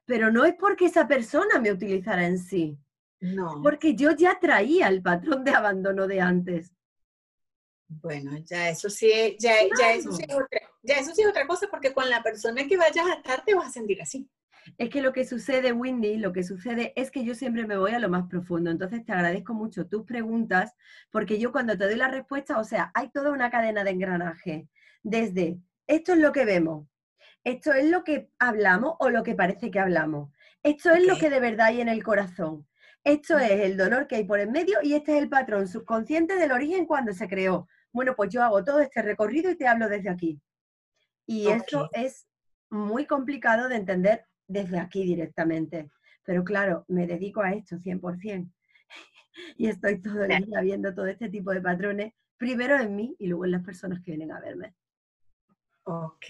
Pero 0.05 0.31
no 0.33 0.45
es 0.45 0.55
porque 0.55 0.87
esa 0.87 1.07
persona 1.07 1.59
me 1.61 1.73
utilizara 1.73 2.27
en 2.27 2.39
sí. 2.39 2.79
No. 3.21 3.61
Porque 3.63 3.95
yo 3.95 4.13
ya 4.13 4.39
traía 4.41 4.89
el 4.89 5.03
patrón 5.03 5.45
de 5.45 5.53
abandono 5.53 6.07
de 6.07 6.21
antes. 6.21 6.73
Bueno, 7.89 8.37
ya 8.39 8.71
eso 8.71 8.89
sí, 8.89 9.37
ya, 9.39 9.55
ya, 9.79 9.93
eso 9.93 10.13
sí 10.13 10.25
es 10.27 10.35
otra, 10.35 10.61
ya 10.83 10.95
eso 10.95 11.15
sí 11.15 11.21
es 11.21 11.29
otra 11.29 11.47
cosa, 11.47 11.69
porque 11.71 11.93
con 11.93 12.09
la 12.09 12.23
persona 12.23 12.67
que 12.67 12.79
vayas 12.79 13.07
a 13.07 13.15
estar 13.15 13.45
te 13.45 13.55
vas 13.55 13.67
a 13.67 13.71
sentir 13.71 14.01
así. 14.01 14.29
Es 14.79 14.91
que 14.91 15.03
lo 15.03 15.13
que 15.13 15.25
sucede, 15.25 15.73
Windy, 15.73 16.17
lo 16.19 16.33
que 16.33 16.43
sucede 16.43 16.93
es 16.97 17.11
que 17.11 17.25
yo 17.25 17.35
siempre 17.35 17.67
me 17.67 17.77
voy 17.77 17.93
a 17.93 17.99
lo 17.99 18.09
más 18.09 18.29
profundo. 18.29 18.71
Entonces 18.71 19.05
te 19.05 19.13
agradezco 19.13 19.55
mucho 19.55 19.87
tus 19.87 20.05
preguntas, 20.05 20.75
porque 21.11 21.39
yo 21.39 21.53
cuando 21.53 21.77
te 21.77 21.85
doy 21.85 21.97
la 21.97 22.09
respuesta, 22.09 22.59
o 22.59 22.65
sea, 22.65 22.91
hay 22.95 23.11
toda 23.11 23.31
una 23.31 23.51
cadena 23.51 23.85
de 23.85 23.91
engranaje. 23.91 24.69
Desde 25.03 25.59
esto 25.87 26.13
es 26.13 26.19
lo 26.19 26.33
que 26.33 26.45
vemos, 26.45 26.87
esto 27.45 27.73
es 27.73 27.91
lo 27.91 28.05
que 28.05 28.31
hablamos 28.39 28.95
o 29.01 29.11
lo 29.11 29.23
que 29.23 29.35
parece 29.35 29.71
que 29.71 29.81
hablamos, 29.81 30.31
esto 30.63 30.91
es 30.91 31.05
lo 31.07 31.17
que 31.17 31.29
de 31.29 31.41
verdad 31.41 31.67
hay 31.67 31.81
en 31.81 31.89
el 31.89 32.05
corazón, 32.05 32.69
esto 33.05 33.37
es 33.39 33.51
el 33.51 33.77
dolor 33.77 34.07
que 34.07 34.17
hay 34.17 34.25
por 34.25 34.39
en 34.39 34.53
medio 34.53 34.79
y 34.83 34.95
este 34.95 35.17
es 35.17 35.23
el 35.23 35.29
patrón 35.29 35.67
subconsciente 35.67 36.37
del 36.37 36.53
origen 36.53 36.87
cuando 36.87 37.13
se 37.13 37.27
creó. 37.27 37.69
Bueno, 37.93 38.15
pues 38.15 38.31
yo 38.31 38.43
hago 38.43 38.65
todo 38.65 38.81
este 38.81 39.03
recorrido 39.03 39.51
y 39.51 39.57
te 39.57 39.67
hablo 39.67 39.89
desde 39.89 40.09
aquí. 40.09 40.41
Y 41.27 41.49
eso 41.49 41.89
es 41.93 42.27
muy 42.71 43.07
complicado 43.07 43.69
de 43.69 43.77
entender 43.77 44.25
desde 44.53 44.79
aquí 44.79 45.05
directamente. 45.05 45.91
Pero 46.25 46.45
claro, 46.45 46.85
me 46.89 47.07
dedico 47.07 47.43
a 47.43 47.53
esto 47.53 47.77
100%. 47.77 48.53
y 49.57 49.69
estoy 49.69 50.01
todo 50.01 50.25
el 50.25 50.45
día 50.45 50.61
viendo 50.61 50.95
todo 50.95 51.07
este 51.07 51.29
tipo 51.29 51.53
de 51.53 51.61
patrones, 51.61 52.13
primero 52.37 52.79
en 52.79 52.95
mí 52.95 53.17
y 53.19 53.27
luego 53.27 53.45
en 53.45 53.53
las 53.53 53.65
personas 53.65 54.01
que 54.03 54.13
vienen 54.13 54.33
a 54.33 54.41
verme. 54.41 54.75
Ok. 55.85 56.27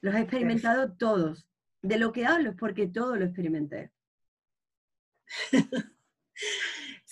Los 0.00 0.14
he 0.14 0.20
experimentado 0.20 0.92
todos. 0.92 1.48
De 1.82 1.98
lo 1.98 2.12
que 2.12 2.26
hablo 2.26 2.50
es 2.50 2.56
porque 2.56 2.86
todo 2.86 3.16
lo 3.16 3.24
experimenté. 3.24 3.92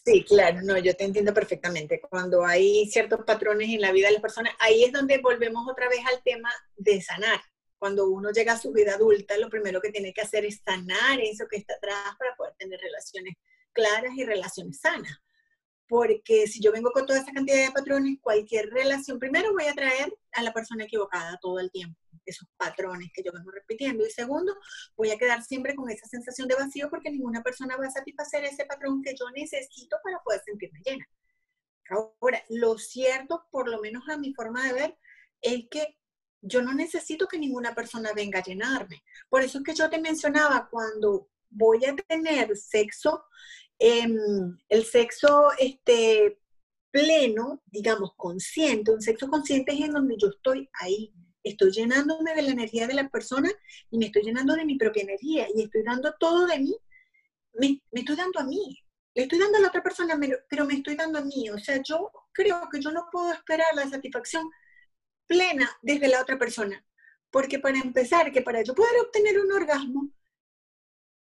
Sí, 0.06 0.22
claro, 0.22 0.60
no, 0.62 0.76
yo 0.76 0.94
te 0.94 1.04
entiendo 1.04 1.32
perfectamente. 1.32 1.98
Cuando 1.98 2.44
hay 2.44 2.86
ciertos 2.90 3.24
patrones 3.24 3.70
en 3.70 3.80
la 3.80 3.90
vida 3.90 4.08
de 4.08 4.12
las 4.12 4.22
personas, 4.22 4.52
ahí 4.60 4.84
es 4.84 4.92
donde 4.92 5.16
volvemos 5.16 5.66
otra 5.66 5.88
vez 5.88 6.00
al 6.00 6.22
tema 6.22 6.50
de 6.76 7.00
sanar. 7.00 7.40
Cuando 7.78 8.08
uno 8.08 8.30
llega 8.30 8.54
a 8.54 8.58
su 8.58 8.72
vida 8.72 8.94
adulta, 8.94 9.36
lo 9.38 9.50
primero 9.50 9.80
que 9.80 9.90
tiene 9.90 10.12
que 10.12 10.22
hacer 10.22 10.44
es 10.44 10.62
sanar 10.64 11.20
eso 11.20 11.46
que 11.50 11.58
está 11.58 11.74
atrás 11.74 12.16
para 12.18 12.34
poder 12.36 12.54
tener 12.58 12.80
relaciones 12.80 13.34
claras 13.72 14.12
y 14.16 14.24
relaciones 14.24 14.80
sanas. 14.80 15.18
Porque 15.86 16.46
si 16.46 16.62
yo 16.62 16.72
vengo 16.72 16.90
con 16.92 17.04
toda 17.06 17.20
esa 17.20 17.32
cantidad 17.32 17.66
de 17.66 17.72
patrones, 17.72 18.18
cualquier 18.20 18.70
relación, 18.70 19.18
primero 19.18 19.52
voy 19.52 19.66
a 19.66 19.74
traer 19.74 20.16
a 20.32 20.42
la 20.42 20.52
persona 20.52 20.84
equivocada 20.84 21.38
todo 21.42 21.60
el 21.60 21.70
tiempo 21.70 21.98
esos 22.26 22.48
patrones 22.56 23.10
que 23.12 23.22
yo 23.22 23.32
vengo 23.32 23.50
repitiendo. 23.50 24.06
Y 24.06 24.10
segundo, 24.10 24.56
voy 24.96 25.10
a 25.10 25.18
quedar 25.18 25.42
siempre 25.42 25.74
con 25.74 25.90
esa 25.90 26.06
sensación 26.06 26.48
de 26.48 26.54
vacío 26.54 26.88
porque 26.90 27.10
ninguna 27.10 27.42
persona 27.42 27.76
va 27.76 27.86
a 27.86 27.90
satisfacer 27.90 28.44
ese 28.44 28.64
patrón 28.66 29.02
que 29.02 29.14
yo 29.14 29.30
necesito 29.30 29.96
para 30.02 30.20
poder 30.22 30.40
sentirme 30.44 30.80
llena. 30.84 31.08
Ahora, 31.90 32.42
lo 32.48 32.78
cierto, 32.78 33.46
por 33.50 33.68
lo 33.68 33.80
menos 33.80 34.08
a 34.08 34.16
mi 34.16 34.32
forma 34.32 34.66
de 34.66 34.72
ver, 34.72 34.98
es 35.42 35.66
que 35.70 35.98
yo 36.46 36.62
no 36.62 36.74
necesito 36.74 37.26
que 37.26 37.38
ninguna 37.38 37.74
persona 37.74 38.12
venga 38.14 38.40
a 38.40 38.42
llenarme. 38.42 39.02
Por 39.28 39.42
eso 39.42 39.58
es 39.58 39.64
que 39.64 39.74
yo 39.74 39.88
te 39.88 40.00
mencionaba 40.00 40.68
cuando 40.70 41.28
voy 41.50 41.84
a 41.84 41.94
tener 41.96 42.56
sexo, 42.56 43.24
em, 43.78 44.16
el 44.68 44.84
sexo 44.84 45.50
este, 45.58 46.38
pleno, 46.90 47.62
digamos, 47.66 48.12
consciente, 48.16 48.92
un 48.92 49.00
sexo 49.00 49.28
consciente 49.28 49.72
es 49.72 49.80
en 49.80 49.92
donde 49.92 50.16
yo 50.18 50.28
estoy 50.28 50.68
ahí, 50.80 51.12
estoy 51.42 51.70
llenándome 51.72 52.34
de 52.34 52.42
la 52.42 52.50
energía 52.52 52.86
de 52.86 52.94
la 52.94 53.08
persona 53.08 53.50
y 53.90 53.98
me 53.98 54.06
estoy 54.06 54.22
llenando 54.22 54.54
de 54.54 54.64
mi 54.64 54.76
propia 54.76 55.02
energía 55.02 55.46
y 55.54 55.62
estoy 55.62 55.82
dando 55.82 56.14
todo 56.18 56.46
de 56.46 56.58
mí, 56.58 56.76
me, 57.54 57.80
estoy 57.92 58.16
dando 58.16 58.40
a 58.40 58.44
mí. 58.44 58.78
Le 59.14 59.22
estoy 59.24 59.38
dando 59.38 59.58
a 59.58 59.60
la 59.60 59.68
otra 59.68 59.82
persona, 59.82 60.18
pero 60.48 60.64
me 60.66 60.74
estoy 60.74 60.96
dando 60.96 61.20
a 61.20 61.22
mí. 61.22 61.48
O 61.50 61.58
sea, 61.58 61.80
yo 61.82 62.10
creo 62.32 62.68
que 62.70 62.80
yo 62.80 62.90
no 62.90 63.06
puedo 63.12 63.32
esperar 63.32 63.68
la 63.76 63.88
satisfacción 63.88 64.44
plena 65.26 65.70
desde 65.82 66.08
la 66.08 66.20
otra 66.20 66.38
persona. 66.38 66.84
Porque 67.30 67.58
para 67.58 67.78
empezar, 67.78 68.30
que 68.32 68.42
para 68.42 68.62
yo 68.62 68.74
poder 68.74 69.00
obtener 69.00 69.38
un 69.38 69.52
orgasmo, 69.52 70.10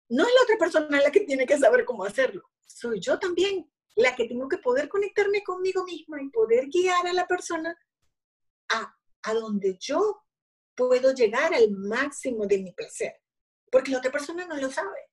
no 0.09 0.25
es 0.25 0.35
la 0.35 0.43
otra 0.43 0.57
persona 0.59 1.03
la 1.03 1.11
que 1.11 1.21
tiene 1.21 1.47
que 1.47 1.59
saber 1.59 1.85
cómo 1.85 2.05
hacerlo. 2.05 2.43
Soy 2.67 3.01
yo 3.01 3.19
también 3.19 3.71
la 3.95 4.15
que 4.15 4.27
tengo 4.27 4.49
que 4.49 4.59
poder 4.59 4.89
conectarme 4.89 5.43
conmigo 5.43 5.85
misma 5.85 6.23
y 6.23 6.31
poder 6.31 6.69
guiar 6.69 7.07
a 7.07 7.13
la 7.13 7.27
persona 7.27 7.77
a 8.71 8.99
a 9.23 9.35
donde 9.35 9.77
yo 9.79 10.25
puedo 10.75 11.13
llegar 11.13 11.53
al 11.53 11.71
máximo 11.73 12.47
de 12.47 12.59
mi 12.59 12.73
placer. 12.73 13.21
Porque 13.71 13.91
la 13.91 13.99
otra 13.99 14.13
persona 14.13 14.47
no 14.47 14.57
lo 14.57 14.71
sabe. 14.71 15.11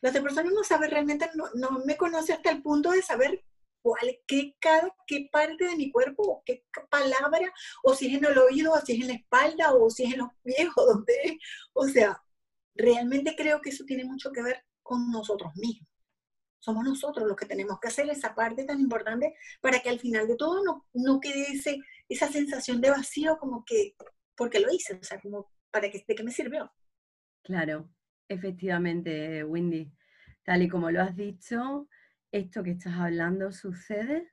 La 0.00 0.10
otra 0.10 0.22
persona 0.22 0.50
no 0.50 0.62
sabe 0.62 0.88
realmente, 0.88 1.30
no, 1.34 1.70
me 1.84 1.96
conoce 1.96 2.34
hasta 2.34 2.50
el 2.50 2.62
punto 2.62 2.90
de 2.90 3.02
saber 3.02 3.42
cuál, 3.84 4.18
qué, 4.26 4.56
cada, 4.60 4.88
qué 5.06 5.28
parte 5.30 5.66
de 5.66 5.76
mi 5.76 5.92
cuerpo, 5.92 6.42
qué 6.46 6.64
palabra, 6.88 7.52
o 7.82 7.94
si 7.94 8.06
es 8.06 8.16
en 8.16 8.24
el 8.24 8.38
oído, 8.38 8.72
o 8.72 8.80
si 8.80 8.94
es 8.94 9.00
en 9.02 9.08
la 9.08 9.14
espalda, 9.14 9.74
o 9.74 9.90
si 9.90 10.04
es 10.04 10.14
en 10.14 10.20
los 10.20 10.30
pies, 10.42 10.68
o 10.74 10.86
donde 10.86 11.38
O 11.74 11.86
sea, 11.86 12.18
realmente 12.74 13.34
creo 13.36 13.60
que 13.60 13.68
eso 13.68 13.84
tiene 13.84 14.04
mucho 14.04 14.32
que 14.32 14.42
ver 14.42 14.64
con 14.82 15.10
nosotros 15.10 15.52
mismos. 15.56 15.86
Somos 16.60 16.82
nosotros 16.82 17.28
los 17.28 17.36
que 17.36 17.44
tenemos 17.44 17.78
que 17.78 17.88
hacer 17.88 18.08
esa 18.08 18.34
parte 18.34 18.64
tan 18.64 18.80
importante 18.80 19.34
para 19.60 19.80
que 19.80 19.90
al 19.90 20.00
final 20.00 20.26
de 20.26 20.36
todo 20.36 20.64
no, 20.64 20.86
no 20.94 21.20
quede 21.20 21.52
ese, 21.52 21.78
esa 22.08 22.28
sensación 22.32 22.80
de 22.80 22.88
vacío 22.88 23.36
como 23.36 23.66
que, 23.66 23.96
porque 24.34 24.60
lo 24.60 24.72
hice, 24.72 24.94
o 24.94 25.04
sea, 25.04 25.20
como, 25.20 25.52
¿para 25.70 25.90
qué, 25.90 26.02
¿de 26.08 26.14
qué 26.14 26.24
me 26.24 26.32
sirvió? 26.32 26.72
Claro, 27.42 27.90
efectivamente, 28.28 29.44
Wendy. 29.44 29.92
Tal 30.42 30.62
y 30.62 30.68
como 30.68 30.90
lo 30.90 31.02
has 31.02 31.14
dicho, 31.14 31.86
esto 32.34 32.64
que 32.64 32.72
estás 32.72 32.94
hablando 32.94 33.52
sucede 33.52 34.32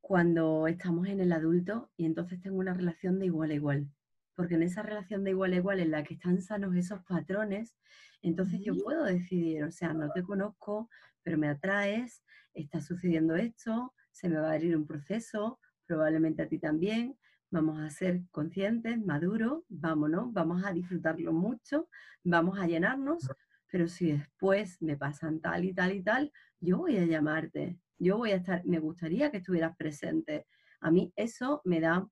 cuando 0.00 0.66
estamos 0.66 1.06
en 1.06 1.20
el 1.20 1.30
adulto 1.32 1.92
y 1.96 2.04
entonces 2.04 2.40
tengo 2.40 2.58
una 2.58 2.74
relación 2.74 3.20
de 3.20 3.26
igual 3.26 3.52
a 3.52 3.54
igual. 3.54 3.88
Porque 4.34 4.56
en 4.56 4.64
esa 4.64 4.82
relación 4.82 5.22
de 5.22 5.30
igual 5.30 5.52
a 5.52 5.56
igual 5.56 5.78
en 5.78 5.92
la 5.92 6.02
que 6.02 6.14
están 6.14 6.42
sanos 6.42 6.74
esos 6.74 7.00
patrones, 7.04 7.76
entonces 8.22 8.60
yo 8.64 8.74
puedo 8.82 9.04
decidir, 9.04 9.62
o 9.62 9.70
sea, 9.70 9.94
no 9.94 10.10
te 10.10 10.24
conozco, 10.24 10.90
pero 11.22 11.38
me 11.38 11.46
atraes, 11.46 12.24
está 12.54 12.80
sucediendo 12.80 13.36
esto, 13.36 13.94
se 14.10 14.28
me 14.28 14.40
va 14.40 14.50
a 14.50 14.54
abrir 14.54 14.76
un 14.76 14.88
proceso, 14.88 15.60
probablemente 15.86 16.42
a 16.42 16.48
ti 16.48 16.58
también. 16.58 17.16
Vamos 17.52 17.80
a 17.80 17.88
ser 17.90 18.22
conscientes, 18.32 18.98
maduros, 18.98 19.62
vámonos, 19.68 20.32
vamos 20.32 20.64
a 20.64 20.72
disfrutarlo 20.72 21.32
mucho, 21.32 21.88
vamos 22.24 22.58
a 22.58 22.66
llenarnos, 22.66 23.30
pero 23.70 23.88
si 23.88 24.12
después 24.12 24.80
me 24.82 24.96
pasan 24.96 25.40
tal 25.40 25.64
y 25.64 25.74
tal 25.74 25.92
y 25.92 26.02
tal, 26.02 26.32
yo 26.60 26.78
voy 26.78 26.96
a 26.96 27.04
llamarte, 27.04 27.78
yo 27.98 28.16
voy 28.16 28.32
a 28.32 28.36
estar, 28.36 28.64
me 28.64 28.78
gustaría 28.78 29.30
que 29.30 29.38
estuvieras 29.38 29.76
presente. 29.76 30.46
A 30.80 30.90
mí 30.90 31.12
eso 31.16 31.60
me 31.64 31.80
da 31.80 32.08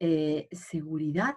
eh, 0.00 0.48
seguridad 0.52 1.36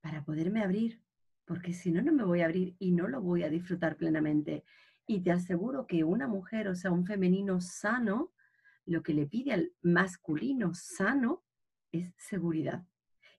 para 0.00 0.24
poderme 0.24 0.62
abrir, 0.62 1.02
porque 1.44 1.72
si 1.72 1.90
no, 1.90 2.02
no 2.02 2.12
me 2.12 2.24
voy 2.24 2.40
a 2.40 2.46
abrir 2.46 2.76
y 2.78 2.92
no 2.92 3.08
lo 3.08 3.20
voy 3.20 3.42
a 3.42 3.50
disfrutar 3.50 3.96
plenamente. 3.96 4.64
Y 5.06 5.20
te 5.22 5.30
aseguro 5.30 5.86
que 5.86 6.02
una 6.02 6.26
mujer, 6.26 6.68
o 6.68 6.74
sea, 6.74 6.90
un 6.90 7.06
femenino 7.06 7.60
sano, 7.60 8.32
lo 8.86 9.02
que 9.02 9.14
le 9.14 9.26
pide 9.26 9.52
al 9.52 9.72
masculino 9.82 10.74
sano 10.74 11.44
es 11.92 12.12
seguridad. 12.16 12.84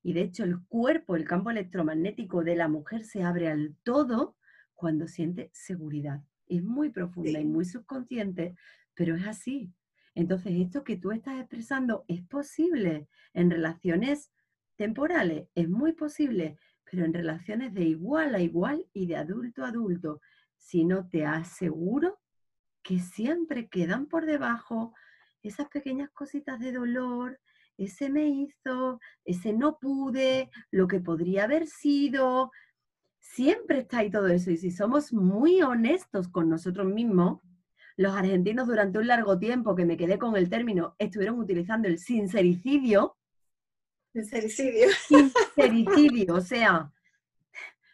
Y 0.04 0.14
de 0.14 0.22
hecho 0.22 0.44
el 0.46 0.64
cuerpo, 0.68 1.16
el 1.16 1.26
campo 1.26 1.50
electromagnético 1.50 2.44
de 2.44 2.56
la 2.56 2.70
mujer 2.70 3.04
se 3.04 3.24
abre 3.24 3.50
al 3.50 3.76
todo 3.84 4.37
cuando 4.78 5.08
siente 5.08 5.50
seguridad. 5.52 6.24
Es 6.48 6.64
muy 6.64 6.90
profunda 6.90 7.42
y 7.42 7.46
muy 7.46 7.66
subconsciente, 7.66 8.56
pero 8.94 9.16
es 9.16 9.28
así. 9.28 9.74
Entonces, 10.16 10.54
esto 10.56 10.86
que 10.86 10.96
tú 10.96 11.12
estás 11.12 11.38
expresando 11.40 12.06
es 12.08 12.22
posible 12.24 13.10
en 13.34 13.52
relaciones 13.52 14.32
temporales, 14.78 15.50
es 15.56 15.68
muy 15.68 15.92
posible, 15.92 16.58
pero 16.90 17.04
en 17.04 17.14
relaciones 17.14 17.74
de 17.74 17.84
igual 17.84 18.34
a 18.36 18.40
igual 18.40 18.86
y 18.94 19.08
de 19.08 19.18
adulto 19.18 19.66
a 19.66 19.70
adulto, 19.70 20.22
si 20.56 20.86
no 20.86 21.10
te 21.10 21.26
aseguro 21.26 22.20
que 22.82 23.00
siempre 23.00 23.68
quedan 23.68 24.06
por 24.06 24.26
debajo 24.26 24.94
esas 25.44 25.68
pequeñas 25.68 26.10
cositas 26.12 26.60
de 26.60 26.72
dolor, 26.72 27.40
ese 27.78 28.10
me 28.10 28.28
hizo, 28.28 29.00
ese 29.24 29.54
no 29.54 29.78
pude, 29.78 30.50
lo 30.72 30.88
que 30.88 31.00
podría 31.00 31.44
haber 31.44 31.68
sido. 31.68 32.52
Siempre 33.20 33.80
está 33.80 34.00
ahí 34.00 34.12
todo 34.12 34.28
eso. 34.28 34.52
Y 34.52 34.58
si 34.58 34.72
somos 34.72 35.14
muy 35.14 35.62
honestos 35.62 36.28
con 36.28 36.50
nosotros 36.50 36.88
mismos, 36.88 37.40
los 37.96 38.16
argentinos 38.16 38.68
durante 38.68 39.00
un 39.00 39.08
largo 39.08 39.38
tiempo, 39.38 39.76
que 39.76 39.86
me 39.86 39.98
quedé 39.98 40.18
con 40.18 40.36
el 40.36 40.50
término, 40.50 40.96
estuvieron 41.00 41.40
utilizando 41.40 41.88
el 41.88 42.00
sincericidio. 42.00 43.18
Sincericidio. 44.14 44.88
Sincericidio, 45.08 46.36
o 46.36 46.42
sea, 46.42 46.92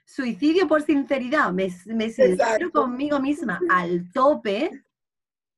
suicidio 0.05 0.67
por 0.67 0.81
sinceridad. 0.81 1.51
Me, 1.51 1.69
me 1.85 2.09
sincero 2.09 2.71
conmigo 2.71 3.19
misma 3.19 3.59
al 3.69 4.11
tope 4.11 4.83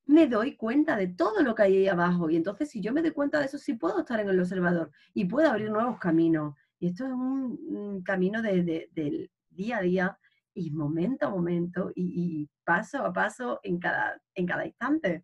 me 0.06 0.28
doy 0.28 0.56
cuenta 0.56 0.96
de 0.96 1.08
todo 1.08 1.42
lo 1.42 1.56
que 1.56 1.64
hay 1.64 1.78
ahí 1.78 1.88
abajo. 1.88 2.30
Y 2.30 2.36
entonces, 2.36 2.70
si 2.70 2.82
yo 2.82 2.94
me 2.94 3.02
doy 3.02 3.12
cuenta 3.12 3.40
de 3.40 3.46
eso, 3.46 3.58
sí 3.58 3.74
puedo 3.74 4.00
estar 4.00 4.20
en 4.20 4.30
el 4.30 4.40
observador 4.40 4.92
y 5.14 5.26
puedo 5.26 5.50
abrir 5.50 5.72
nuevos 5.72 5.98
caminos. 6.00 6.56
Y 6.80 6.88
esto 6.88 7.06
es 7.06 7.12
un, 7.12 8.04
camino 8.04 8.42
de, 8.42 9.30
día 9.56 9.78
a 9.78 9.82
día 9.82 10.20
y 10.54 10.72
momento 10.72 11.28
a 11.28 11.30
momento 11.30 11.92
y, 11.96 12.50
paso 12.64 13.06
a 13.06 13.14
paso 13.14 13.60
en 13.64 13.80
cada, 13.80 14.20
en 14.34 14.46
cada 14.46 14.66
instante. 14.66 15.24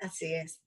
Así 0.00 0.34
es. 0.34 0.60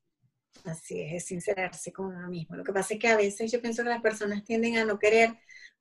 Así 0.66 1.01
es, 1.01 1.14
es 1.14 1.26
sincerarse 1.26 1.91
con 1.91 2.16
uno 2.16 2.30
mismo. 2.30 2.56
Lo 2.56 2.64
que 2.64 2.74
pasa 2.74 2.93
es 2.93 2.99
que 2.99 3.10
a 3.10 3.18
veces 3.18 3.51
yo 3.51 3.62
pienso 3.62 3.84
que 3.84 3.89
las 3.89 4.01
personas 4.01 4.43
tienden 4.43 4.78
a 4.78 4.86
no 4.86 4.97
querer 4.97 5.38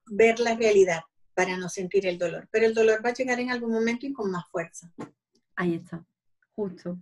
ver 0.06 0.40
la 0.40 0.54
realidad 0.54 1.00
para 1.34 1.56
no 1.56 1.68
sentir 1.68 2.06
el 2.06 2.18
dolor, 2.18 2.48
pero 2.50 2.66
el 2.66 2.74
dolor 2.74 3.04
va 3.04 3.10
a 3.10 3.14
llegar 3.14 3.40
en 3.40 3.50
algún 3.50 3.72
momento 3.72 4.06
y 4.06 4.12
con 4.12 4.30
más 4.30 4.44
fuerza. 4.50 4.92
Ahí 5.56 5.74
está. 5.74 6.04
Justo. 6.54 6.98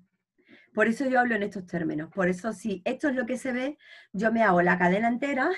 Por 0.72 0.86
eso 0.86 1.08
yo 1.08 1.18
hablo 1.18 1.34
en 1.34 1.42
estos 1.42 1.66
términos. 1.66 2.10
Por 2.14 2.28
eso, 2.28 2.52
si 2.52 2.82
esto 2.84 3.08
es 3.08 3.14
lo 3.14 3.26
que 3.26 3.38
se 3.38 3.52
ve, 3.52 3.78
yo 4.12 4.32
me 4.32 4.42
hago 4.42 4.62
la 4.62 4.78
cadena 4.78 5.08
entera 5.08 5.50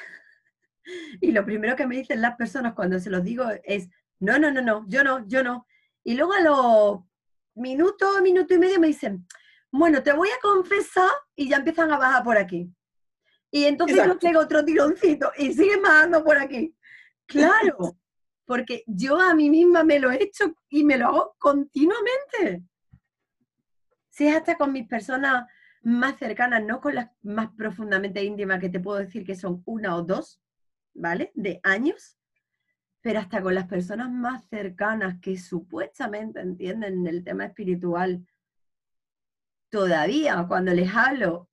y 1.21 1.33
lo 1.33 1.45
primero 1.45 1.77
que 1.77 1.87
me 1.87 1.97
dicen 1.97 2.21
las 2.21 2.37
personas 2.37 2.75
cuando 2.75 2.99
se 2.99 3.11
los 3.11 3.23
digo 3.23 3.45
es, 3.65 3.89
no, 4.21 4.39
no, 4.39 4.51
no, 4.51 4.63
no, 4.63 4.85
yo 4.89 5.05
no, 5.05 5.27
yo 5.29 5.43
no. 5.43 5.67
Y 6.05 6.15
luego 6.15 6.33
a 6.33 6.41
los 6.41 7.01
minutos, 7.55 8.21
minuto 8.23 8.55
y 8.55 8.59
medio 8.59 8.81
me 8.81 8.89
dicen, 8.89 9.27
bueno, 9.71 10.03
te 10.03 10.13
voy 10.13 10.29
a 10.29 10.41
confesar 10.41 11.11
y 11.35 11.49
ya 11.49 11.57
empiezan 11.57 11.93
a 11.93 11.99
bajar 11.99 12.23
por 12.25 12.37
aquí. 12.37 12.71
Y 13.51 13.65
entonces 13.65 14.05
yo 14.05 14.19
pego 14.19 14.41
otro 14.41 14.65
tironcito 14.65 15.31
y 15.37 15.53
siguen 15.53 15.83
bajando 15.83 16.25
por 16.25 16.39
aquí. 16.39 16.75
Claro, 17.27 17.77
porque 18.47 18.83
yo 18.87 19.21
a 19.21 19.35
mí 19.35 19.51
misma 19.51 19.85
me 19.85 19.99
lo 19.99 20.11
he 20.11 20.23
hecho 20.23 20.55
y 20.69 20.85
me 20.85 20.97
lo 20.97 21.09
hago 21.09 21.37
continuamente 21.39 22.65
si 24.13 24.29
es 24.29 24.37
hasta 24.37 24.57
con 24.57 24.73
mis 24.73 24.87
personas 24.87 25.47
más 25.83 26.19
cercanas, 26.19 26.63
no 26.63 26.81
con 26.81 26.95
las 26.95 27.11
más 27.23 27.49
profundamente 27.57 28.23
íntimas 28.23 28.61
que 28.61 28.69
te 28.69 28.79
puedo 28.79 28.99
decir 28.99 29.25
que 29.25 29.35
son 29.35 29.63
una 29.65 29.97
o 29.97 30.03
dos, 30.03 30.41
¿vale? 30.95 31.33
De 31.35 31.61
años, 31.63 32.19
pero 33.01 33.21
hasta 33.21 33.43
con 33.43 33.55
las 33.55 33.67
personas 33.67 34.11
más 34.11 34.47
cercanas 34.49 35.19
que 35.21 35.37
supuestamente 35.37 36.41
entienden 36.41 37.07
el 37.07 37.25
tema 37.25 37.47
espiritual, 37.47 38.27
todavía 39.71 40.45
cuando 40.49 40.73
les 40.73 40.95
hablo, 40.95 41.49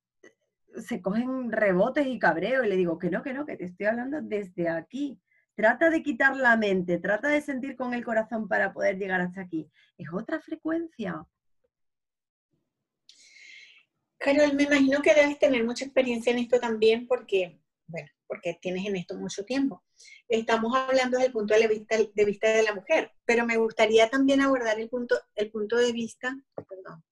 se 0.75 1.01
cogen 1.01 1.51
rebotes 1.51 2.05
y 2.05 2.19
cabreo 2.19 2.63
y 2.63 2.69
le 2.69 2.75
digo 2.75 2.99
que 2.99 3.09
no, 3.09 3.23
que 3.23 3.33
no, 3.33 3.45
que 3.45 3.57
te 3.57 3.65
estoy 3.65 3.87
hablando 3.87 4.21
desde 4.21 4.69
aquí. 4.69 5.19
Trata 5.55 5.89
de 5.89 6.03
quitar 6.03 6.37
la 6.37 6.55
mente, 6.55 6.99
trata 6.99 7.27
de 7.27 7.41
sentir 7.41 7.75
con 7.75 7.93
el 7.93 8.05
corazón 8.05 8.47
para 8.47 8.71
poder 8.71 8.97
llegar 8.97 9.19
hasta 9.19 9.41
aquí. 9.41 9.69
Es 9.97 10.07
otra 10.13 10.39
frecuencia. 10.39 11.25
Carol, 14.17 14.53
me 14.53 14.63
imagino 14.63 15.01
que 15.01 15.13
debes 15.13 15.39
tener 15.39 15.63
mucha 15.65 15.85
experiencia 15.85 16.31
en 16.31 16.39
esto 16.39 16.59
también 16.59 17.07
porque, 17.07 17.59
bueno, 17.87 18.09
porque 18.29 18.57
tienes 18.61 18.85
en 18.85 18.95
esto 18.95 19.17
mucho 19.17 19.43
tiempo. 19.43 19.83
Estamos 20.29 20.73
hablando 20.77 21.17
desde 21.17 21.27
el 21.27 21.33
punto 21.33 21.55
de 21.55 21.67
vista 21.67 21.97
de, 21.97 22.25
vista 22.25 22.47
de 22.47 22.63
la 22.63 22.75
mujer, 22.75 23.11
pero 23.25 23.45
me 23.45 23.57
gustaría 23.57 24.07
también 24.09 24.39
abordar 24.39 24.79
el 24.79 24.87
punto, 24.87 25.19
el 25.35 25.51
punto 25.51 25.75
de 25.75 25.91
vista 25.91 26.39
perdón, 26.55 27.03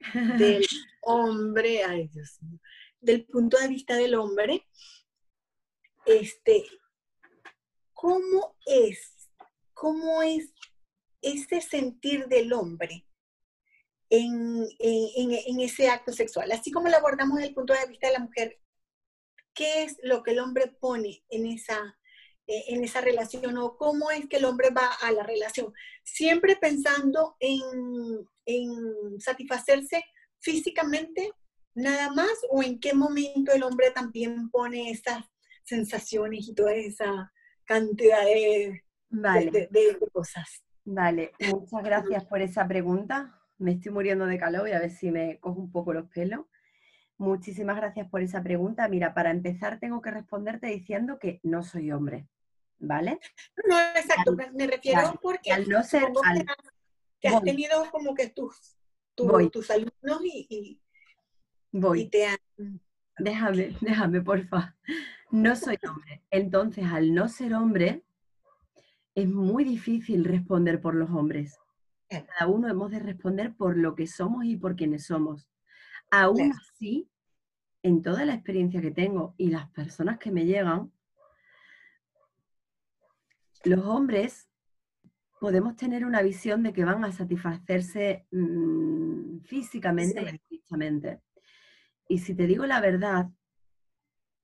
del 0.38 0.66
hombre, 1.00 1.84
ay 1.84 2.08
Dios 2.08 2.38
mío, 2.42 2.58
del 3.00 3.24
punto 3.24 3.56
de 3.56 3.68
vista 3.68 3.94
del 3.94 4.16
hombre. 4.16 4.66
Este, 6.04 6.66
¿cómo 7.92 8.56
es, 8.66 9.30
cómo 9.72 10.22
es 10.22 10.52
ese 11.22 11.60
sentir 11.60 12.26
del 12.26 12.52
hombre 12.52 13.06
en, 14.10 15.60
ese 15.60 15.88
acto 15.88 16.12
sexual. 16.12 16.52
Así 16.52 16.70
como 16.70 16.88
lo 16.88 16.96
abordamos 16.96 17.36
desde 17.36 17.48
el 17.48 17.54
punto 17.54 17.72
de 17.72 17.86
vista 17.86 18.08
de 18.08 18.12
la 18.12 18.18
mujer, 18.20 18.58
¿qué 19.54 19.84
es 19.84 19.98
lo 20.02 20.22
que 20.22 20.32
el 20.32 20.40
hombre 20.40 20.68
pone 20.80 21.24
en 21.28 21.46
esa, 21.46 21.78
eh, 22.46 22.64
en 22.68 22.84
esa 22.84 23.00
relación 23.00 23.56
o 23.58 23.76
cómo 23.76 24.10
es 24.10 24.26
que 24.28 24.36
el 24.36 24.44
hombre 24.44 24.70
va 24.70 24.90
a 25.00 25.12
la 25.12 25.22
relación? 25.22 25.72
Siempre 26.02 26.56
pensando 26.56 27.36
en, 27.40 27.62
en 28.44 29.20
satisfacerse 29.20 30.04
físicamente 30.40 31.32
nada 31.74 32.12
más 32.12 32.32
o 32.50 32.62
en 32.62 32.78
qué 32.78 32.94
momento 32.94 33.52
el 33.52 33.62
hombre 33.62 33.90
también 33.90 34.50
pone 34.50 34.90
esas 34.90 35.24
sensaciones 35.64 36.48
y 36.48 36.54
toda 36.54 36.74
esa 36.74 37.32
cantidad 37.64 38.24
de, 38.24 38.82
de 39.08 39.98
cosas. 40.12 40.62
Vale, 40.84 41.32
muchas 41.48 41.82
gracias 41.82 42.24
por 42.26 42.42
esa 42.42 42.68
pregunta 42.68 43.40
me 43.58 43.72
estoy 43.72 43.92
muriendo 43.92 44.26
de 44.26 44.38
calor, 44.38 44.68
y 44.68 44.72
a 44.72 44.80
ver 44.80 44.90
si 44.90 45.10
me 45.10 45.38
cojo 45.38 45.60
un 45.60 45.72
poco 45.72 45.92
los 45.92 46.08
pelos. 46.10 46.46
Muchísimas 47.24 47.76
gracias 47.76 48.06
por 48.10 48.20
esa 48.20 48.42
pregunta. 48.42 48.86
Mira, 48.86 49.14
para 49.14 49.30
empezar 49.30 49.80
tengo 49.80 50.02
que 50.02 50.10
responderte 50.10 50.66
diciendo 50.66 51.18
que 51.18 51.40
no 51.42 51.62
soy 51.62 51.90
hombre, 51.90 52.28
¿vale? 52.78 53.18
No, 53.66 53.78
exacto, 53.96 54.36
me 54.52 54.66
refiero 54.66 55.18
porque 55.22 55.50
al 55.50 55.66
no 55.66 55.82
ser... 55.82 56.12
que 57.18 57.28
has 57.28 57.42
tenido 57.42 57.90
como 57.90 58.14
que 58.14 58.28
tus, 58.28 58.76
tus 59.14 59.70
alumnos 59.70 60.20
y, 60.22 60.78
voy. 61.72 62.08
te 62.10 62.26
han... 62.26 62.38
Déjame, 63.18 63.74
déjame, 63.80 64.20
porfa. 64.20 64.76
No 65.30 65.56
soy 65.56 65.78
hombre. 65.88 66.22
Entonces, 66.30 66.84
al 66.84 67.14
no 67.14 67.28
ser 67.28 67.54
hombre, 67.54 68.04
es 69.14 69.28
muy 69.28 69.64
difícil 69.64 70.24
responder 70.24 70.80
por 70.80 70.94
los 70.94 71.08
hombres. 71.10 71.58
Cada 72.08 72.50
uno 72.50 72.68
hemos 72.68 72.90
de 72.90 72.98
responder 72.98 73.54
por 73.56 73.78
lo 73.78 73.94
que 73.94 74.06
somos 74.06 74.44
y 74.44 74.56
por 74.56 74.76
quienes 74.76 75.06
somos. 75.06 75.48
Aún 76.10 76.52
así, 76.52 77.08
en 77.84 78.00
toda 78.00 78.24
la 78.24 78.32
experiencia 78.32 78.80
que 78.80 78.90
tengo 78.90 79.34
y 79.36 79.50
las 79.50 79.68
personas 79.70 80.18
que 80.18 80.32
me 80.32 80.46
llegan, 80.46 80.90
los 83.62 83.84
hombres 83.84 84.48
podemos 85.38 85.76
tener 85.76 86.06
una 86.06 86.22
visión 86.22 86.62
de 86.62 86.72
que 86.72 86.86
van 86.86 87.04
a 87.04 87.12
satisfacerse 87.12 88.26
mm, 88.30 89.40
físicamente 89.40 90.22
y 90.22 90.38
físicamente. 90.38 91.20
Y 92.08 92.18
si 92.20 92.34
te 92.34 92.46
digo 92.46 92.64
la 92.64 92.80
verdad, 92.80 93.30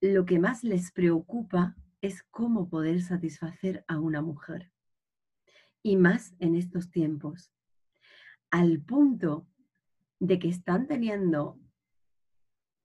lo 0.03 0.27
que 0.27 0.39
más 0.39 0.63
les 0.63 0.93
preocupa 0.93 1.75
es 2.03 2.23
cómo 2.25 2.69
poder 2.69 3.01
satisfacer 3.01 3.87
a 3.89 3.99
una 3.99 4.21
mujer. 4.21 4.71
Y 5.83 5.97
más 5.97 6.35
en 6.41 6.57
estos 6.57 6.91
tiempos 6.91 7.51
al 8.51 8.81
punto 8.81 9.47
de 10.19 10.39
que 10.39 10.51
están 10.51 10.87
teniendo 10.87 11.59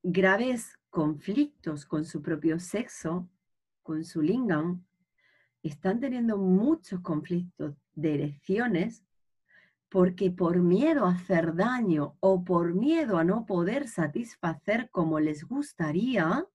graves 0.07 0.77
conflictos 0.91 1.83
con 1.83 2.05
su 2.05 2.21
propio 2.21 2.59
sexo, 2.59 3.27
con 3.81 4.05
su 4.05 4.21
lingam, 4.21 4.85
están 5.63 5.99
teniendo 5.99 6.37
muchos 6.37 6.99
conflictos 7.01 7.75
de 7.95 8.13
erecciones 8.13 9.03
porque 9.89 10.29
por 10.29 10.59
miedo 10.59 11.05
a 11.05 11.13
hacer 11.13 11.55
daño 11.55 12.17
o 12.19 12.43
por 12.43 12.75
miedo 12.75 13.17
a 13.17 13.23
no 13.23 13.47
poder 13.47 13.87
satisfacer 13.87 14.91
como 14.91 15.19
les 15.19 15.43
gustaría, 15.43 16.45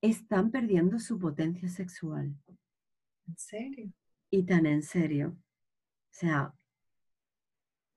están 0.00 0.50
perdiendo 0.50 0.98
su 1.00 1.18
potencia 1.18 1.68
sexual. 1.68 2.34
¿En 3.26 3.36
serio? 3.36 3.92
Y 4.30 4.44
tan 4.44 4.64
en 4.64 4.82
serio. 4.82 5.36
O 5.36 6.10
sea, 6.10 6.54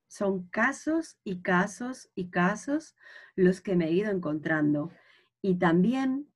Son 0.08 0.48
casos 0.48 1.18
y 1.24 1.42
casos 1.42 2.10
y 2.16 2.30
casos 2.30 2.96
los 3.36 3.62
que 3.62 3.76
me 3.76 3.88
he 3.88 3.92
ido 3.92 4.12
encontrando. 4.12 4.92
Y 5.42 5.56
también 5.56 6.28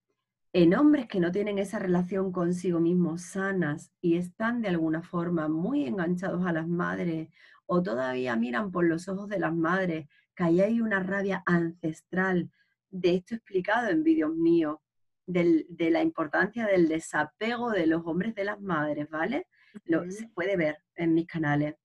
en 0.54 0.76
hombres 0.76 1.08
que 1.08 1.20
no 1.20 1.32
tienen 1.32 1.58
esa 1.58 1.80
relación 1.80 2.32
consigo 2.32 2.80
mismos 2.80 3.22
sanas 3.22 3.92
y 4.02 4.18
están 4.18 4.62
de 4.62 4.68
alguna 4.68 5.02
forma 5.02 5.48
muy 5.48 5.86
enganchados 5.86 6.46
a 6.46 6.52
las 6.52 6.68
madres 6.68 7.30
o 7.66 7.82
todavía 7.82 8.36
miran 8.36 8.70
por 8.70 8.86
los 8.86 9.08
ojos 9.08 9.30
de 9.30 9.40
las 9.40 9.56
madres, 9.56 10.10
que 10.36 10.44
ahí 10.44 10.60
hay 10.60 10.82
una 10.82 11.00
rabia 11.00 11.42
ancestral, 11.46 12.52
de 12.90 13.16
esto 13.16 13.36
explicado 13.36 13.88
en 13.88 14.04
vídeos 14.04 14.36
míos, 14.36 14.80
de 15.26 15.90
la 15.90 16.02
importancia 16.02 16.66
del 16.68 16.90
desapego 16.90 17.72
de 17.72 17.88
los 17.88 18.06
hombres 18.06 18.36
de 18.36 18.44
las 18.44 18.60
madres, 18.60 19.10
¿vale? 19.10 19.48
Lo, 19.86 20.10
se 20.12 20.28
puede 20.28 20.58
ver 20.58 20.80
en 20.96 21.14
mis 21.14 21.28
canales. 21.28 21.76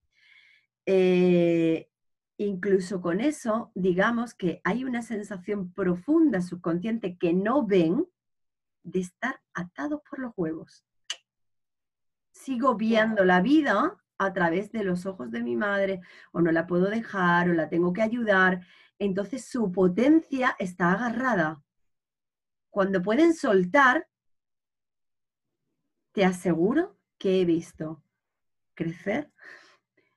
Eh, 0.87 1.91
incluso 2.39 3.01
con 3.01 3.21
eso, 3.21 3.73
digamos 3.75 4.35
que 4.35 4.61
hay 4.65 4.85
una 4.85 5.03
sensación 5.03 5.73
profunda 5.73 6.41
subconsciente 6.41 7.19
que 7.19 7.33
no 7.33 7.67
ven 7.67 8.07
de 8.85 9.01
estar 9.01 9.41
atados 9.53 10.01
por 10.09 10.21
los 10.21 10.33
huevos. 10.37 10.85
Sigo 12.33 12.77
viendo 12.77 13.25
la 13.25 13.41
vida 13.41 13.97
a 14.19 14.33
través 14.33 14.71
de 14.71 14.85
los 14.85 15.07
ojos 15.07 15.31
de 15.31 15.43
mi 15.43 15.57
madre, 15.57 16.01
o 16.33 16.41
no 16.41 16.53
la 16.53 16.67
puedo 16.67 16.89
dejar, 16.89 17.51
o 17.51 17.55
la 17.55 17.69
tengo 17.69 17.93
que 17.93 18.03
ayudar. 18.03 18.61
Entonces 18.99 19.45
su 19.45 19.73
potencia 19.73 20.55
está 20.59 20.93
agarrada. 20.93 21.63
Cuando 22.71 23.03
pueden 23.03 23.35
soltar, 23.35 24.09
te 26.13 26.25
aseguro 26.25 26.97
que 27.19 27.41
he 27.41 27.45
visto 27.45 28.03
crecer 28.75 29.33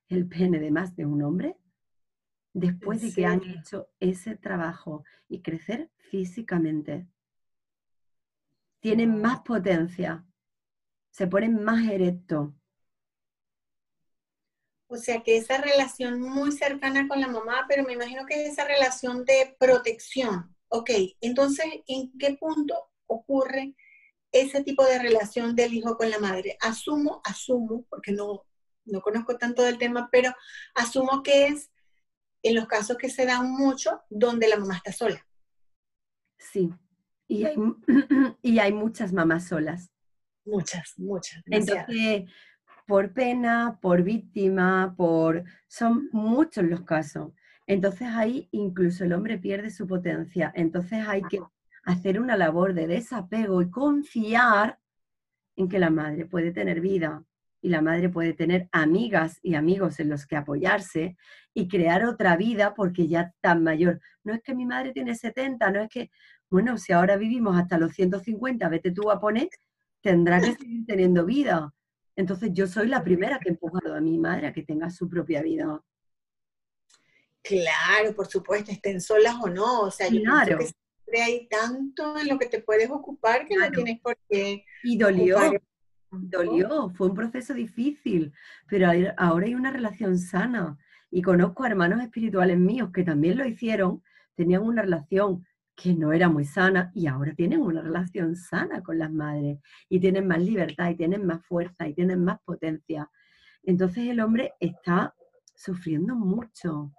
el 0.09 0.27
pene 0.27 0.59
de 0.59 0.71
más 0.71 0.95
de 0.95 1.05
un 1.05 1.23
hombre 1.23 1.57
después 2.53 3.01
de 3.01 3.13
que 3.13 3.25
han 3.25 3.41
hecho 3.43 3.89
ese 3.99 4.35
trabajo 4.35 5.03
y 5.27 5.41
crecer 5.41 5.89
físicamente. 5.97 7.07
Tienen 8.79 9.21
más 9.21 9.41
potencia, 9.41 10.25
se 11.11 11.27
ponen 11.27 11.63
más 11.63 11.87
erectos. 11.87 12.51
O 14.87 14.97
sea 14.97 15.21
que 15.21 15.37
esa 15.37 15.61
relación 15.61 16.19
muy 16.19 16.51
cercana 16.51 17.07
con 17.07 17.21
la 17.21 17.27
mamá, 17.27 17.65
pero 17.67 17.83
me 17.83 17.93
imagino 17.93 18.25
que 18.25 18.41
es 18.41 18.53
esa 18.53 18.65
relación 18.65 19.23
de 19.23 19.55
protección. 19.59 20.55
Ok, 20.69 20.89
entonces, 21.21 21.65
¿en 21.87 22.11
qué 22.17 22.35
punto 22.39 22.73
ocurre 23.05 23.75
ese 24.31 24.63
tipo 24.63 24.83
de 24.85 24.99
relación 24.99 25.55
del 25.55 25.73
hijo 25.73 25.95
con 25.95 26.09
la 26.09 26.19
madre? 26.19 26.57
Asumo, 26.61 27.21
asumo, 27.23 27.85
porque 27.89 28.11
no, 28.11 28.45
no 28.91 29.01
conozco 29.01 29.37
tanto 29.37 29.63
del 29.63 29.77
tema, 29.77 30.09
pero 30.11 30.33
asumo 30.75 31.23
que 31.23 31.47
es 31.47 31.71
en 32.43 32.55
los 32.55 32.67
casos 32.67 32.97
que 32.97 33.09
se 33.09 33.25
dan 33.25 33.51
mucho 33.51 34.01
donde 34.09 34.47
la 34.47 34.57
mamá 34.57 34.75
está 34.75 34.91
sola. 34.91 35.25
Sí, 36.37 36.73
y 37.27 37.45
hay, 37.45 37.55
y 38.41 38.59
hay 38.59 38.73
muchas 38.73 39.13
mamás 39.13 39.47
solas. 39.47 39.91
Muchas, 40.45 40.97
muchas. 40.97 41.43
Entonces, 41.45 42.29
por 42.87 43.13
pena, 43.13 43.77
por 43.81 44.03
víctima, 44.03 44.95
por... 44.97 45.43
Son 45.67 46.09
muchos 46.11 46.63
los 46.63 46.81
casos. 46.81 47.31
Entonces 47.67 48.07
ahí 48.07 48.49
incluso 48.51 49.03
el 49.03 49.13
hombre 49.13 49.37
pierde 49.37 49.69
su 49.69 49.85
potencia. 49.85 50.51
Entonces 50.55 51.07
hay 51.07 51.21
que 51.21 51.39
hacer 51.83 52.19
una 52.19 52.35
labor 52.35 52.73
de 52.73 52.87
desapego 52.87 53.61
y 53.61 53.69
confiar 53.69 54.79
en 55.55 55.69
que 55.69 55.77
la 55.77 55.91
madre 55.91 56.25
puede 56.25 56.51
tener 56.51 56.81
vida, 56.81 57.23
y 57.61 57.69
la 57.69 57.81
madre 57.81 58.09
puede 58.09 58.33
tener 58.33 58.69
amigas 58.71 59.39
y 59.41 59.55
amigos 59.55 59.99
en 59.99 60.09
los 60.09 60.25
que 60.25 60.35
apoyarse 60.35 61.17
y 61.53 61.67
crear 61.67 62.05
otra 62.05 62.37
vida 62.37 62.73
porque 62.73 63.07
ya 63.07 63.33
tan 63.41 63.63
mayor. 63.63 63.99
No 64.23 64.33
es 64.33 64.41
que 64.41 64.55
mi 64.55 64.65
madre 64.65 64.91
tiene 64.91 65.15
70, 65.15 65.71
no 65.71 65.81
es 65.81 65.89
que, 65.89 66.11
bueno, 66.49 66.77
si 66.77 66.93
ahora 66.93 67.17
vivimos 67.17 67.57
hasta 67.57 67.77
los 67.77 67.93
150, 67.93 68.69
vete 68.69 68.91
tú 68.91 69.11
a 69.11 69.19
poner, 69.19 69.49
tendrá 70.01 70.39
que 70.39 70.53
seguir 70.55 70.85
teniendo 70.85 71.25
vida. 71.25 71.73
Entonces 72.15 72.51
yo 72.53 72.67
soy 72.67 72.87
la 72.87 73.03
primera 73.03 73.39
que 73.39 73.49
he 73.49 73.51
empujado 73.51 73.95
a 73.95 74.01
mi 74.01 74.17
madre 74.17 74.47
a 74.47 74.53
que 74.53 74.63
tenga 74.63 74.89
su 74.89 75.09
propia 75.09 75.41
vida. 75.41 75.81
Claro, 77.41 78.13
por 78.15 78.27
supuesto, 78.27 78.71
estén 78.71 79.01
solas 79.01 79.35
o 79.41 79.49
no. 79.49 79.81
O 79.81 79.91
sea, 79.91 80.09
yo 80.09 80.21
claro. 80.21 80.57
que 80.57 80.65
siempre 80.65 81.21
hay 81.21 81.47
tanto 81.47 82.17
en 82.17 82.27
lo 82.27 82.37
que 82.37 82.47
te 82.47 82.61
puedes 82.61 82.89
ocupar 82.89 83.45
que 83.45 83.55
no 83.55 83.69
tienes 83.71 83.99
por 84.01 84.17
qué. 84.29 84.65
Y 84.83 84.97
dolió, 84.97 85.37
Dolió, 86.11 86.89
fue 86.89 87.07
un 87.07 87.15
proceso 87.15 87.53
difícil, 87.53 88.33
pero 88.67 88.87
ahora 89.17 89.45
hay 89.45 89.55
una 89.55 89.71
relación 89.71 90.17
sana. 90.17 90.77
Y 91.11 91.21
conozco 91.21 91.63
a 91.63 91.67
hermanos 91.67 92.01
espirituales 92.01 92.57
míos 92.57 92.89
que 92.93 93.03
también 93.03 93.37
lo 93.37 93.45
hicieron, 93.45 94.03
tenían 94.35 94.63
una 94.63 94.81
relación 94.81 95.45
que 95.75 95.93
no 95.93 96.11
era 96.11 96.27
muy 96.27 96.45
sana 96.45 96.91
y 96.93 97.07
ahora 97.07 97.33
tienen 97.33 97.61
una 97.61 97.81
relación 97.81 98.35
sana 98.35 98.81
con 98.83 98.99
las 98.99 99.11
madres 99.11 99.59
y 99.87 99.99
tienen 99.99 100.27
más 100.27 100.39
libertad 100.39 100.89
y 100.89 100.95
tienen 100.95 101.25
más 101.25 101.45
fuerza 101.45 101.87
y 101.87 101.93
tienen 101.93 102.23
más 102.23 102.39
potencia. 102.41 103.09
Entonces 103.63 104.09
el 104.09 104.19
hombre 104.19 104.53
está 104.59 105.15
sufriendo 105.55 106.15
mucho, 106.15 106.91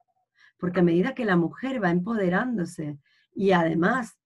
porque 0.59 0.81
a 0.81 0.85
medida 0.85 1.15
que 1.15 1.25
la 1.25 1.37
mujer 1.37 1.83
va 1.83 1.91
empoderándose 1.91 2.99
y 3.35 3.53
además 3.53 4.20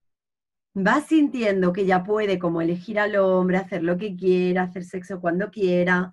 va 0.76 1.00
sintiendo 1.00 1.72
que 1.72 1.86
ya 1.86 2.02
puede 2.02 2.38
como 2.38 2.60
elegir 2.60 2.98
al 2.98 3.16
hombre, 3.16 3.58
hacer 3.58 3.82
lo 3.82 3.96
que 3.96 4.16
quiera, 4.16 4.62
hacer 4.62 4.84
sexo 4.84 5.20
cuando 5.20 5.50
quiera, 5.50 6.12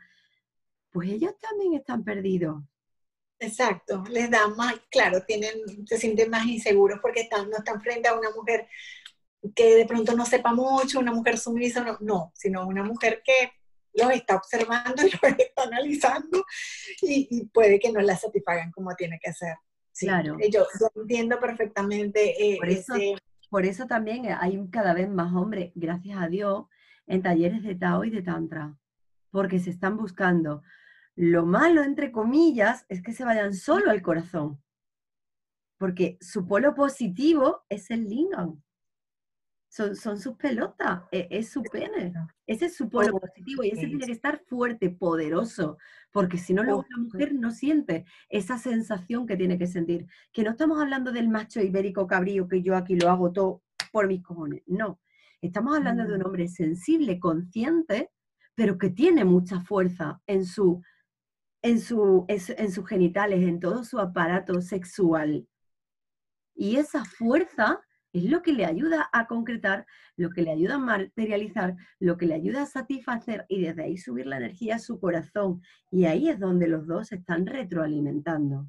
pues 0.91 1.09
ellos 1.09 1.33
también 1.39 1.73
están 1.73 2.03
perdidos. 2.03 2.63
Exacto, 3.39 4.03
les 4.09 4.29
da 4.29 4.47
más, 4.49 4.75
claro, 4.91 5.23
tienen, 5.25 5.87
se 5.87 5.97
sienten 5.97 6.29
más 6.29 6.45
inseguros 6.45 6.99
porque 7.01 7.21
están, 7.21 7.49
no 7.49 7.57
están 7.57 7.81
frente 7.81 8.07
a 8.07 8.13
una 8.13 8.29
mujer 8.29 8.67
que 9.55 9.75
de 9.75 9.85
pronto 9.87 10.15
no 10.15 10.27
sepa 10.27 10.53
mucho, 10.53 10.99
una 10.99 11.11
mujer 11.11 11.39
sumisa, 11.39 11.83
no, 11.83 11.97
no 12.01 12.31
sino 12.35 12.67
una 12.67 12.83
mujer 12.83 13.23
que 13.25 13.51
los 13.93 14.11
está 14.11 14.35
observando 14.35 15.01
y 15.05 15.09
los 15.21 15.39
está 15.39 15.63
analizando 15.63 16.45
y, 17.01 17.45
puede 17.47 17.79
que 17.79 17.91
no 17.91 17.99
la 18.01 18.15
satisfagan 18.15 18.71
como 18.71 18.95
tiene 18.95 19.19
que 19.21 19.33
ser. 19.33 19.55
claro. 19.97 20.37
Yo, 20.51 20.67
entiendo 20.95 21.39
perfectamente 21.39 22.53
eh, 22.53 22.57
Por 22.57 22.69
eso, 22.69 22.93
por 23.51 23.65
eso 23.65 23.85
también 23.85 24.27
hay 24.39 24.65
cada 24.69 24.93
vez 24.93 25.09
más 25.09 25.33
hombres, 25.35 25.73
gracias 25.75 26.17
a 26.17 26.29
Dios, 26.29 26.67
en 27.05 27.21
talleres 27.21 27.63
de 27.63 27.75
Tao 27.75 28.05
y 28.05 28.09
de 28.09 28.21
Tantra, 28.21 28.77
porque 29.29 29.59
se 29.59 29.71
están 29.71 29.97
buscando. 29.97 30.63
Lo 31.15 31.45
malo, 31.45 31.83
entre 31.83 32.13
comillas, 32.13 32.85
es 32.87 33.01
que 33.01 33.11
se 33.11 33.25
vayan 33.25 33.53
solo 33.53 33.91
al 33.91 34.01
corazón, 34.01 34.63
porque 35.77 36.17
su 36.21 36.47
polo 36.47 36.73
positivo 36.73 37.65
es 37.67 37.91
el 37.91 38.07
lingam 38.07 38.61
son, 39.71 40.19
sus 40.19 40.35
pelotas, 40.35 41.03
e, 41.11 41.27
es, 41.31 41.49
su 41.49 41.63
pene. 41.63 42.13
Ese 42.45 42.65
es 42.65 42.75
su 42.75 42.89
polo 42.89 43.17
positivo 43.17 43.63
y 43.63 43.69
ese 43.69 43.87
tiene 43.87 44.05
que 44.05 44.11
estar 44.11 44.39
fuerte, 44.45 44.89
poderoso, 44.89 45.77
porque 46.11 46.37
si 46.37 46.53
no, 46.53 46.61
luego 46.61 46.85
la 46.89 46.97
mujer 46.97 47.33
no 47.33 47.51
siente 47.51 48.05
esa 48.27 48.57
sensación 48.57 49.25
que 49.25 49.37
tiene 49.37 49.57
que 49.57 49.67
sentir. 49.67 50.07
Que 50.33 50.43
no 50.43 50.51
estamos 50.51 50.81
hablando 50.81 51.13
del 51.13 51.29
macho 51.29 51.61
ibérico 51.61 52.05
cabrío 52.05 52.49
que 52.49 52.61
yo 52.61 52.75
aquí 52.75 52.97
lo 52.97 53.09
hago 53.09 53.31
todo 53.31 53.63
por 53.93 54.07
mis 54.07 54.21
cojones, 54.21 54.61
no. 54.67 54.99
Estamos 55.41 55.77
hablando 55.77 56.05
de 56.05 56.15
un 56.15 56.19
mm. 56.19 56.25
hombre 56.25 56.47
sensible, 56.49 57.17
consciente, 57.17 58.11
pero 58.55 58.77
que 58.77 58.89
tiene 58.89 59.23
mucha 59.23 59.61
fuerza 59.61 60.21
en, 60.27 60.45
su, 60.45 60.83
en, 61.61 61.79
su, 61.79 62.25
en 62.27 62.71
sus 62.71 62.87
genitales, 62.87 63.41
en 63.47 63.61
todo 63.61 63.85
su 63.85 63.99
aparato 63.99 64.61
sexual. 64.61 65.47
Y 66.53 66.75
esa 66.75 67.05
fuerza 67.05 67.81
es 68.13 68.23
lo 68.25 68.41
que 68.41 68.51
le 68.51 68.65
ayuda 68.65 69.09
a 69.13 69.27
concretar, 69.27 69.85
lo 70.17 70.31
que 70.31 70.41
le 70.41 70.51
ayuda 70.51 70.75
a 70.75 70.79
materializar, 70.79 71.75
lo 71.99 72.17
que 72.17 72.25
le 72.25 72.35
ayuda 72.35 72.63
a 72.63 72.65
satisfacer 72.65 73.45
y 73.47 73.61
desde 73.61 73.83
ahí 73.83 73.97
subir 73.97 74.27
la 74.27 74.37
energía 74.37 74.75
a 74.75 74.79
su 74.79 74.99
corazón. 74.99 75.61
Y 75.89 76.05
ahí 76.05 76.29
es 76.29 76.39
donde 76.39 76.67
los 76.67 76.87
dos 76.87 77.09
se 77.09 77.15
están 77.15 77.45
retroalimentando. 77.45 78.67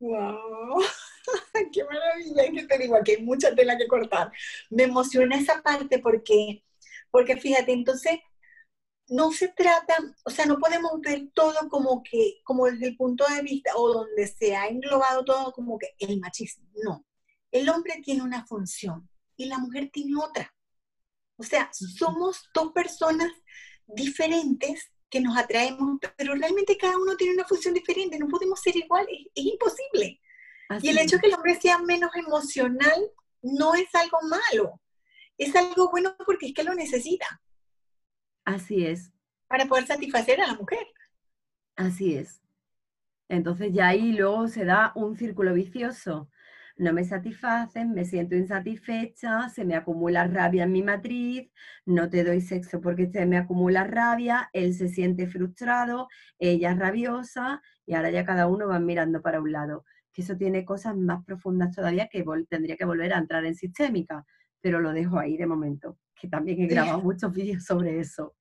¡Wow! 0.00 0.82
¡Qué 1.72 1.84
maravilla! 1.84 2.52
que 2.52 2.66
te 2.66 2.78
digo, 2.78 2.96
aquí 2.96 3.12
hay 3.12 3.22
mucha 3.22 3.54
tela 3.54 3.78
que 3.78 3.86
cortar. 3.86 4.30
Me 4.70 4.84
emociona 4.84 5.36
esa 5.36 5.62
parte 5.62 5.98
porque, 5.98 6.62
porque 7.10 7.36
fíjate, 7.36 7.72
entonces 7.72 8.18
no 9.08 9.30
se 9.32 9.48
trata, 9.48 9.96
o 10.24 10.30
sea, 10.30 10.46
no 10.46 10.58
podemos 10.58 11.00
ver 11.00 11.28
todo 11.34 11.68
como 11.68 12.02
que, 12.02 12.40
como 12.44 12.66
desde 12.66 12.88
el 12.88 12.96
punto 12.96 13.24
de 13.26 13.42
vista, 13.42 13.72
o 13.76 13.92
donde 13.92 14.26
se 14.26 14.56
ha 14.56 14.66
englobado 14.66 15.24
todo 15.24 15.52
como 15.52 15.78
que 15.78 15.94
el 15.98 16.20
machismo. 16.20 16.68
No, 16.82 17.04
el 17.54 17.68
hombre 17.68 18.00
tiene 18.02 18.22
una 18.22 18.44
función 18.44 19.08
y 19.36 19.46
la 19.46 19.58
mujer 19.58 19.88
tiene 19.92 20.16
otra. 20.16 20.52
O 21.36 21.44
sea, 21.44 21.70
somos 21.72 22.50
dos 22.52 22.72
personas 22.72 23.30
diferentes 23.86 24.90
que 25.08 25.20
nos 25.20 25.36
atraemos, 25.36 26.00
pero 26.16 26.34
realmente 26.34 26.76
cada 26.76 26.98
uno 26.98 27.16
tiene 27.16 27.34
una 27.34 27.44
función 27.44 27.72
diferente, 27.72 28.18
no 28.18 28.26
podemos 28.26 28.60
ser 28.60 28.76
iguales, 28.76 29.28
es 29.32 29.44
imposible. 29.44 30.20
y 30.82 30.88
el 30.88 30.98
hecho 30.98 31.16
de 31.16 31.22
que 31.22 31.28
el 31.28 31.34
hombre 31.34 31.54
sea 31.60 31.78
menos 31.78 32.10
emocional 32.16 33.12
no 33.42 33.74
es 33.76 33.94
algo 33.94 34.18
malo, 34.28 34.80
es 35.38 35.54
algo 35.54 35.90
bueno 35.90 36.16
porque 36.26 36.46
es 36.46 36.54
que 36.54 36.64
lo 36.64 36.74
necesita. 36.74 37.40
Así 38.44 38.84
es. 38.84 39.12
Para 39.46 39.66
poder 39.66 39.86
satisfacer 39.86 40.40
a 40.40 40.48
la 40.48 40.54
mujer. 40.54 40.84
Así 41.76 42.16
es. 42.16 42.42
Entonces 43.28 43.72
ya 43.72 43.88
ahí 43.88 44.12
luego 44.12 44.48
se 44.48 44.64
da 44.64 44.90
un 44.96 45.16
círculo 45.16 45.54
vicioso. 45.54 46.28
No 46.76 46.92
me 46.92 47.04
satisfacen, 47.04 47.92
me 47.92 48.04
siento 48.04 48.34
insatisfecha, 48.34 49.48
se 49.48 49.64
me 49.64 49.76
acumula 49.76 50.26
rabia 50.26 50.64
en 50.64 50.72
mi 50.72 50.82
matriz, 50.82 51.50
no 51.86 52.10
te 52.10 52.24
doy 52.24 52.40
sexo 52.40 52.80
porque 52.80 53.06
se 53.06 53.26
me 53.26 53.36
acumula 53.36 53.84
rabia, 53.84 54.50
él 54.52 54.74
se 54.74 54.88
siente 54.88 55.28
frustrado, 55.28 56.08
ella 56.38 56.72
es 56.72 56.78
rabiosa 56.78 57.62
y 57.86 57.94
ahora 57.94 58.10
ya 58.10 58.24
cada 58.24 58.48
uno 58.48 58.66
va 58.66 58.80
mirando 58.80 59.22
para 59.22 59.40
un 59.40 59.52
lado. 59.52 59.84
Que 60.12 60.22
eso 60.22 60.36
tiene 60.36 60.64
cosas 60.64 60.96
más 60.96 61.24
profundas 61.24 61.74
todavía 61.74 62.08
que 62.08 62.24
tendría 62.48 62.76
que 62.76 62.84
volver 62.84 63.14
a 63.14 63.18
entrar 63.18 63.44
en 63.44 63.54
sistémica, 63.54 64.26
pero 64.60 64.80
lo 64.80 64.92
dejo 64.92 65.18
ahí 65.18 65.36
de 65.36 65.46
momento, 65.46 65.98
que 66.14 66.28
también 66.28 66.60
he 66.60 66.66
grabado 66.66 67.00
muchos 67.02 67.32
vídeos 67.32 67.64
sobre 67.64 68.00
eso. 68.00 68.34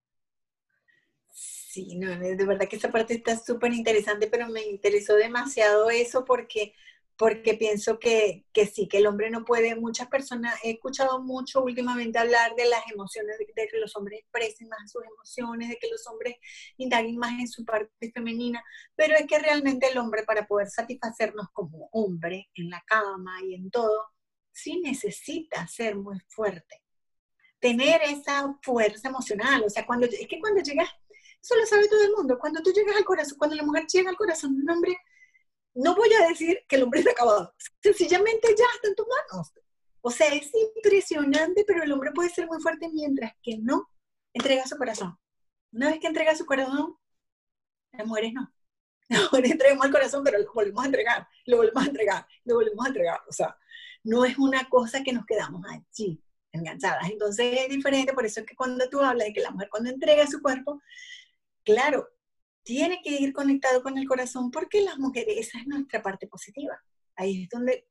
Sí, 1.73 1.97
no, 1.97 2.07
de 2.19 2.45
verdad 2.45 2.67
que 2.69 2.75
esta 2.75 2.91
parte 2.91 3.15
está 3.15 3.35
súper 3.35 3.73
interesante, 3.73 4.27
pero 4.27 4.47
me 4.47 4.61
interesó 4.61 5.15
demasiado 5.15 5.89
eso 5.89 6.23
porque, 6.23 6.73
porque 7.17 7.53
pienso 7.53 7.99
que, 7.99 8.45
que, 8.53 8.65
sí, 8.65 8.87
que 8.87 8.97
el 8.97 9.07
hombre 9.07 9.29
no 9.29 9.45
puede, 9.45 9.75
muchas 9.75 10.07
personas, 10.07 10.55
he 10.63 10.71
escuchado 10.71 11.21
mucho 11.21 11.63
últimamente 11.63 12.17
hablar 12.17 12.55
de 12.55 12.67
las 12.67 12.81
emociones, 12.91 13.37
de, 13.37 13.45
que 13.45 13.79
los 13.79 13.95
hombres 13.95 14.19
expresen 14.19 14.67
más 14.67 14.91
sus 14.91 15.03
emociones, 15.05 15.69
de 15.69 15.77
que 15.77 15.89
los 15.89 16.05
hombres 16.07 16.35
indaguen 16.77 17.17
más 17.17 17.39
en 17.39 17.47
su 17.47 17.63
parte 17.63 18.11
femenina, 18.11 18.63
pero 18.95 19.15
es 19.15 19.27
que 19.27 19.39
realmente 19.39 19.87
el 19.87 19.97
hombre 19.97 20.23
para 20.23 20.47
poder 20.47 20.69
satisfacernos 20.69 21.47
como 21.53 21.89
hombre 21.91 22.49
en 22.55 22.69
la 22.69 22.83
cama 22.87 23.37
y 23.43 23.53
en 23.55 23.69
todo, 23.69 24.09
sí 24.51 24.81
necesita 24.81 25.67
ser 25.67 25.95
muy 25.95 26.19
fuerte, 26.29 26.81
tener 27.59 28.01
esa 28.03 28.57
fuerza 28.63 29.09
emocional, 29.09 29.63
o 29.63 29.69
sea, 29.69 29.85
cuando, 29.85 30.07
es 30.07 30.27
que 30.27 30.39
cuando 30.39 30.61
llegas 30.61 30.89
eso 31.43 31.55
lo 31.57 31.65
sabe 31.65 31.89
todo 31.89 32.01
el 32.01 32.11
mundo. 32.15 32.39
Cuando 32.39 32.61
tú 32.63 32.71
llegas 32.71 32.95
al 32.95 33.03
corazón, 33.03 33.37
cuando 33.37 33.57
la 33.57 33.63
mujer 33.63 33.85
llega 33.91 34.09
al 34.09 34.15
corazón 34.15 34.55
de 34.55 34.63
un 34.63 34.69
hombre, 34.69 34.97
no 35.75 35.95
voy 35.95 36.09
a 36.13 36.27
decir 36.27 36.59
que 36.67 36.75
el 36.75 36.83
hombre 36.83 36.99
está 36.99 37.11
acabado. 37.11 37.53
Sencillamente 37.81 38.47
ya 38.57 38.65
está 38.75 38.87
en 38.87 38.95
tus 38.95 39.07
manos. 39.07 39.53
O 40.01 40.11
sea, 40.11 40.27
es 40.33 40.51
impresionante, 40.75 41.63
pero 41.65 41.83
el 41.83 41.91
hombre 41.91 42.11
puede 42.11 42.29
ser 42.29 42.47
muy 42.47 42.61
fuerte 42.61 42.89
mientras 42.89 43.33
que 43.41 43.57
no 43.57 43.89
entrega 44.33 44.67
su 44.67 44.77
corazón. 44.77 45.17
Una 45.71 45.89
vez 45.89 45.99
que 45.99 46.07
entrega 46.07 46.35
su 46.35 46.45
corazón, 46.45 46.97
las 47.91 48.07
mujeres 48.07 48.33
no. 48.33 48.53
Las 49.09 49.23
mujeres 49.23 49.51
entregamos 49.51 49.85
el 49.85 49.91
corazón, 49.91 50.23
pero 50.23 50.39
lo 50.39 50.53
volvemos 50.53 50.81
a 50.81 50.85
entregar, 50.85 51.27
lo 51.45 51.57
volvemos 51.57 51.83
a 51.83 51.87
entregar, 51.87 52.27
lo 52.45 52.55
volvemos 52.55 52.85
a 52.85 52.87
entregar. 52.87 53.19
O 53.27 53.33
sea, 53.33 53.57
no 54.03 54.23
es 54.25 54.37
una 54.37 54.69
cosa 54.69 55.03
que 55.03 55.11
nos 55.11 55.25
quedamos 55.25 55.61
allí 55.69 56.23
enganchadas. 56.53 57.09
Entonces 57.09 57.59
es 57.59 57.69
diferente, 57.69 58.13
por 58.13 58.25
eso 58.25 58.39
es 58.39 58.45
que 58.45 58.55
cuando 58.55 58.87
tú 58.89 59.01
hablas 59.01 59.27
de 59.27 59.33
que 59.33 59.41
la 59.41 59.51
mujer 59.51 59.69
cuando 59.69 59.89
entrega 59.89 60.25
su 60.27 60.41
cuerpo, 60.41 60.81
claro, 61.63 62.07
tiene 62.63 63.01
que 63.03 63.11
ir 63.11 63.33
conectado 63.33 63.83
con 63.83 63.97
el 63.97 64.07
corazón 64.07 64.51
porque 64.51 64.81
las 64.81 64.97
mujeres, 64.97 65.35
esa 65.37 65.59
es 65.59 65.67
nuestra 65.67 66.01
parte 66.01 66.27
positiva. 66.27 66.81
Ahí 67.15 67.43
es 67.43 67.49
donde 67.49 67.87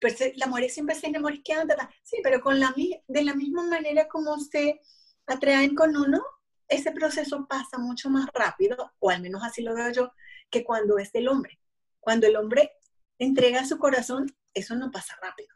pues, 0.00 0.18
la 0.36 0.46
mujer 0.46 0.70
siempre 0.70 0.96
se 0.96 1.06
enamora 1.06 1.36
que 1.44 1.54
sí, 2.02 2.18
pero 2.22 2.40
con 2.40 2.58
la, 2.58 2.74
de 3.06 3.24
la 3.24 3.34
misma 3.34 3.62
manera 3.64 4.08
como 4.08 4.38
se 4.38 4.80
atraen 5.26 5.74
con 5.74 5.96
uno, 5.96 6.22
ese 6.68 6.90
proceso 6.90 7.46
pasa 7.48 7.78
mucho 7.78 8.10
más 8.10 8.26
rápido, 8.34 8.92
o 8.98 9.10
al 9.10 9.22
menos 9.22 9.42
así 9.44 9.62
lo 9.62 9.74
veo 9.74 9.92
yo, 9.92 10.12
que 10.50 10.64
cuando 10.64 10.98
es 10.98 11.10
el 11.14 11.28
hombre. 11.28 11.60
Cuando 12.00 12.26
el 12.26 12.36
hombre 12.36 12.72
entrega 13.18 13.64
su 13.64 13.78
corazón, 13.78 14.26
eso 14.54 14.74
no 14.74 14.90
pasa 14.90 15.16
rápido. 15.22 15.54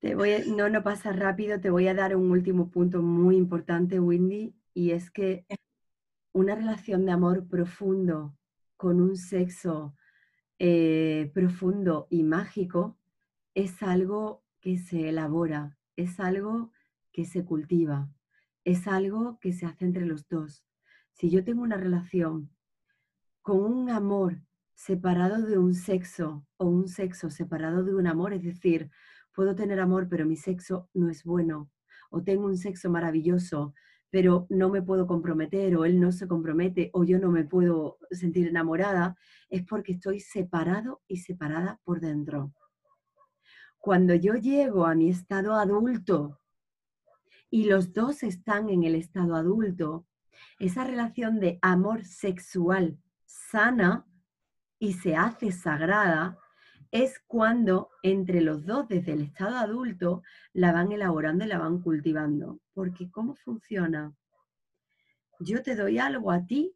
Te 0.00 0.14
voy 0.14 0.44
no, 0.46 0.68
no 0.68 0.84
pasa 0.84 1.12
rápido, 1.12 1.60
te 1.60 1.70
voy 1.70 1.88
a 1.88 1.94
dar 1.94 2.14
un 2.14 2.30
último 2.30 2.70
punto 2.70 3.02
muy 3.02 3.36
importante, 3.36 3.98
Windy, 3.98 4.54
y 4.74 4.92
es 4.92 5.10
que 5.10 5.44
una 6.32 6.54
relación 6.54 7.04
de 7.04 7.12
amor 7.12 7.48
profundo 7.48 8.36
con 8.76 9.00
un 9.00 9.16
sexo 9.16 9.94
eh, 10.58 11.30
profundo 11.34 12.06
y 12.10 12.22
mágico 12.22 12.98
es 13.54 13.82
algo 13.82 14.44
que 14.60 14.78
se 14.78 15.08
elabora, 15.08 15.78
es 15.96 16.20
algo 16.20 16.72
que 17.12 17.24
se 17.24 17.44
cultiva, 17.44 18.08
es 18.64 18.86
algo 18.86 19.38
que 19.40 19.52
se 19.52 19.66
hace 19.66 19.84
entre 19.84 20.06
los 20.06 20.28
dos. 20.28 20.64
Si 21.12 21.30
yo 21.30 21.42
tengo 21.44 21.62
una 21.62 21.76
relación 21.76 22.50
con 23.42 23.60
un 23.60 23.90
amor 23.90 24.40
separado 24.74 25.44
de 25.44 25.58
un 25.58 25.74
sexo 25.74 26.46
o 26.56 26.66
un 26.66 26.88
sexo 26.88 27.30
separado 27.30 27.82
de 27.82 27.94
un 27.94 28.06
amor, 28.06 28.32
es 28.32 28.42
decir, 28.42 28.90
puedo 29.32 29.54
tener 29.54 29.80
amor 29.80 30.08
pero 30.08 30.26
mi 30.26 30.36
sexo 30.36 30.88
no 30.94 31.08
es 31.08 31.24
bueno, 31.24 31.70
o 32.10 32.22
tengo 32.22 32.46
un 32.46 32.56
sexo 32.56 32.90
maravilloso 32.90 33.74
pero 34.10 34.46
no 34.48 34.70
me 34.70 34.82
puedo 34.82 35.06
comprometer 35.06 35.76
o 35.76 35.84
él 35.84 36.00
no 36.00 36.12
se 36.12 36.26
compromete 36.26 36.90
o 36.92 37.04
yo 37.04 37.18
no 37.18 37.30
me 37.30 37.44
puedo 37.44 37.98
sentir 38.10 38.46
enamorada, 38.48 39.16
es 39.50 39.64
porque 39.64 39.92
estoy 39.92 40.20
separado 40.20 41.02
y 41.06 41.18
separada 41.18 41.80
por 41.84 42.00
dentro. 42.00 42.52
Cuando 43.78 44.14
yo 44.14 44.34
llego 44.34 44.86
a 44.86 44.94
mi 44.94 45.10
estado 45.10 45.54
adulto 45.54 46.40
y 47.50 47.64
los 47.64 47.92
dos 47.92 48.22
están 48.22 48.68
en 48.68 48.84
el 48.84 48.94
estado 48.94 49.34
adulto, 49.34 50.06
esa 50.58 50.84
relación 50.84 51.40
de 51.40 51.58
amor 51.62 52.04
sexual 52.04 52.98
sana 53.24 54.06
y 54.78 54.94
se 54.94 55.16
hace 55.16 55.52
sagrada 55.52 56.38
es 56.90 57.18
cuando 57.26 57.90
entre 58.02 58.40
los 58.40 58.64
dos 58.64 58.88
desde 58.88 59.12
el 59.12 59.22
estado 59.22 59.56
adulto 59.56 60.22
la 60.52 60.72
van 60.72 60.92
elaborando 60.92 61.44
y 61.44 61.48
la 61.48 61.58
van 61.58 61.80
cultivando. 61.80 62.60
Porque 62.72 63.10
¿cómo 63.10 63.34
funciona? 63.34 64.14
Yo 65.40 65.62
te 65.62 65.76
doy 65.76 65.98
algo 65.98 66.30
a 66.30 66.46
ti 66.46 66.74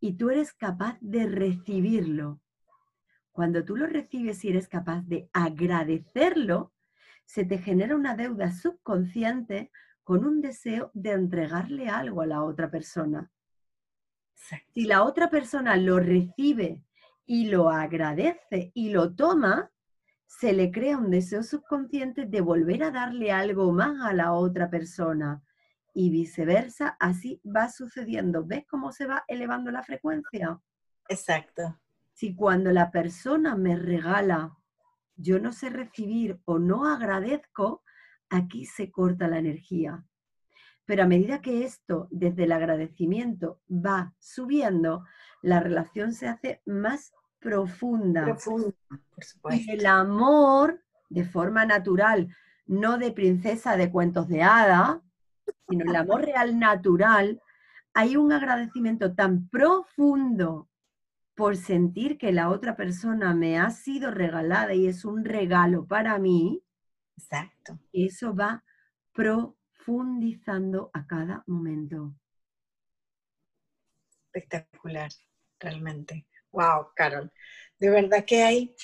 y 0.00 0.14
tú 0.14 0.30
eres 0.30 0.52
capaz 0.52 0.98
de 1.00 1.26
recibirlo. 1.26 2.40
Cuando 3.32 3.64
tú 3.64 3.76
lo 3.76 3.86
recibes 3.86 4.44
y 4.44 4.48
eres 4.48 4.68
capaz 4.68 5.02
de 5.02 5.28
agradecerlo, 5.32 6.72
se 7.24 7.44
te 7.44 7.58
genera 7.58 7.96
una 7.96 8.16
deuda 8.16 8.52
subconsciente 8.52 9.70
con 10.04 10.24
un 10.24 10.40
deseo 10.40 10.90
de 10.94 11.12
entregarle 11.12 11.88
algo 11.88 12.22
a 12.22 12.26
la 12.26 12.42
otra 12.42 12.70
persona. 12.70 13.30
Si 14.72 14.84
la 14.84 15.02
otra 15.02 15.28
persona 15.30 15.76
lo 15.76 15.98
recibe 15.98 16.85
y 17.26 17.48
lo 17.48 17.68
agradece 17.68 18.70
y 18.74 18.90
lo 18.90 19.14
toma, 19.14 19.70
se 20.26 20.52
le 20.52 20.70
crea 20.70 20.98
un 20.98 21.10
deseo 21.10 21.42
subconsciente 21.42 22.26
de 22.26 22.40
volver 22.40 22.82
a 22.84 22.90
darle 22.90 23.32
algo 23.32 23.72
más 23.72 24.00
a 24.02 24.12
la 24.12 24.32
otra 24.32 24.70
persona 24.70 25.42
y 25.92 26.10
viceversa, 26.10 26.96
así 27.00 27.40
va 27.44 27.70
sucediendo. 27.70 28.44
¿Ves 28.44 28.66
cómo 28.68 28.92
se 28.92 29.06
va 29.06 29.24
elevando 29.28 29.70
la 29.70 29.82
frecuencia? 29.82 30.60
Exacto. 31.08 31.80
Si 32.12 32.34
cuando 32.34 32.70
la 32.70 32.90
persona 32.90 33.56
me 33.56 33.76
regala, 33.76 34.56
yo 35.16 35.38
no 35.40 35.52
sé 35.52 35.70
recibir 35.70 36.40
o 36.44 36.58
no 36.58 36.86
agradezco, 36.86 37.82
aquí 38.28 38.66
se 38.66 38.90
corta 38.90 39.28
la 39.28 39.38
energía. 39.38 40.04
Pero 40.84 41.02
a 41.02 41.06
medida 41.06 41.40
que 41.40 41.64
esto, 41.64 42.08
desde 42.10 42.44
el 42.44 42.52
agradecimiento, 42.52 43.60
va 43.68 44.14
subiendo, 44.18 45.04
la 45.42 45.60
relación 45.60 46.12
se 46.12 46.28
hace 46.28 46.62
más 46.66 47.12
profunda. 47.38 48.24
Profunda, 48.24 48.74
por 49.14 49.24
supuesto. 49.24 49.62
Y 49.64 49.74
el 49.74 49.86
amor, 49.86 50.82
de 51.08 51.24
forma 51.24 51.64
natural, 51.64 52.28
no 52.66 52.98
de 52.98 53.12
princesa 53.12 53.76
de 53.76 53.90
cuentos 53.90 54.28
de 54.28 54.42
hada, 54.42 55.02
sino 55.68 55.84
el 55.90 55.96
amor 55.96 56.22
real 56.22 56.58
natural, 56.58 57.40
hay 57.94 58.16
un 58.16 58.32
agradecimiento 58.32 59.14
tan 59.14 59.48
profundo 59.48 60.68
por 61.34 61.56
sentir 61.56 62.18
que 62.18 62.32
la 62.32 62.48
otra 62.48 62.76
persona 62.76 63.34
me 63.34 63.58
ha 63.58 63.70
sido 63.70 64.10
regalada 64.10 64.74
y 64.74 64.86
es 64.86 65.04
un 65.04 65.24
regalo 65.24 65.86
para 65.86 66.18
mí. 66.18 66.62
Exacto. 67.16 67.78
Eso 67.92 68.34
va 68.34 68.64
profundizando 69.12 70.90
a 70.92 71.06
cada 71.06 71.44
momento. 71.46 72.14
Espectacular, 74.36 75.10
realmente. 75.58 76.26
Wow, 76.52 76.88
Carol. 76.94 77.32
De 77.78 77.88
verdad 77.88 78.22
que 78.26 78.42
hay 78.42 78.74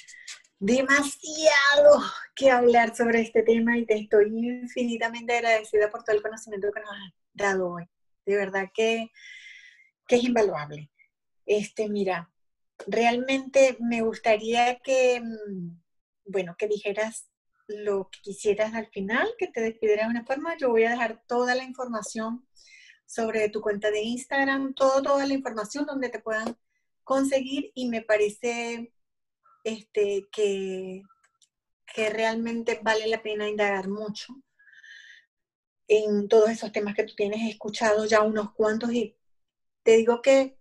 demasiado 0.59 2.01
que 2.35 2.51
hablar 2.51 2.97
sobre 2.97 3.21
este 3.21 3.43
tema 3.43 3.77
y 3.77 3.85
te 3.85 3.99
estoy 3.99 4.29
infinitamente 4.29 5.37
agradecida 5.37 5.91
por 5.91 6.05
todo 6.05 6.17
el 6.17 6.23
conocimiento 6.23 6.73
que 6.73 6.81
nos 6.81 6.91
has 6.91 7.13
dado 7.35 7.69
hoy. 7.69 7.85
De 8.25 8.37
verdad 8.37 8.71
que, 8.73 9.11
que 10.09 10.17
es 10.17 10.25
invaluable. 10.25 10.91
Este, 11.45 11.87
mira, 11.91 12.33
realmente 12.87 13.77
me 13.79 14.01
gustaría 14.01 14.79
que, 14.79 15.21
mm, 15.21 15.83
bueno, 16.25 16.57
que 16.57 16.67
dijeras 16.67 17.29
lo 17.69 18.09
que 18.09 18.21
quisieras 18.23 18.73
al 18.73 18.87
final, 18.87 19.29
que 19.37 19.49
te 19.49 19.61
despidieras 19.61 20.07
de 20.07 20.13
una 20.13 20.25
forma. 20.25 20.57
Yo 20.57 20.71
voy 20.71 20.85
a 20.85 20.91
dejar 20.91 21.23
toda 21.27 21.55
la 21.55 21.65
información 21.65 22.47
sobre 23.13 23.49
tu 23.49 23.61
cuenta 23.61 23.91
de 23.91 24.03
Instagram, 24.03 24.75
toda 24.75 25.27
la 25.27 25.35
información 25.35 25.85
donde 25.85 26.09
te 26.09 26.21
puedan 26.21 26.57
conseguir 27.05 27.73
y 27.75 27.89
me 27.89 28.03
parece 28.03 28.93
este, 29.65 30.29
que, 30.33 31.03
que 31.95 32.11
realmente 32.11 32.81
vale 32.83 33.07
la 33.09 33.23
pena 33.23 33.49
indagar 33.49 33.89
mucho 33.89 34.35
en 35.89 36.29
todos 36.29 36.49
esos 36.51 36.73
temas 36.73 36.95
que 36.95 37.05
tú 37.05 37.15
tienes 37.15 37.51
escuchado 37.51 38.07
ya 38.07 38.23
unos 38.23 38.53
cuantos 38.55 38.93
y 38.93 39.17
te 39.83 39.97
digo 39.97 40.23
que 40.23 40.57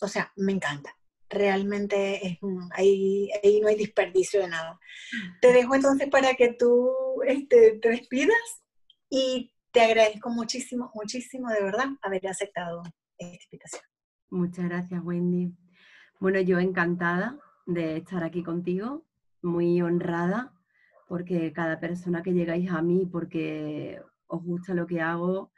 o 0.00 0.08
sea, 0.08 0.32
me 0.36 0.52
encanta. 0.52 0.94
Realmente 1.28 2.38
ahí, 2.72 3.30
ahí 3.42 3.60
no 3.60 3.68
hay 3.68 3.76
desperdicio 3.76 4.40
de 4.40 4.48
nada. 4.48 4.80
Te 5.40 5.52
dejo 5.52 5.74
entonces 5.74 6.08
para 6.08 6.34
que 6.34 6.54
tú 6.54 6.90
este, 7.26 7.78
te 7.78 7.90
despidas 7.90 8.62
y 9.10 9.52
te 9.72 9.80
agradezco 9.80 10.30
muchísimo, 10.30 10.90
muchísimo 10.94 11.48
de 11.50 11.62
verdad 11.62 11.86
haber 12.02 12.26
aceptado 12.28 12.82
esta 13.18 13.44
invitación. 13.44 13.82
Muchas 14.30 14.64
gracias, 14.66 15.02
Wendy. 15.02 15.54
Bueno, 16.20 16.40
yo 16.40 16.58
encantada 16.58 17.38
de 17.66 17.98
estar 17.98 18.24
aquí 18.24 18.42
contigo, 18.42 19.04
muy 19.42 19.80
honrada, 19.80 20.52
porque 21.06 21.52
cada 21.52 21.80
persona 21.80 22.22
que 22.22 22.32
llegáis 22.32 22.70
a 22.70 22.82
mí, 22.82 23.06
porque 23.06 24.00
os 24.26 24.42
gusta 24.42 24.74
lo 24.74 24.86
que 24.86 25.00
hago, 25.00 25.52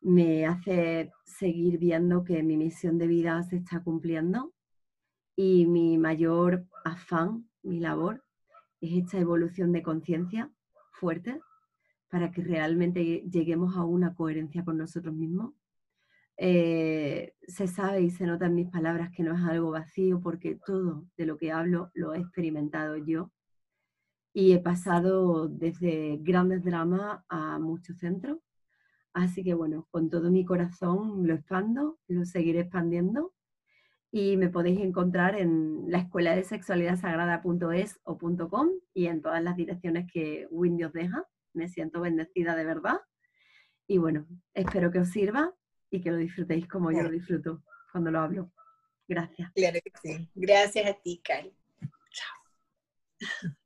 me 0.00 0.46
hace 0.46 1.10
seguir 1.24 1.78
viendo 1.78 2.24
que 2.24 2.42
mi 2.42 2.56
misión 2.56 2.98
de 2.98 3.06
vida 3.06 3.42
se 3.42 3.56
está 3.56 3.82
cumpliendo 3.82 4.52
y 5.34 5.66
mi 5.66 5.98
mayor 5.98 6.66
afán, 6.84 7.48
mi 7.62 7.80
labor, 7.80 8.24
es 8.80 8.92
esta 8.92 9.18
evolución 9.18 9.72
de 9.72 9.82
conciencia 9.82 10.50
fuerte 10.92 11.40
para 12.08 12.30
que 12.30 12.42
realmente 12.42 13.24
lleguemos 13.30 13.76
a 13.76 13.84
una 13.84 14.14
coherencia 14.14 14.64
con 14.64 14.78
nosotros 14.78 15.14
mismos. 15.14 15.54
Eh, 16.38 17.34
se 17.46 17.66
sabe 17.66 18.02
y 18.02 18.10
se 18.10 18.26
nota 18.26 18.46
en 18.46 18.54
mis 18.54 18.68
palabras 18.68 19.10
que 19.10 19.22
no 19.22 19.34
es 19.34 19.42
algo 19.42 19.70
vacío 19.70 20.20
porque 20.20 20.58
todo 20.66 21.06
de 21.16 21.26
lo 21.26 21.38
que 21.38 21.50
hablo 21.52 21.90
lo 21.94 22.12
he 22.14 22.18
experimentado 22.18 22.96
yo 22.98 23.32
y 24.34 24.52
he 24.52 24.58
pasado 24.58 25.48
desde 25.48 26.18
grandes 26.20 26.62
dramas 26.62 27.24
a 27.30 27.58
muchos 27.58 27.98
centros. 27.98 28.38
Así 29.14 29.42
que 29.42 29.54
bueno, 29.54 29.88
con 29.90 30.10
todo 30.10 30.30
mi 30.30 30.44
corazón 30.44 31.26
lo 31.26 31.34
expando, 31.34 31.98
lo 32.06 32.24
seguiré 32.26 32.60
expandiendo 32.60 33.32
y 34.12 34.36
me 34.36 34.50
podéis 34.50 34.80
encontrar 34.80 35.36
en 35.36 35.90
la 35.90 35.98
escuela 36.00 36.36
de 36.36 36.44
sexualidad 36.44 36.98
sagrada.es 36.98 37.98
o 38.04 38.18
.com 38.18 38.68
y 38.92 39.06
en 39.06 39.22
todas 39.22 39.42
las 39.42 39.56
direcciones 39.56 40.06
que 40.12 40.46
Windy 40.50 40.84
os 40.84 40.92
deja. 40.92 41.24
Me 41.56 41.68
siento 41.68 42.00
bendecida 42.00 42.54
de 42.54 42.64
verdad. 42.64 43.00
Y 43.86 43.98
bueno, 43.98 44.26
espero 44.52 44.90
que 44.90 44.98
os 44.98 45.10
sirva 45.10 45.54
y 45.90 46.02
que 46.02 46.10
lo 46.10 46.16
disfrutéis 46.16 46.68
como 46.68 46.92
yo 46.92 47.02
lo 47.02 47.10
disfruto 47.10 47.62
cuando 47.90 48.10
lo 48.10 48.20
hablo. 48.20 48.52
Gracias. 49.08 49.50
Claro 49.54 49.78
que 49.82 49.92
sí. 50.02 50.30
Gracias 50.34 50.86
a 50.86 50.94
ti, 50.94 51.20
Cari. 51.24 51.56
Chao. 52.10 53.56